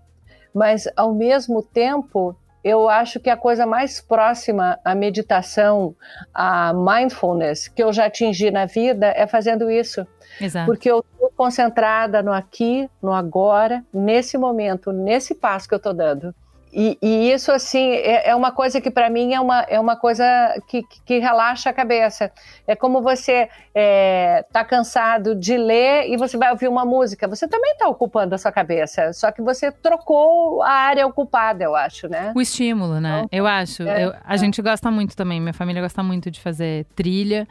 mas 0.53 0.87
ao 0.95 1.13
mesmo 1.13 1.61
tempo 1.61 2.35
eu 2.63 2.89
acho 2.89 3.19
que 3.19 3.29
a 3.29 3.37
coisa 3.37 3.65
mais 3.65 4.01
próxima 4.01 4.77
à 4.83 4.93
meditação, 4.93 5.95
à 6.33 6.73
mindfulness, 6.73 7.67
que 7.69 7.81
eu 7.81 7.93
já 7.93 8.05
atingi 8.05 8.51
na 8.51 8.65
vida 8.65 9.07
é 9.15 9.25
fazendo 9.25 9.71
isso. 9.71 10.05
Exato. 10.39 10.65
Porque 10.65 10.91
eu 10.91 10.99
estou 10.99 11.31
concentrada 11.35 12.21
no 12.21 12.33
aqui, 12.33 12.89
no 13.01 13.13
agora, 13.13 13.83
nesse 13.93 14.37
momento, 14.37 14.91
nesse 14.91 15.33
passo 15.33 15.67
que 15.67 15.73
eu 15.73 15.77
estou 15.77 15.93
dando. 15.93 16.35
E, 16.71 16.97
e, 17.01 17.31
isso, 17.31 17.51
assim, 17.51 17.91
é, 17.91 18.29
é 18.29 18.35
uma 18.35 18.51
coisa 18.51 18.79
que 18.79 18.91
para 18.91 19.09
mim 19.09 19.33
é 19.33 19.39
uma, 19.39 19.61
é 19.61 19.79
uma 19.79 19.95
coisa 19.95 20.23
que, 20.67 20.83
que, 21.05 21.17
relaxa 21.17 21.69
a 21.69 21.73
cabeça. 21.73 22.31
É 22.67 22.75
como 22.75 23.01
você 23.01 23.43
está 23.43 23.51
é, 23.73 24.45
tá 24.51 24.63
cansado 24.63 25.35
de 25.35 25.57
ler 25.57 26.09
e 26.09 26.17
você 26.17 26.37
vai 26.37 26.51
ouvir 26.51 26.67
uma 26.67 26.85
música. 26.85 27.27
Você 27.27 27.47
também 27.47 27.71
está 27.71 27.87
ocupando 27.87 28.35
a 28.35 28.37
sua 28.37 28.51
cabeça, 28.51 29.11
só 29.13 29.31
que 29.31 29.41
você 29.41 29.71
trocou 29.71 30.61
a 30.61 30.71
área 30.71 31.07
ocupada, 31.07 31.63
eu 31.63 31.75
acho, 31.75 32.07
né? 32.07 32.31
O 32.35 32.41
estímulo, 32.41 32.99
né? 32.99 33.23
Então, 33.25 33.29
eu 33.31 33.47
acho. 33.47 33.83
É, 33.83 34.05
eu, 34.05 34.13
a 34.23 34.35
é. 34.35 34.37
gente 34.37 34.61
gosta 34.61 34.91
muito 34.91 35.15
também, 35.15 35.41
minha 35.41 35.53
família 35.53 35.81
gosta 35.81 36.03
muito 36.03 36.29
de 36.29 36.39
fazer 36.39 36.85
trilha. 36.95 37.47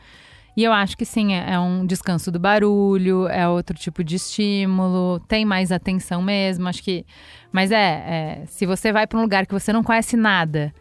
E 0.59 0.65
eu 0.65 0.73
acho 0.73 0.99
que 0.99 1.05
sim, 1.05 1.35
é, 1.35 1.53
é 1.53 1.59
um 1.61 1.87
descanso 1.87 2.33
do 2.33 2.39
barulho, 2.41 3.29
é 3.29 3.49
outro 3.49 3.79
tipo 3.79 4.03
de 4.03 4.17
estímulo, 4.17 5.21
tem 5.21 5.45
mais 5.45 5.71
atenção 5.71 6.21
mesmo. 6.21 6.67
Acho 6.67 6.83
que. 6.83 7.07
Mas 7.53 7.71
é, 7.71 8.41
é 8.43 8.43
se 8.47 8.67
você 8.67 8.91
vai 8.91 9.07
para 9.07 9.21
um 9.21 9.23
lugar 9.23 9.47
que 9.47 9.55
você 9.55 9.73
não 9.73 9.85
conhece 9.85 10.17
nada 10.17 10.75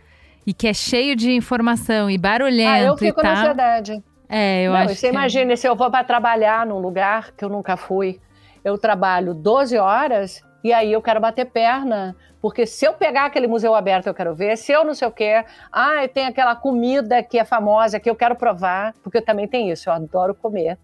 e 0.48 0.52
que 0.52 0.68
é 0.68 0.74
cheio 0.74 1.16
de 1.16 1.32
informação 1.32 2.10
e 2.10 2.18
barulhento. 2.18 2.72
Ah, 2.72 2.82
eu 2.82 2.98
fico 2.98 3.20
e 3.20 3.24
tal, 3.24 3.32
na 3.32 3.40
ansiedade. 3.40 4.04
É, 4.28 4.64
eu 4.64 4.72
não, 4.72 4.80
acho. 4.80 4.96
Você 4.96 5.10
que... 5.10 5.14
imagina, 5.14 5.56
se 5.56 5.68
eu 5.68 5.76
vou 5.76 5.92
para 5.92 6.04
trabalhar 6.04 6.66
num 6.66 6.80
lugar 6.80 7.34
que 7.38 7.46
eu 7.46 7.50
nunca 7.50 7.78
fui, 7.78 8.20
eu 8.66 8.80
trabalho 8.80 9.36
12 9.36 9.78
horas 9.78 10.42
e 10.64 10.74
aí 10.74 10.92
eu 10.92 11.02
quero 11.02 11.20
bater 11.20 11.46
perna, 11.46 12.16
porque 12.42 12.66
se 12.66 12.86
eu 12.86 12.94
pegar 12.94 13.26
aquele 13.26 13.48
museu 13.48 13.76
aberto 13.76 14.08
eu 14.08 14.14
quero 14.14 14.34
ver, 14.36 14.58
se 14.58 14.72
eu 14.72 14.84
não 14.84 14.94
sei 14.94 15.08
o 15.08 15.12
quê, 15.12 15.44
ah, 15.72 16.08
tem 16.14 16.26
aquela 16.26 16.56
comida 16.56 17.22
que 17.24 17.38
é 17.40 17.46
famosa 17.46 18.00
que 18.00 18.10
eu 18.10 18.16
quero 18.16 18.36
provar, 18.36 18.94
porque 19.04 19.18
eu 19.18 19.26
também 19.26 19.48
tenho 19.48 19.72
isso, 19.72 19.90
eu 19.90 19.94
adoro 19.94 20.34
comer 20.34 20.78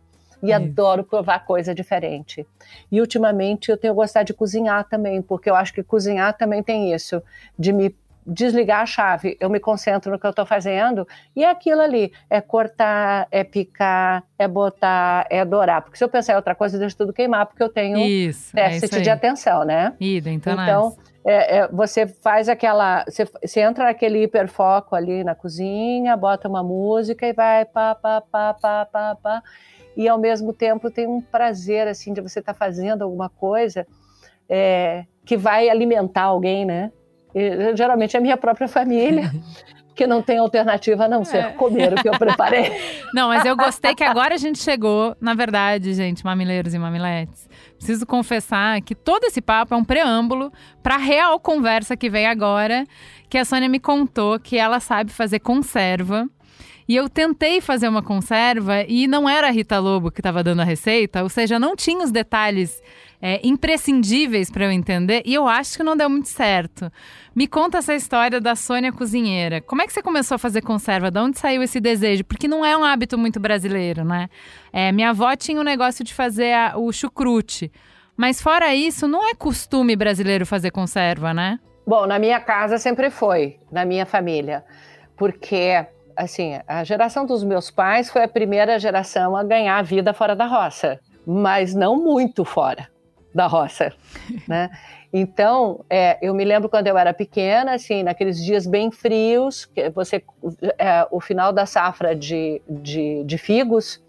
e 0.43 0.51
é. 0.51 0.55
adoro 0.55 1.05
provar 1.05 1.45
coisa 1.45 1.73
diferente. 1.73 2.45
E 2.91 2.99
ultimamente 2.99 3.71
eu 3.71 3.77
tenho 3.77 3.93
gostado 3.93 4.25
de 4.25 4.33
cozinhar 4.33 4.83
também, 4.89 5.21
porque 5.21 5.49
eu 5.49 5.55
acho 5.55 5.73
que 5.73 5.81
cozinhar 5.81 6.37
também 6.37 6.61
tem 6.61 6.93
isso, 6.93 7.23
de 7.57 7.71
me 7.71 7.95
desligar 8.25 8.81
a 8.81 8.85
chave, 8.85 9.37
eu 9.39 9.49
me 9.49 9.59
concentro 9.59 10.11
no 10.11 10.19
que 10.19 10.25
eu 10.25 10.29
estou 10.29 10.45
fazendo 10.45 11.07
e 11.35 11.43
é 11.43 11.49
aquilo 11.49 11.81
ali, 11.81 12.11
é 12.29 12.41
cortar, 12.41 13.27
é 13.31 13.43
picar, 13.43 14.23
é 14.37 14.47
botar, 14.47 15.25
é 15.29 15.43
dourar. 15.43 15.81
Porque 15.81 15.97
se 15.97 16.03
eu 16.03 16.09
pensar 16.09 16.33
em 16.33 16.35
outra 16.35 16.55
coisa, 16.55 16.77
deixa 16.77 16.95
tudo 16.95 17.13
queimar, 17.13 17.45
porque 17.45 17.61
eu 17.63 17.69
tenho 17.69 17.97
isso, 17.97 18.57
é 18.57 18.69
déficit 18.69 18.97
é 18.97 19.01
de 19.01 19.09
atenção, 19.09 19.63
né? 19.63 19.93
Idem, 19.99 20.35
então, 20.35 20.53
então 20.53 20.95
é, 21.25 21.59
é, 21.59 21.67
você 21.69 22.05
faz 22.05 22.49
aquela. 22.49 23.05
Você, 23.05 23.25
você, 23.25 23.61
entra 23.61 23.85
naquele 23.85 24.23
hiperfoco 24.23 24.95
ali 24.95 25.23
na 25.23 25.33
cozinha, 25.33 26.17
bota 26.17 26.49
uma 26.49 26.61
música 26.61 27.25
e 27.25 27.33
vai 27.33 27.63
pá, 27.63 27.95
pá, 27.95 28.21
pá, 28.21 28.53
pá, 28.53 28.85
pá, 28.85 29.15
pá. 29.15 29.43
E 29.95 30.07
ao 30.07 30.17
mesmo 30.17 30.51
tempo 30.51 30.91
tem 30.91 31.07
um 31.07 31.21
prazer 31.21 31.87
assim 31.87 32.13
de 32.13 32.19
você 32.19 32.39
estar 32.39 32.53
tá 32.53 32.59
fazendo 32.59 33.03
alguma 33.03 33.29
coisa 33.29 33.87
é, 34.49 35.05
que 35.25 35.37
vai 35.37 35.69
alimentar 35.69 36.23
alguém, 36.23 36.65
né? 36.65 36.91
E, 37.33 37.75
geralmente 37.75 38.15
é 38.15 38.19
minha 38.19 38.37
própria 38.37 38.67
família. 38.67 39.31
que 39.95 40.07
não 40.07 40.21
tem 40.21 40.37
alternativa 40.37 41.05
a 41.05 41.07
não 41.07 41.23
ser 41.23 41.37
é. 41.37 41.49
comer 41.51 41.93
o 41.93 41.95
que 41.95 42.09
eu 42.09 42.17
preparei. 42.17 42.71
Não, 43.13 43.27
mas 43.27 43.45
eu 43.45 43.55
gostei 43.55 43.93
que 43.93 44.03
agora 44.03 44.33
a 44.33 44.37
gente 44.37 44.57
chegou, 44.57 45.15
na 45.21 45.33
verdade, 45.35 45.93
gente, 45.93 46.25
mamileiros 46.25 46.73
e 46.73 46.79
mamiletes. 46.79 47.47
Preciso 47.77 48.05
confessar 48.05 48.81
que 48.81 48.95
todo 48.95 49.25
esse 49.25 49.41
papo 49.41 49.73
é 49.73 49.77
um 49.77 49.83
preâmbulo 49.83 50.51
para 50.81 50.95
a 50.95 50.97
real 50.97 51.39
conversa 51.39 51.95
que 51.95 52.09
vem 52.09 52.25
agora, 52.25 52.85
que 53.29 53.37
a 53.37 53.45
Sônia 53.45 53.69
me 53.69 53.79
contou 53.79 54.39
que 54.39 54.57
ela 54.57 54.79
sabe 54.79 55.11
fazer 55.11 55.39
conserva. 55.39 56.27
E 56.87 56.95
eu 56.95 57.07
tentei 57.07 57.61
fazer 57.61 57.87
uma 57.87 58.03
conserva 58.03 58.83
e 58.87 59.07
não 59.07 59.29
era 59.29 59.47
a 59.47 59.51
Rita 59.51 59.79
Lobo 59.79 60.11
que 60.11 60.19
estava 60.19 60.43
dando 60.43 60.61
a 60.61 60.65
receita, 60.65 61.23
ou 61.23 61.29
seja, 61.29 61.57
não 61.57 61.75
tinha 61.75 62.03
os 62.03 62.11
detalhes 62.11 62.81
é, 63.25 63.39
imprescindíveis 63.41 64.51
para 64.51 64.65
eu 64.65 64.71
entender 64.71 65.21
e 65.23 65.33
eu 65.33 65.47
acho 65.47 65.77
que 65.77 65.83
não 65.83 65.95
deu 65.95 66.09
muito 66.09 66.27
certo. 66.27 66.91
Me 67.33 67.47
conta 67.47 67.77
essa 67.77 67.95
história 67.95 68.41
da 68.41 68.53
Sônia 68.53 68.91
cozinheira. 68.91 69.61
Como 69.61 69.81
é 69.81 69.87
que 69.87 69.93
você 69.93 70.03
começou 70.03 70.35
a 70.35 70.37
fazer 70.37 70.61
conserva? 70.61 71.09
De 71.09 71.21
onde 71.21 71.39
saiu 71.39 71.63
esse 71.63 71.79
desejo? 71.79 72.25
Porque 72.25 72.49
não 72.49 72.65
é 72.65 72.75
um 72.75 72.83
hábito 72.83 73.17
muito 73.17 73.39
brasileiro, 73.39 74.03
né? 74.03 74.27
É, 74.73 74.91
minha 74.91 75.11
avó 75.11 75.33
tinha 75.37 75.57
o 75.57 75.61
um 75.61 75.63
negócio 75.63 76.03
de 76.03 76.13
fazer 76.13 76.51
a, 76.51 76.73
o 76.75 76.91
chucrute. 76.91 77.71
Mas 78.17 78.41
fora 78.41 78.75
isso, 78.75 79.07
não 79.07 79.25
é 79.25 79.33
costume 79.33 79.95
brasileiro 79.95 80.45
fazer 80.45 80.71
conserva, 80.71 81.33
né? 81.33 81.61
Bom, 81.87 82.05
na 82.05 82.19
minha 82.19 82.41
casa 82.41 82.77
sempre 82.77 83.09
foi, 83.09 83.57
na 83.71 83.85
minha 83.85 84.05
família. 84.05 84.65
Porque, 85.15 85.85
assim, 86.17 86.59
a 86.67 86.83
geração 86.83 87.25
dos 87.25 87.41
meus 87.41 87.71
pais 87.71 88.11
foi 88.11 88.25
a 88.25 88.27
primeira 88.27 88.77
geração 88.77 89.37
a 89.37 89.45
ganhar 89.45 89.77
a 89.77 89.81
vida 89.81 90.13
fora 90.13 90.35
da 90.35 90.45
roça. 90.45 90.99
Mas 91.25 91.73
não 91.73 91.95
muito 91.95 92.43
fora 92.43 92.91
da 93.33 93.47
roça, 93.47 93.93
né? 94.47 94.69
Então, 95.11 95.85
é, 95.89 96.17
eu 96.21 96.33
me 96.33 96.43
lembro 96.43 96.67
quando 96.67 96.87
eu 96.87 96.97
era 96.97 97.13
pequena, 97.13 97.75
assim, 97.75 98.01
naqueles 98.01 98.43
dias 98.43 98.65
bem 98.65 98.91
frios, 98.91 99.65
que 99.65 99.89
você, 99.91 100.23
é, 100.77 101.07
o 101.11 101.21
final 101.21 101.53
da 101.53 101.67
safra 101.67 102.15
de, 102.15 102.59
de, 102.67 103.23
de 103.23 103.37
figos, 103.37 104.01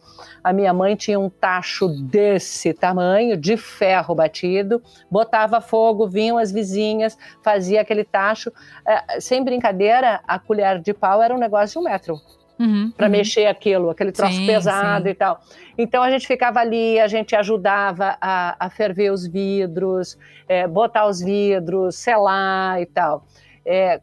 a 0.43 0.53
minha 0.53 0.73
mãe 0.73 0.95
tinha 0.97 1.19
um 1.19 1.29
tacho 1.29 1.89
desse 1.89 2.73
tamanho, 2.73 3.37
de 3.37 3.57
ferro 3.57 4.15
batido, 4.15 4.83
botava 5.11 5.61
fogo, 5.61 6.09
vinham 6.09 6.39
as 6.39 6.53
vizinhas, 6.53 7.19
fazia 7.43 7.81
aquele 7.81 8.05
tacho. 8.05 8.53
É, 8.87 9.21
sem 9.21 9.45
brincadeira, 9.45 10.21
a 10.27 10.39
colher 10.39 10.81
de 10.81 10.95
pau 10.95 11.23
era 11.23 11.35
um 11.35 11.39
negócio 11.39 11.81
de 11.81 11.87
um 11.87 11.91
metro. 11.91 12.21
Uhum, 12.57 12.93
para 12.97 13.07
uhum. 13.07 13.13
mexer 13.13 13.47
aquilo, 13.47 13.91
aquele 13.91 14.13
troço 14.13 14.37
Sim, 14.37 14.47
pesado 14.47 15.05
sim. 15.07 15.11
e 15.11 15.15
tal. 15.15 15.41
Então 15.77 16.03
a 16.03 16.11
gente 16.11 16.25
ficava 16.25 16.61
ali, 16.61 17.01
a 17.01 17.09
gente 17.09 17.35
ajudava 17.35 18.17
a, 18.21 18.55
a 18.59 18.71
ferver 18.71 19.11
os 19.11 19.27
vidros, 19.27 20.17
é, 20.49 20.67
botar 20.69 21.07
os 21.07 21.21
vidros, 21.21 21.97
selar 21.97 22.81
e 22.81 22.87
tal. 22.87 23.25
É, 23.67 24.01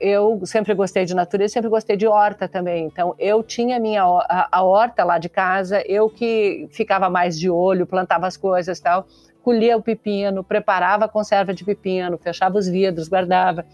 eu 0.00 0.40
sempre 0.44 0.72
gostei 0.74 1.04
de 1.04 1.14
natureza, 1.14 1.54
sempre 1.54 1.68
gostei 1.68 1.96
de 1.96 2.06
horta 2.06 2.48
também. 2.48 2.86
Então, 2.86 3.14
eu 3.18 3.42
tinha 3.42 3.78
minha 3.80 4.04
a, 4.04 4.48
a 4.50 4.62
horta 4.62 5.04
lá 5.04 5.18
de 5.18 5.28
casa, 5.28 5.82
eu 5.86 6.08
que 6.08 6.68
ficava 6.70 7.10
mais 7.10 7.38
de 7.38 7.50
olho, 7.50 7.86
plantava 7.86 8.26
as 8.26 8.36
coisas 8.36 8.78
e 8.78 8.82
tal, 8.82 9.06
colhia 9.44 9.76
o 9.76 9.82
pepino, 9.82 10.42
preparava 10.42 11.04
a 11.04 11.08
conserva 11.08 11.52
de 11.52 11.62
pepino, 11.64 12.16
fechava 12.16 12.56
os 12.56 12.66
vidros, 12.66 13.08
guardava. 13.08 13.66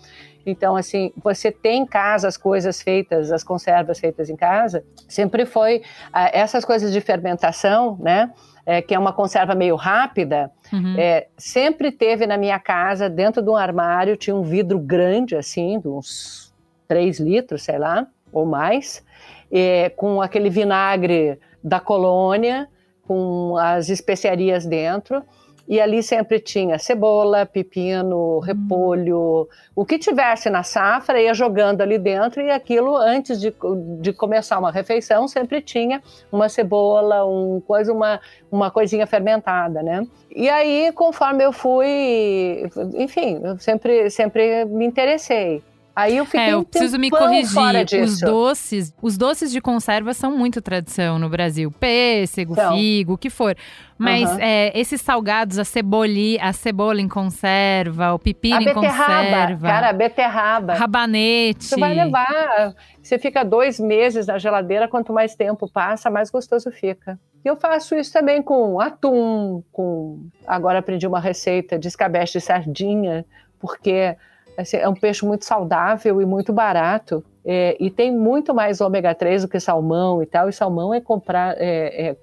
Então, 0.44 0.74
assim, 0.74 1.12
você 1.22 1.52
tem 1.52 1.82
em 1.82 1.86
casa 1.86 2.26
as 2.26 2.36
coisas 2.36 2.82
feitas, 2.82 3.30
as 3.30 3.44
conservas 3.44 4.00
feitas 4.00 4.28
em 4.28 4.36
casa, 4.36 4.82
sempre 5.06 5.46
foi 5.46 5.82
ah, 6.12 6.28
essas 6.32 6.64
coisas 6.64 6.92
de 6.92 7.00
fermentação, 7.00 7.96
né? 8.00 8.32
É, 8.66 8.82
que 8.82 8.94
é 8.94 8.98
uma 8.98 9.12
conserva 9.12 9.54
meio 9.54 9.74
rápida, 9.74 10.50
Uhum. 10.72 10.94
é, 10.96 11.26
sempre 11.36 11.90
teve 11.90 12.26
na 12.26 12.36
minha 12.36 12.58
casa, 12.60 13.08
dentro 13.08 13.42
de 13.42 13.50
um 13.50 13.56
armário, 13.56 14.16
tinha 14.16 14.36
um 14.36 14.42
vidro 14.42 14.78
grande, 14.78 15.34
assim, 15.34 15.80
de 15.80 15.88
uns 15.88 16.54
3 16.86 17.18
litros, 17.18 17.62
sei 17.62 17.78
lá, 17.78 18.06
ou 18.32 18.46
mais, 18.46 19.04
é, 19.50 19.88
com 19.90 20.22
aquele 20.22 20.48
vinagre 20.50 21.40
da 21.64 21.80
colônia, 21.80 22.68
com 23.06 23.56
as 23.56 23.88
especiarias 23.88 24.64
dentro. 24.64 25.24
E 25.70 25.80
ali 25.80 26.02
sempre 26.02 26.40
tinha 26.40 26.80
cebola, 26.80 27.46
pepino, 27.46 28.40
repolho, 28.40 29.48
o 29.72 29.86
que 29.86 30.00
tivesse 30.00 30.50
na 30.50 30.64
safra 30.64 31.22
ia 31.22 31.32
jogando 31.32 31.80
ali 31.80 31.96
dentro 31.96 32.42
e 32.42 32.50
aquilo 32.50 32.96
antes 32.96 33.40
de, 33.40 33.54
de 34.00 34.12
começar 34.12 34.58
uma 34.58 34.72
refeição 34.72 35.28
sempre 35.28 35.62
tinha 35.62 36.02
uma 36.32 36.48
cebola, 36.48 37.24
um 37.24 37.60
coisa, 37.60 37.92
uma, 37.92 38.20
uma 38.50 38.68
coisinha 38.68 39.06
fermentada, 39.06 39.80
né? 39.80 40.04
E 40.34 40.48
aí 40.48 40.90
conforme 40.92 41.44
eu 41.44 41.52
fui, 41.52 42.68
enfim, 42.94 43.40
eu 43.40 43.56
sempre 43.56 44.10
sempre 44.10 44.64
me 44.64 44.84
interessei. 44.84 45.62
Aí 46.00 46.16
eu 46.16 46.24
fiquei 46.24 46.40
É, 46.40 46.52
eu 46.52 46.64
preciso 46.64 46.98
me 46.98 47.10
corrigir. 47.10 48.02
Os 48.02 48.20
doces, 48.20 48.94
os 49.02 49.18
doces 49.18 49.52
de 49.52 49.60
conserva 49.60 50.14
são 50.14 50.36
muito 50.36 50.62
tradição 50.62 51.18
no 51.18 51.28
Brasil. 51.28 51.70
Pêssego, 51.70 52.54
São. 52.54 52.76
figo, 52.76 53.14
o 53.14 53.18
que 53.18 53.28
for. 53.28 53.54
Mas 53.98 54.30
Aham. 54.30 54.38
é, 54.40 54.80
esses 54.80 55.02
salgados, 55.02 55.58
a 55.58 55.64
ceboli, 55.64 56.38
a 56.40 56.54
cebola 56.54 57.02
em 57.02 57.08
conserva, 57.08 58.14
o 58.14 58.18
pepino 58.18 58.56
a 58.56 58.62
em 58.62 58.72
conserva, 58.72 59.58
cara, 59.60 59.90
a 59.90 59.92
beterraba. 59.92 60.72
rabanete. 60.72 61.64
Você 61.64 61.78
vai 61.78 61.94
levar. 61.94 62.74
Você 63.02 63.18
fica 63.18 63.44
dois 63.44 63.78
meses 63.78 64.26
na 64.26 64.38
geladeira, 64.38 64.88
quanto 64.88 65.12
mais 65.12 65.34
tempo 65.34 65.70
passa, 65.70 66.08
mais 66.10 66.30
gostoso 66.30 66.70
fica. 66.70 67.18
E 67.44 67.48
eu 67.48 67.56
faço 67.56 67.94
isso 67.94 68.10
também 68.10 68.42
com 68.42 68.80
atum, 68.80 69.62
com. 69.70 70.20
Agora 70.46 70.78
aprendi 70.78 71.06
uma 71.06 71.20
receita 71.20 71.78
de 71.78 71.88
escabeche 71.88 72.38
de 72.38 72.40
sardinha, 72.40 73.26
porque 73.58 74.16
assim, 74.60 74.76
é 74.76 74.88
um 74.88 74.94
peixe 74.94 75.24
muito 75.24 75.44
saudável 75.44 76.20
e 76.20 76.26
muito 76.26 76.52
barato. 76.52 77.24
é, 77.44 77.76
e 77.80 77.90
tem 77.90 78.12
muito 78.12 78.54
mais 78.54 78.80
ômega 78.80 79.14
3 79.14 79.42
do 79.42 79.48
que 79.48 79.58
salmão 79.58 80.22
e 80.22 80.26
tal. 80.26 80.48
E 80.48 80.52
salmão 80.52 80.92
é 80.94 81.00
comprar. 81.00 81.56
É, 81.58 82.10
é 82.10 82.16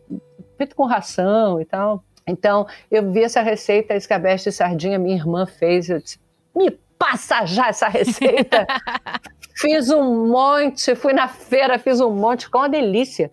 feito 0.57 0.75
com 0.75 0.85
ração 0.85 1.61
e 1.61 1.65
tal. 1.65 2.03
Então, 2.27 2.67
eu 2.91 3.11
vi 3.11 3.23
essa 3.23 3.41
receita, 3.41 3.95
escabeche 3.95 4.45
de 4.45 4.51
sardinha, 4.51 4.99
minha 4.99 5.15
irmã 5.15 5.45
fez. 5.45 5.89
Eu 5.89 5.99
disse: 5.99 6.19
me 6.55 6.71
passa 6.97 7.45
já 7.45 7.69
essa 7.69 7.87
receita. 7.87 8.67
Fiz 9.55 9.89
um 9.89 10.27
monte, 10.27 10.93
fui 10.93 11.13
na 11.13 11.27
feira, 11.27 11.79
fiz 11.79 11.99
um 11.99 12.11
monte, 12.11 12.45
ficou 12.45 12.61
uma 12.61 12.69
delícia. 12.69 13.31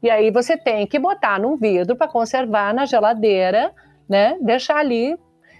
E 0.00 0.08
aí 0.08 0.30
você 0.30 0.56
tem 0.56 0.86
que 0.86 1.00
botar 1.00 1.40
num 1.40 1.56
vidro 1.56 1.96
para 1.96 2.06
conservar 2.06 2.72
na 2.72 2.86
geladeira, 2.86 3.72
né? 4.08 4.38
Deixar 4.40 4.76
ali. 4.76 5.18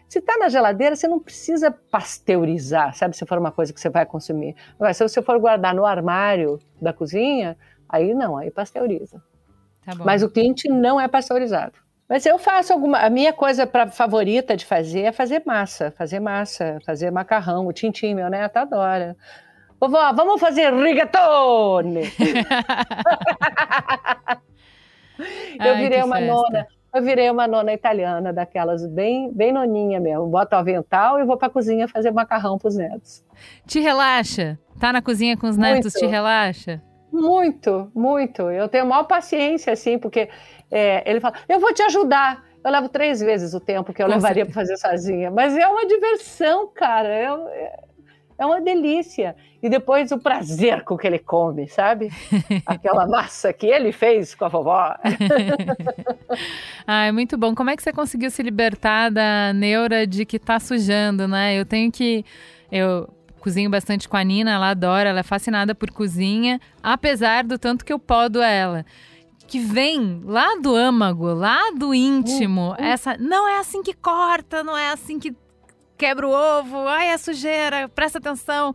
Se 0.09 0.21
está 0.21 0.39
na 0.39 0.49
geladeira, 0.49 0.97
você 0.97 1.07
não 1.07 1.21
precisa 1.21 1.71
pasteurizar, 1.71 2.95
sabe? 2.95 3.15
Se 3.15 3.27
for 3.27 3.39
uma 3.39 3.53
coisa 3.53 3.73
que 3.73 3.81
você 3.81 3.91
vai 3.91 4.07
consumir. 4.07 4.57
Agora, 4.77 4.95
se 4.95 5.07
você 5.07 5.21
for 5.21 5.39
guardar 5.39 5.75
no 5.75 5.85
armário 5.85 6.59
da 6.81 6.93
cozinha, 6.95 7.59
aí 7.89 8.15
não, 8.15 8.37
aí 8.37 8.51
pasteuriza. 8.51 9.23
Tá. 9.85 9.95
Mas 10.05 10.23
o 10.23 10.31
quente 10.31 10.67
não 10.69 10.99
é 10.99 11.07
pasteurizado. 11.07 11.75
Mas 12.09 12.25
eu 12.25 12.39
faço 12.39 12.73
alguma. 12.73 13.01
A 13.01 13.11
minha 13.11 13.35
coisa 13.35 13.67
pra, 13.67 13.89
favorita 13.89 14.57
de 14.57 14.65
fazer 14.65 15.03
é 15.03 15.13
fazer 15.13 15.43
massa. 15.45 15.91
Fazer 15.91 16.21
massa, 16.21 16.79
fazer 16.87 17.11
macarrão. 17.11 17.67
O 17.67 17.73
Tintim, 17.73 18.15
meu 18.15 18.31
neto, 18.31 18.57
adora. 18.57 19.15
Vovó, 19.79 20.11
vamos 20.15 20.41
fazer 20.41 20.73
rigatone! 20.73 22.05
eu 25.65 25.77
virei 25.77 26.03
uma 26.03 26.17
festa. 26.17 26.33
nona. 26.33 26.67
Eu 26.95 27.03
virei 27.03 27.31
uma 27.31 27.47
nona 27.47 27.73
italiana, 27.73 28.33
daquelas 28.33 28.87
bem, 28.87 29.31
bem 29.33 29.53
noninha 29.53 30.01
mesmo. 30.01 30.27
Boto 30.27 30.57
o 30.57 30.59
avental 30.59 31.21
e 31.21 31.25
vou 31.25 31.37
pra 31.37 31.51
cozinha 31.51 31.87
fazer 31.87 32.11
macarrão 32.11 32.57
pros 32.59 32.77
netos. 32.77 33.23
Te 33.67 33.79
relaxa? 33.81 34.59
Tá 34.81 34.93
na 34.93 35.03
cozinha 35.03 35.37
com 35.37 35.49
os 35.49 35.57
netos, 35.57 35.93
Muito. 35.93 35.99
te 35.99 36.07
relaxa? 36.07 36.83
Muito, 37.13 37.91
muito. 37.95 38.43
Eu 38.51 38.69
tenho 38.69 38.87
maior 38.87 39.05
paciência, 39.05 39.73
assim, 39.73 39.99
porque 39.99 40.29
é, 40.71 41.09
ele 41.09 41.21
fala, 41.21 41.35
eu 41.49 41.59
vou 41.61 41.73
te 41.73 41.83
ajudar. 41.83 42.45
Eu 42.65 42.71
levo 42.71 42.89
três 42.89 43.21
vezes 43.21 43.55
o 43.55 43.61
tempo 43.61 43.93
que 43.93 44.03
eu 44.03 44.07
Com 44.07 44.13
levaria 44.13 44.45
para 44.45 44.55
fazer 44.55 44.77
sozinha. 44.77 45.31
Mas 45.31 45.57
é 45.57 45.67
uma 45.67 45.87
diversão, 45.87 46.69
cara. 46.75 47.09
É, 47.09 47.25
é- 47.27 47.88
é 48.39 48.47
uma 48.47 48.61
delícia. 48.61 49.35
E 49.61 49.69
depois 49.69 50.13
o 50.13 50.19
prazer 50.19 50.85
com 50.85 50.97
que 50.97 51.07
ele 51.07 51.19
come, 51.19 51.67
sabe? 51.67 52.09
Aquela 52.65 53.07
massa 53.07 53.53
que 53.53 53.67
ele 53.67 53.91
fez 53.91 54.35
com 54.35 54.45
a 54.45 54.49
vovó. 54.49 54.95
Ah, 56.87 57.05
é 57.05 57.13
muito 57.13 57.37
bom. 57.37 57.55
Como 57.55 57.69
é 57.69 57.77
que 57.77 57.83
você 57.83 57.93
conseguiu 57.93 58.31
se 58.31 58.43
libertar 58.43 59.11
da 59.11 59.53
neura 59.53 60.07
de 60.07 60.25
que 60.25 60.39
tá 60.39 60.59
sujando, 60.59 61.29
né? 61.29 61.59
Eu 61.59 61.67
tenho 61.67 61.93
que. 61.93 62.25
Eu 62.73 63.09
cozinho 63.39 63.69
bastante 63.69 64.09
com 64.09 64.17
a 64.17 64.25
Nina, 64.25 64.53
ela 64.53 64.71
adora, 64.71 65.11
ela 65.11 65.21
é 65.21 65.23
fascinada 65.23 65.75
por 65.75 65.91
cozinha, 65.91 66.61
apesar 66.83 67.45
do 67.45 67.59
tanto 67.59 67.85
que 67.85 67.93
eu 67.93 67.99
podo 67.99 68.41
ela. 68.41 68.87
Que 69.47 69.59
vem 69.59 70.23
lá 70.25 70.57
do 70.61 70.75
âmago, 70.75 71.27
lá 71.27 71.71
do 71.77 71.95
íntimo, 71.95 72.75
essa. 72.79 73.17
Não 73.19 73.47
é 73.47 73.59
assim 73.59 73.83
que 73.83 73.93
corta, 73.93 74.65
não 74.65 74.77
é 74.77 74.91
assim 74.91 75.19
que 75.19 75.35
quebra 75.99 76.27
o 76.27 76.31
ovo, 76.31 76.87
ai, 76.87 77.09
é 77.09 77.19
sujeira, 77.19 77.89
presta 77.89 78.19
atenção. 78.19 78.73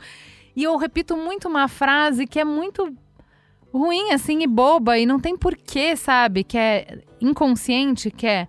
E 0.56 0.64
eu 0.64 0.76
repito 0.78 1.16
muito 1.16 1.48
uma 1.48 1.68
frase 1.68 2.28
que 2.28 2.40
é 2.40 2.44
muito 2.44 2.94
ruim, 3.74 4.12
assim, 4.12 4.44
e 4.44 4.48
boba, 4.48 5.00
e 5.00 5.06
não 5.06 5.20
tem 5.20 5.36
porquê, 5.36 5.96
sabe? 5.96 6.44
Que 6.44 6.58
é 6.58 7.00
inconsciente, 7.20 8.12
que 8.12 8.28
é 8.28 8.48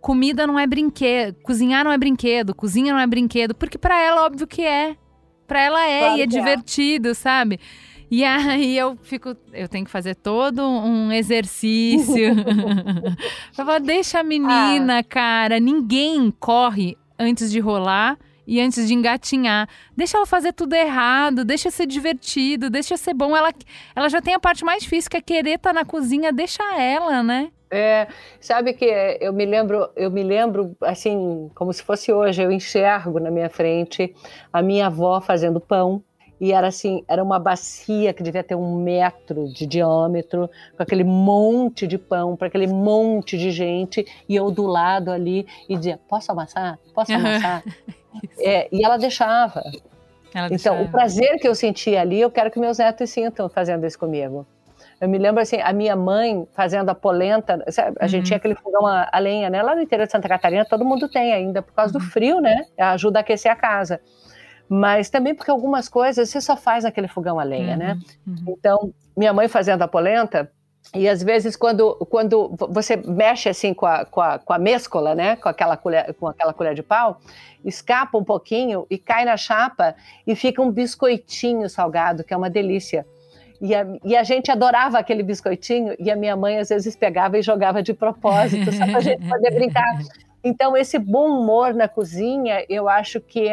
comida 0.00 0.46
não 0.46 0.58
é 0.58 0.66
brinquedo, 0.66 1.36
cozinhar 1.42 1.84
não 1.84 1.92
é 1.92 1.98
brinquedo, 1.98 2.54
cozinha 2.54 2.92
não 2.92 3.00
é 3.00 3.06
brinquedo, 3.06 3.54
porque 3.54 3.78
pra 3.78 3.98
ela, 4.02 4.24
óbvio 4.24 4.46
que 4.46 4.62
é. 4.62 4.96
Pra 5.46 5.60
ela 5.60 5.86
é, 5.86 6.00
Claro 6.00 6.16
e 6.16 6.20
é 6.20 6.24
é. 6.24 6.26
divertido, 6.26 7.14
sabe? 7.14 7.60
E 8.10 8.24
aí 8.24 8.76
eu 8.76 8.96
fico, 9.02 9.36
eu 9.52 9.68
tenho 9.68 9.84
que 9.84 9.90
fazer 9.90 10.14
todo 10.14 10.62
um 10.62 11.12
exercício. 11.12 12.34
eu 13.56 13.64
falo, 13.64 13.80
deixa 13.80 14.20
a 14.20 14.24
menina, 14.24 15.02
cara. 15.02 15.60
Ninguém 15.60 16.30
corre 16.38 16.96
antes 17.18 17.50
de 17.50 17.60
rolar 17.60 18.18
e 18.46 18.60
antes 18.60 18.86
de 18.86 18.94
engatinhar. 18.94 19.68
Deixa 19.96 20.16
ela 20.16 20.26
fazer 20.26 20.52
tudo 20.52 20.74
errado, 20.74 21.44
deixa 21.44 21.70
ser 21.70 21.86
divertido, 21.86 22.68
deixa 22.68 22.96
ser 22.96 23.14
bom. 23.14 23.36
Ela, 23.36 23.52
ela 23.94 24.08
já 24.08 24.20
tem 24.20 24.34
a 24.34 24.40
parte 24.40 24.64
mais 24.64 24.82
difícil, 24.82 25.10
que 25.10 25.16
é 25.16 25.20
querer 25.20 25.56
estar 25.56 25.72
na 25.72 25.84
cozinha, 25.84 26.32
deixa 26.32 26.62
ela, 26.80 27.22
né? 27.22 27.50
É, 27.70 28.06
sabe 28.40 28.72
que 28.74 28.84
eu 29.20 29.32
me 29.32 29.44
lembro, 29.44 29.88
eu 29.96 30.10
me 30.10 30.22
lembro 30.22 30.76
assim, 30.80 31.50
como 31.54 31.72
se 31.72 31.82
fosse 31.82 32.12
hoje, 32.12 32.40
eu 32.40 32.52
enxergo 32.52 33.18
na 33.18 33.32
minha 33.32 33.50
frente 33.50 34.14
a 34.52 34.62
minha 34.62 34.86
avó 34.86 35.20
fazendo 35.20 35.58
pão. 35.58 36.02
E 36.44 36.52
era 36.52 36.66
assim, 36.68 37.02
era 37.08 37.22
uma 37.24 37.38
bacia 37.38 38.12
que 38.12 38.22
devia 38.22 38.44
ter 38.44 38.54
um 38.54 38.76
metro 38.76 39.48
de 39.48 39.66
diâmetro, 39.66 40.50
com 40.76 40.82
aquele 40.82 41.02
monte 41.02 41.86
de 41.86 41.96
pão, 41.96 42.36
para 42.36 42.48
aquele 42.48 42.66
monte 42.66 43.38
de 43.38 43.50
gente, 43.50 44.04
e 44.28 44.36
eu 44.36 44.50
do 44.50 44.66
lado 44.66 45.10
ali 45.10 45.46
e 45.70 45.74
dizia: 45.74 45.98
Posso 46.06 46.30
amassar? 46.32 46.78
Posso 46.94 47.12
amassar? 47.14 47.62
É, 48.38 48.68
e 48.70 48.84
ela 48.84 48.96
deixava. 48.98 49.62
Ela 50.34 50.46
Então, 50.50 50.76
deixa- 50.76 50.88
o 50.88 50.88
prazer 50.88 51.38
que 51.40 51.48
eu 51.48 51.54
sentia 51.54 52.00
ali, 52.02 52.20
eu 52.20 52.30
quero 52.30 52.50
que 52.50 52.60
meus 52.60 52.76
netos 52.78 53.08
sintam 53.10 53.48
fazendo 53.48 53.86
isso 53.86 53.98
comigo. 53.98 54.46
Eu 55.00 55.08
me 55.08 55.16
lembro 55.18 55.42
assim, 55.42 55.56
a 55.60 55.72
minha 55.72 55.96
mãe 55.96 56.46
fazendo 56.54 56.90
a 56.90 56.94
polenta, 56.94 57.64
sabe, 57.72 57.96
a 57.98 58.06
gente 58.06 58.18
Uhum. 58.20 58.24
tinha 58.26 58.36
aquele 58.36 58.54
fogão 58.54 58.86
a, 58.86 59.08
a 59.10 59.18
lenha, 59.18 59.48
né? 59.50 59.62
Lá 59.62 59.74
no 59.74 59.80
interior 59.82 60.06
de 60.06 60.12
Santa 60.12 60.28
Catarina, 60.28 60.64
todo 60.64 60.84
mundo 60.84 61.08
tem 61.08 61.32
ainda, 61.32 61.60
por 61.62 61.72
causa 61.72 61.92
Uhum. 61.94 62.04
do 62.04 62.10
frio, 62.10 62.40
né? 62.40 62.66
Ajuda 62.78 63.18
a 63.18 63.22
aquecer 63.22 63.50
a 63.50 63.56
casa. 63.56 63.98
Mas 64.68 65.10
também 65.10 65.34
porque 65.34 65.50
algumas 65.50 65.88
coisas 65.88 66.28
você 66.28 66.40
só 66.40 66.56
faz 66.56 66.84
naquele 66.84 67.08
fogão 67.08 67.38
a 67.38 67.44
lenha, 67.44 67.76
né? 67.76 67.98
Uhum. 68.26 68.36
Então, 68.48 68.94
minha 69.16 69.32
mãe 69.32 69.46
fazendo 69.46 69.82
a 69.82 69.88
polenta, 69.88 70.50
e 70.94 71.08
às 71.08 71.22
vezes 71.22 71.56
quando, 71.56 71.94
quando 72.10 72.54
você 72.68 72.96
mexe 72.96 73.48
assim 73.48 73.72
com 73.72 73.86
a, 73.86 74.04
com 74.04 74.20
a, 74.20 74.38
com 74.38 74.52
a 74.52 74.58
mescola, 74.58 75.14
né? 75.14 75.36
Com 75.36 75.48
aquela, 75.48 75.76
colher, 75.76 76.14
com 76.14 76.26
aquela 76.26 76.52
colher 76.52 76.74
de 76.74 76.82
pau, 76.82 77.20
escapa 77.64 78.18
um 78.18 78.24
pouquinho 78.24 78.86
e 78.90 78.98
cai 78.98 79.24
na 79.24 79.36
chapa 79.36 79.94
e 80.26 80.34
fica 80.34 80.60
um 80.60 80.70
biscoitinho 80.70 81.68
salgado, 81.68 82.24
que 82.24 82.32
é 82.32 82.36
uma 82.36 82.50
delícia. 82.50 83.06
E 83.60 83.74
a, 83.74 83.86
e 84.04 84.16
a 84.16 84.22
gente 84.22 84.50
adorava 84.50 84.98
aquele 84.98 85.22
biscoitinho, 85.22 85.94
e 85.98 86.10
a 86.10 86.16
minha 86.16 86.36
mãe 86.36 86.58
às 86.58 86.68
vezes 86.68 86.94
pegava 86.96 87.38
e 87.38 87.42
jogava 87.42 87.82
de 87.82 87.94
propósito, 87.94 88.70
só 88.72 88.84
para 88.84 88.98
a 88.98 89.00
gente 89.00 89.26
poder 89.26 89.50
brincar. 89.54 89.98
Então, 90.42 90.76
esse 90.76 90.98
bom 90.98 91.40
humor 91.40 91.72
na 91.72 91.88
cozinha, 91.88 92.64
eu 92.68 92.88
acho 92.88 93.20
que 93.20 93.48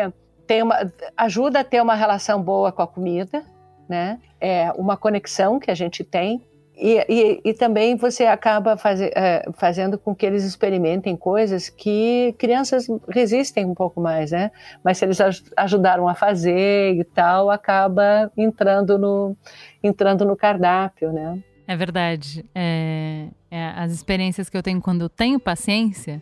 tem 0.52 0.62
uma, 0.62 0.91
ajuda 1.16 1.62
a 1.62 1.64
ter 1.64 1.82
uma 1.82 1.95
relação 1.95 2.43
boa 2.43 2.74
com 2.74 2.82
a 2.82 2.88
comida, 2.88 3.41
né? 3.88 4.20
É 4.38 4.70
uma 4.74 4.97
conexão 4.97 5.62
que 5.62 5.72
a 5.72 5.74
gente 5.74 6.04
tem. 6.04 6.41
E, 6.76 6.97
e, 7.08 7.41
e 7.45 7.54
também 7.54 7.95
você 7.95 8.26
acaba 8.26 8.78
é, 9.16 9.49
fazendo 9.54 9.97
com 9.97 10.14
que 10.14 10.26
eles 10.26 10.43
experimentem 10.43 11.16
coisas 11.16 11.70
que 11.70 12.36
crianças 12.38 12.88
resistem 13.08 13.66
um 13.66 13.74
pouco 13.74 14.02
mais, 14.02 14.32
né? 14.32 14.52
Mas 14.84 14.97
se 14.97 15.06
eles 15.06 15.20
ajudaram 15.56 16.06
a 16.10 16.16
fazer 16.16 16.97
e 16.97 17.04
tal, 17.06 17.49
acaba 17.49 18.30
entrando 18.36 18.97
no, 18.97 19.38
entrando 19.82 20.26
no 20.26 20.36
cardápio, 20.36 21.14
né? 21.14 21.39
É 21.66 21.78
verdade. 21.78 22.43
É, 22.54 23.28
é, 23.49 23.68
as 23.78 23.93
experiências 23.93 24.49
que 24.49 24.58
eu 24.58 24.64
tenho 24.64 24.82
quando 24.82 25.04
eu 25.04 25.10
tenho 25.10 25.39
paciência 25.39 26.22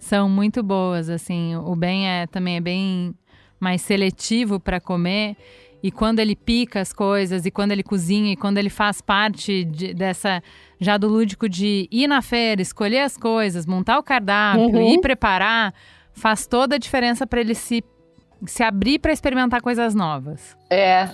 são 0.00 0.28
muito 0.28 0.64
boas. 0.64 1.08
Assim, 1.08 1.54
o 1.54 1.76
bem 1.76 2.08
é 2.08 2.26
também 2.26 2.56
é 2.56 2.60
bem 2.60 3.14
mais 3.60 3.82
seletivo 3.82 4.60
para 4.60 4.80
comer. 4.80 5.36
E 5.82 5.92
quando 5.92 6.18
ele 6.18 6.34
pica 6.34 6.80
as 6.80 6.92
coisas, 6.92 7.46
e 7.46 7.50
quando 7.50 7.70
ele 7.70 7.84
cozinha, 7.84 8.32
e 8.32 8.36
quando 8.36 8.58
ele 8.58 8.70
faz 8.70 9.00
parte 9.00 9.64
de, 9.64 9.94
dessa 9.94 10.42
já 10.80 10.96
do 10.96 11.08
lúdico 11.08 11.48
de 11.48 11.88
ir 11.90 12.08
na 12.08 12.20
feira, 12.20 12.60
escolher 12.60 13.00
as 13.00 13.16
coisas, 13.16 13.64
montar 13.64 13.98
o 13.98 14.02
cardápio 14.02 14.76
uhum. 14.76 14.94
e 14.94 15.00
preparar, 15.00 15.72
faz 16.12 16.46
toda 16.46 16.74
a 16.74 16.78
diferença 16.78 17.26
para 17.26 17.40
ele 17.40 17.54
se 17.54 17.82
se 18.46 18.62
abrir 18.62 18.98
para 19.00 19.12
experimentar 19.12 19.60
coisas 19.60 19.94
novas. 19.94 20.56
É. 20.70 21.08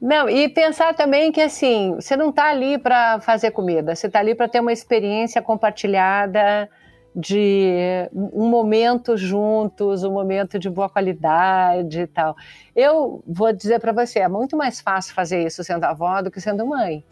Não, 0.00 0.28
e 0.28 0.48
pensar 0.48 0.94
também 0.94 1.30
que 1.30 1.40
assim, 1.40 1.94
você 1.96 2.16
não 2.16 2.30
está 2.30 2.48
ali 2.48 2.78
para 2.78 3.20
fazer 3.20 3.50
comida, 3.50 3.94
você 3.94 4.06
está 4.06 4.20
ali 4.20 4.34
para 4.34 4.48
ter 4.48 4.60
uma 4.60 4.72
experiência 4.72 5.42
compartilhada, 5.42 6.68
de 7.14 8.08
um 8.12 8.48
momento 8.48 9.16
juntos, 9.16 10.02
um 10.02 10.12
momento 10.12 10.58
de 10.58 10.70
boa 10.70 10.88
qualidade 10.88 12.00
e 12.00 12.06
tal. 12.06 12.36
Eu 12.74 13.22
vou 13.26 13.52
dizer 13.52 13.80
para 13.80 13.92
você, 13.92 14.20
é 14.20 14.28
muito 14.28 14.56
mais 14.56 14.80
fácil 14.80 15.14
fazer 15.14 15.46
isso 15.46 15.62
sendo 15.62 15.84
avó 15.84 16.22
do 16.22 16.30
que 16.30 16.40
sendo 16.40 16.66
mãe, 16.66 17.04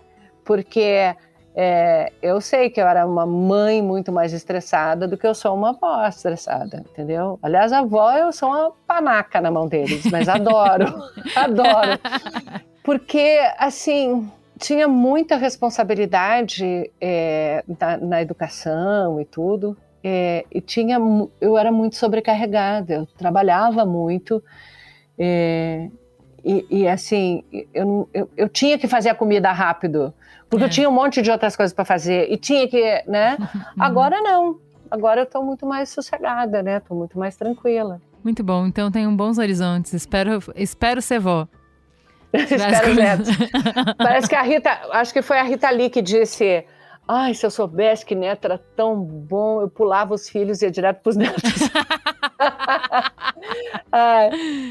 porque 0.45 1.15
é, 1.55 2.13
eu 2.23 2.41
sei 2.41 2.71
que 2.71 2.81
eu 2.81 2.87
era 2.87 3.07
uma 3.07 3.27
mãe 3.27 3.83
muito 3.83 4.13
mais 4.13 4.33
estressada 4.33 5.09
do 5.09 5.19
que 5.19 5.27
eu 5.27 5.35
sou 5.35 5.55
uma 5.55 5.71
avó 5.71 6.07
estressada, 6.07 6.85
entendeu? 6.91 7.39
Aliás, 7.43 7.73
a 7.73 7.81
avó 7.81 8.13
eu 8.13 8.33
sou 8.33 8.49
uma 8.49 8.73
panaca 8.87 9.41
na 9.41 9.51
mão 9.51 9.67
deles, 9.67 10.07
mas 10.11 10.29
adoro, 10.29 10.87
adoro. 11.37 11.99
Porque, 12.83 13.39
assim, 13.59 14.31
tinha 14.59 14.87
muita 14.87 15.37
responsabilidade 15.37 16.91
é, 17.01 17.65
na, 17.81 17.97
na, 17.97 18.23
educação 18.23 19.21
e 19.21 19.25
tudo, 19.25 19.77
é, 20.03 20.45
e 20.51 20.61
tinha, 20.61 20.99
eu 21.41 21.59
era 21.59 21.71
muito 21.71 21.97
sobrecarregada, 21.97 22.95
eu 22.95 23.07
trabalhava 23.07 23.85
muito, 23.85 24.43
é, 25.19 25.89
e, 26.43 26.67
e, 26.71 26.89
assim, 26.89 27.45
eu, 27.75 28.09
eu, 28.15 28.31
eu, 28.35 28.49
tinha 28.49 28.79
que 28.79 28.89
fazer 28.89 29.11
a 29.11 29.15
comida 29.15 29.53
rápido, 29.53 30.15
porque 30.49 30.65
é. 30.65 30.67
eu 30.67 30.71
tinha 30.71 30.89
um 30.89 30.93
monte 30.93 31.21
de 31.21 31.31
outras 31.31 31.55
coisas 31.55 31.75
para 31.75 31.85
fazer, 31.85 32.33
e 32.33 32.39
tinha 32.39 32.67
que, 32.67 33.05
né? 33.07 33.37
Agora 33.79 34.23
não, 34.23 34.59
agora 34.91 35.21
eu 35.21 35.25
estou 35.25 35.45
muito 35.45 35.67
mais 35.67 35.91
sossegada, 35.91 36.63
né? 36.63 36.79
Estou 36.79 36.97
muito 36.97 37.19
mais 37.19 37.37
tranquila. 37.37 38.01
Muito 38.25 38.43
bom, 38.43 38.67
então 38.67 38.91
tenho 38.91 39.11
bons 39.13 39.39
horizontes, 39.39 39.93
espero, 39.93 40.43
espero 40.57 41.01
ser 41.03 41.21
vó. 41.21 41.47
espero 42.33 42.95
netos. 42.95 43.29
Parece 43.99 44.29
que 44.29 44.35
a 44.35 44.43
Rita, 44.43 44.71
acho 44.93 45.13
que 45.13 45.21
foi 45.21 45.39
a 45.39 45.43
Rita 45.43 45.71
Lee 45.71 45.91
que 45.91 46.01
disse 46.01 46.65
Ai, 47.13 47.35
se 47.35 47.45
eu 47.45 47.51
soubesse 47.51 48.07
que 48.07 48.15
neto 48.15 48.45
era 48.45 48.57
tão 48.77 49.03
bom, 49.03 49.61
eu 49.61 49.69
pulava 49.69 50.15
os 50.15 50.29
filhos 50.29 50.63
e 50.63 50.67
ia 50.67 50.71
direto 50.71 51.03
para 51.03 51.11
os 51.11 51.17
netos. 51.17 51.43
ai, 53.91 54.31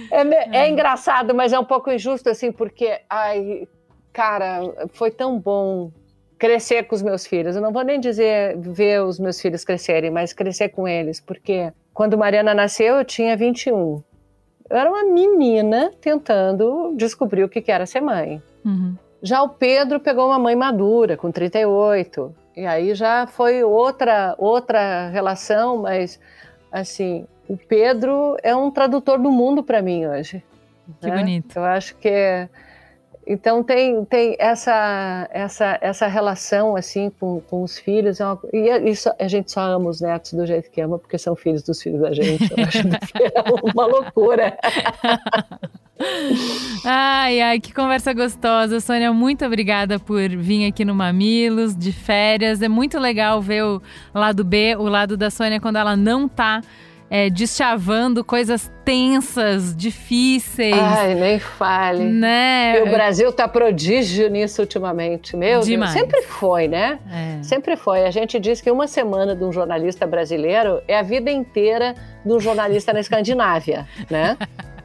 é, 0.10 0.58
é, 0.58 0.70
engraçado, 0.70 1.36
mas 1.36 1.52
é 1.52 1.60
um 1.60 1.66
pouco 1.66 1.92
injusto, 1.92 2.30
assim, 2.30 2.50
porque, 2.50 3.02
ai, 3.10 3.68
cara, 4.14 4.62
foi 4.94 5.12
tão 5.12 5.38
bom 5.38 5.92
crescer 6.38 6.84
com 6.84 6.96
os 6.96 7.02
meus 7.02 7.28
filhos. 7.28 7.58
Eu 7.58 7.62
não 7.62 7.74
vou 7.74 7.84
nem 7.84 8.00
dizer 8.00 8.58
ver 8.58 9.04
os 9.04 9.20
meus 9.20 9.42
filhos 9.42 9.66
crescerem, 9.66 10.10
mas 10.10 10.32
crescer 10.32 10.70
com 10.70 10.88
eles, 10.88 11.20
porque 11.20 11.74
quando 11.94 12.18
Mariana 12.18 12.54
nasceu, 12.54 12.96
eu 12.96 13.04
tinha 13.04 13.36
21. 13.36 14.02
Eu 14.70 14.78
era 14.78 14.90
uma 14.90 15.04
menina 15.04 15.92
tentando 16.00 16.94
descobrir 16.96 17.44
o 17.44 17.50
que 17.50 17.70
era 17.70 17.86
ser 17.86 18.00
mãe. 18.00 18.42
Uhum. 18.64 18.96
Já 19.22 19.42
o 19.42 19.50
Pedro 19.50 20.00
pegou 20.00 20.28
uma 20.28 20.40
mãe 20.40 20.56
madura, 20.56 21.18
com 21.18 21.32
38. 21.32 22.34
E 22.56 22.66
aí 22.66 22.94
já 22.96 23.28
foi 23.28 23.64
outra 23.64 24.36
outra 24.38 25.10
relação, 25.10 25.78
mas 25.78 26.20
assim, 26.72 27.26
o 27.48 27.58
Pedro 27.58 28.38
é 28.44 28.56
um 28.56 28.70
tradutor 28.72 29.18
do 29.18 29.32
mundo 29.32 29.64
para 29.64 29.82
mim 29.82 30.06
hoje. 30.06 30.44
Que 31.02 31.08
né? 31.08 31.18
bonito. 31.18 31.58
Eu 31.58 31.64
acho 31.64 31.96
que 31.96 32.08
é, 32.08 32.50
então 33.28 33.64
tem, 33.64 34.04
tem 34.06 34.36
essa, 34.40 35.30
essa, 35.32 35.78
essa 35.82 36.08
relação 36.08 36.76
assim 36.76 37.12
com, 37.12 37.40
com 37.42 37.62
os 37.62 37.78
filhos 37.78 38.20
é 38.20 38.26
uma, 38.26 38.40
e 38.52 38.70
é, 38.70 38.90
isso, 38.90 39.12
a 39.20 39.28
gente 39.28 39.52
só 39.52 39.62
ama 39.62 39.88
os 39.88 40.02
netos 40.02 40.34
do 40.34 40.46
jeito 40.48 40.72
que 40.72 40.82
ama 40.82 40.98
porque 40.98 41.16
são 41.18 41.36
filhos 41.36 41.62
dos 41.62 41.80
filhos 41.80 42.02
da 42.02 42.12
gente. 42.12 42.52
Eu 42.52 42.66
acho 42.66 42.90
que 43.12 43.24
é 43.24 43.72
uma 43.72 43.86
loucura. 43.86 44.58
Ai, 46.86 47.42
ai, 47.42 47.60
que 47.60 47.74
conversa 47.74 48.14
gostosa. 48.14 48.80
Sônia, 48.80 49.12
muito 49.12 49.46
obrigada 49.46 50.00
por 50.00 50.30
vir 50.30 50.66
aqui 50.66 50.86
no 50.86 50.96
Mamilos, 50.96 51.76
de 51.76 51.92
férias. 51.92 52.62
É 52.62 52.70
muito 52.70 52.98
legal 52.98 53.42
ver 53.42 53.64
o 53.64 53.82
lado 54.14 54.44
B, 54.44 54.76
o 54.78 54.84
lado 54.84 55.18
da 55.18 55.30
Sônia 55.30 55.60
quando 55.60 55.76
ela 55.76 55.98
não 55.98 56.28
tá 56.28 56.62
é, 57.10 57.30
deschavando 57.30 58.24
coisas 58.24 58.72
tensas, 58.86 59.76
difíceis. 59.76 60.76
Ai, 60.76 61.16
nem 61.16 61.40
fale. 61.40 62.04
Né? 62.04 62.80
E 62.80 62.84
o 62.84 62.92
Brasil 62.92 63.32
tá 63.34 63.48
prodígio 63.48 64.30
nisso 64.30 64.62
ultimamente. 64.62 65.36
Meu 65.36 65.62
Demais. 65.62 65.94
Deus, 65.94 66.06
sempre 66.06 66.22
foi, 66.22 66.68
né? 66.68 67.00
É. 67.12 67.44
Sempre 67.44 67.76
foi. 67.76 68.06
A 68.06 68.12
gente 68.12 68.40
diz 68.40 68.62
que 68.62 68.70
uma 68.70 68.88
semana 68.88 69.36
de 69.36 69.44
um 69.44 69.52
jornalista 69.52 70.06
brasileiro 70.06 70.82
é 70.88 70.98
a 70.98 71.02
vida 71.02 71.32
inteira 71.32 71.96
de 72.24 72.32
um 72.32 72.40
jornalista 72.40 72.94
na 72.94 73.00
Escandinávia, 73.00 73.88
né? 74.10 74.38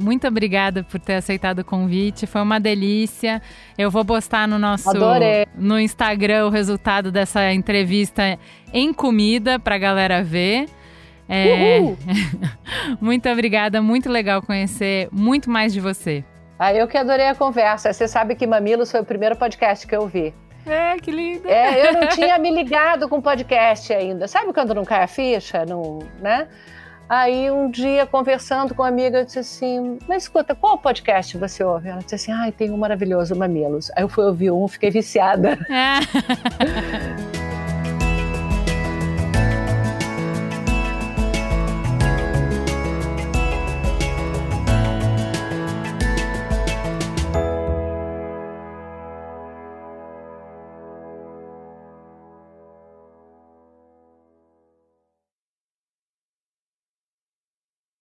Muito 0.00 0.26
obrigada 0.26 0.82
por 0.82 0.98
ter 0.98 1.14
aceitado 1.14 1.60
o 1.60 1.64
convite. 1.64 2.26
Foi 2.26 2.40
uma 2.40 2.58
delícia. 2.58 3.42
Eu 3.76 3.90
vou 3.90 4.04
postar 4.04 4.48
no 4.48 4.58
nosso 4.58 4.88
Adorei. 4.88 5.46
no 5.54 5.78
Instagram 5.78 6.46
o 6.46 6.50
resultado 6.50 7.12
dessa 7.12 7.52
entrevista 7.52 8.38
em 8.72 8.92
comida 8.92 9.58
para 9.58 9.74
a 9.74 9.78
galera 9.78 10.22
ver. 10.22 10.66
É... 11.28 11.80
muito 13.00 13.28
obrigada, 13.28 13.80
muito 13.80 14.08
legal 14.08 14.42
conhecer 14.42 15.08
muito 15.12 15.50
mais 15.50 15.72
de 15.72 15.80
você. 15.80 16.24
Ah, 16.58 16.74
eu 16.74 16.88
que 16.88 16.96
adorei 16.96 17.28
a 17.28 17.34
conversa. 17.34 17.92
Você 17.92 18.08
sabe 18.08 18.34
que 18.34 18.46
Mamilos 18.46 18.90
foi 18.90 19.00
o 19.00 19.04
primeiro 19.04 19.36
podcast 19.36 19.86
que 19.86 19.94
eu 19.94 20.06
vi. 20.06 20.34
É, 20.66 20.96
que 20.98 21.10
lindo. 21.10 21.48
É, 21.48 21.88
eu 21.88 21.92
não 21.94 22.08
tinha 22.08 22.38
me 22.38 22.50
ligado 22.50 23.08
com 23.08 23.20
podcast 23.20 23.92
ainda. 23.92 24.28
Sabe 24.28 24.52
quando 24.52 24.74
não 24.74 24.84
cai 24.84 25.02
a 25.02 25.06
ficha, 25.06 25.64
não, 25.64 26.00
né? 26.20 26.48
Aí 27.10 27.50
um 27.50 27.68
dia, 27.68 28.06
conversando 28.06 28.72
com 28.72 28.82
uma 28.82 28.88
amiga, 28.88 29.18
eu 29.18 29.24
disse 29.24 29.40
assim: 29.40 29.98
Mas 30.06 30.22
escuta, 30.22 30.54
qual 30.54 30.78
podcast 30.78 31.36
você 31.36 31.64
ouve? 31.64 31.88
Ela 31.88 31.98
disse 31.98 32.14
assim: 32.14 32.30
Ai, 32.30 32.52
tem 32.52 32.70
um 32.70 32.76
maravilhoso, 32.76 33.34
Mamilos. 33.34 33.90
Aí 33.96 34.04
eu 34.04 34.08
fui 34.08 34.24
ouvir 34.24 34.52
um, 34.52 34.68
fiquei 34.68 34.90
viciada. 34.90 35.58
É. 35.68 37.40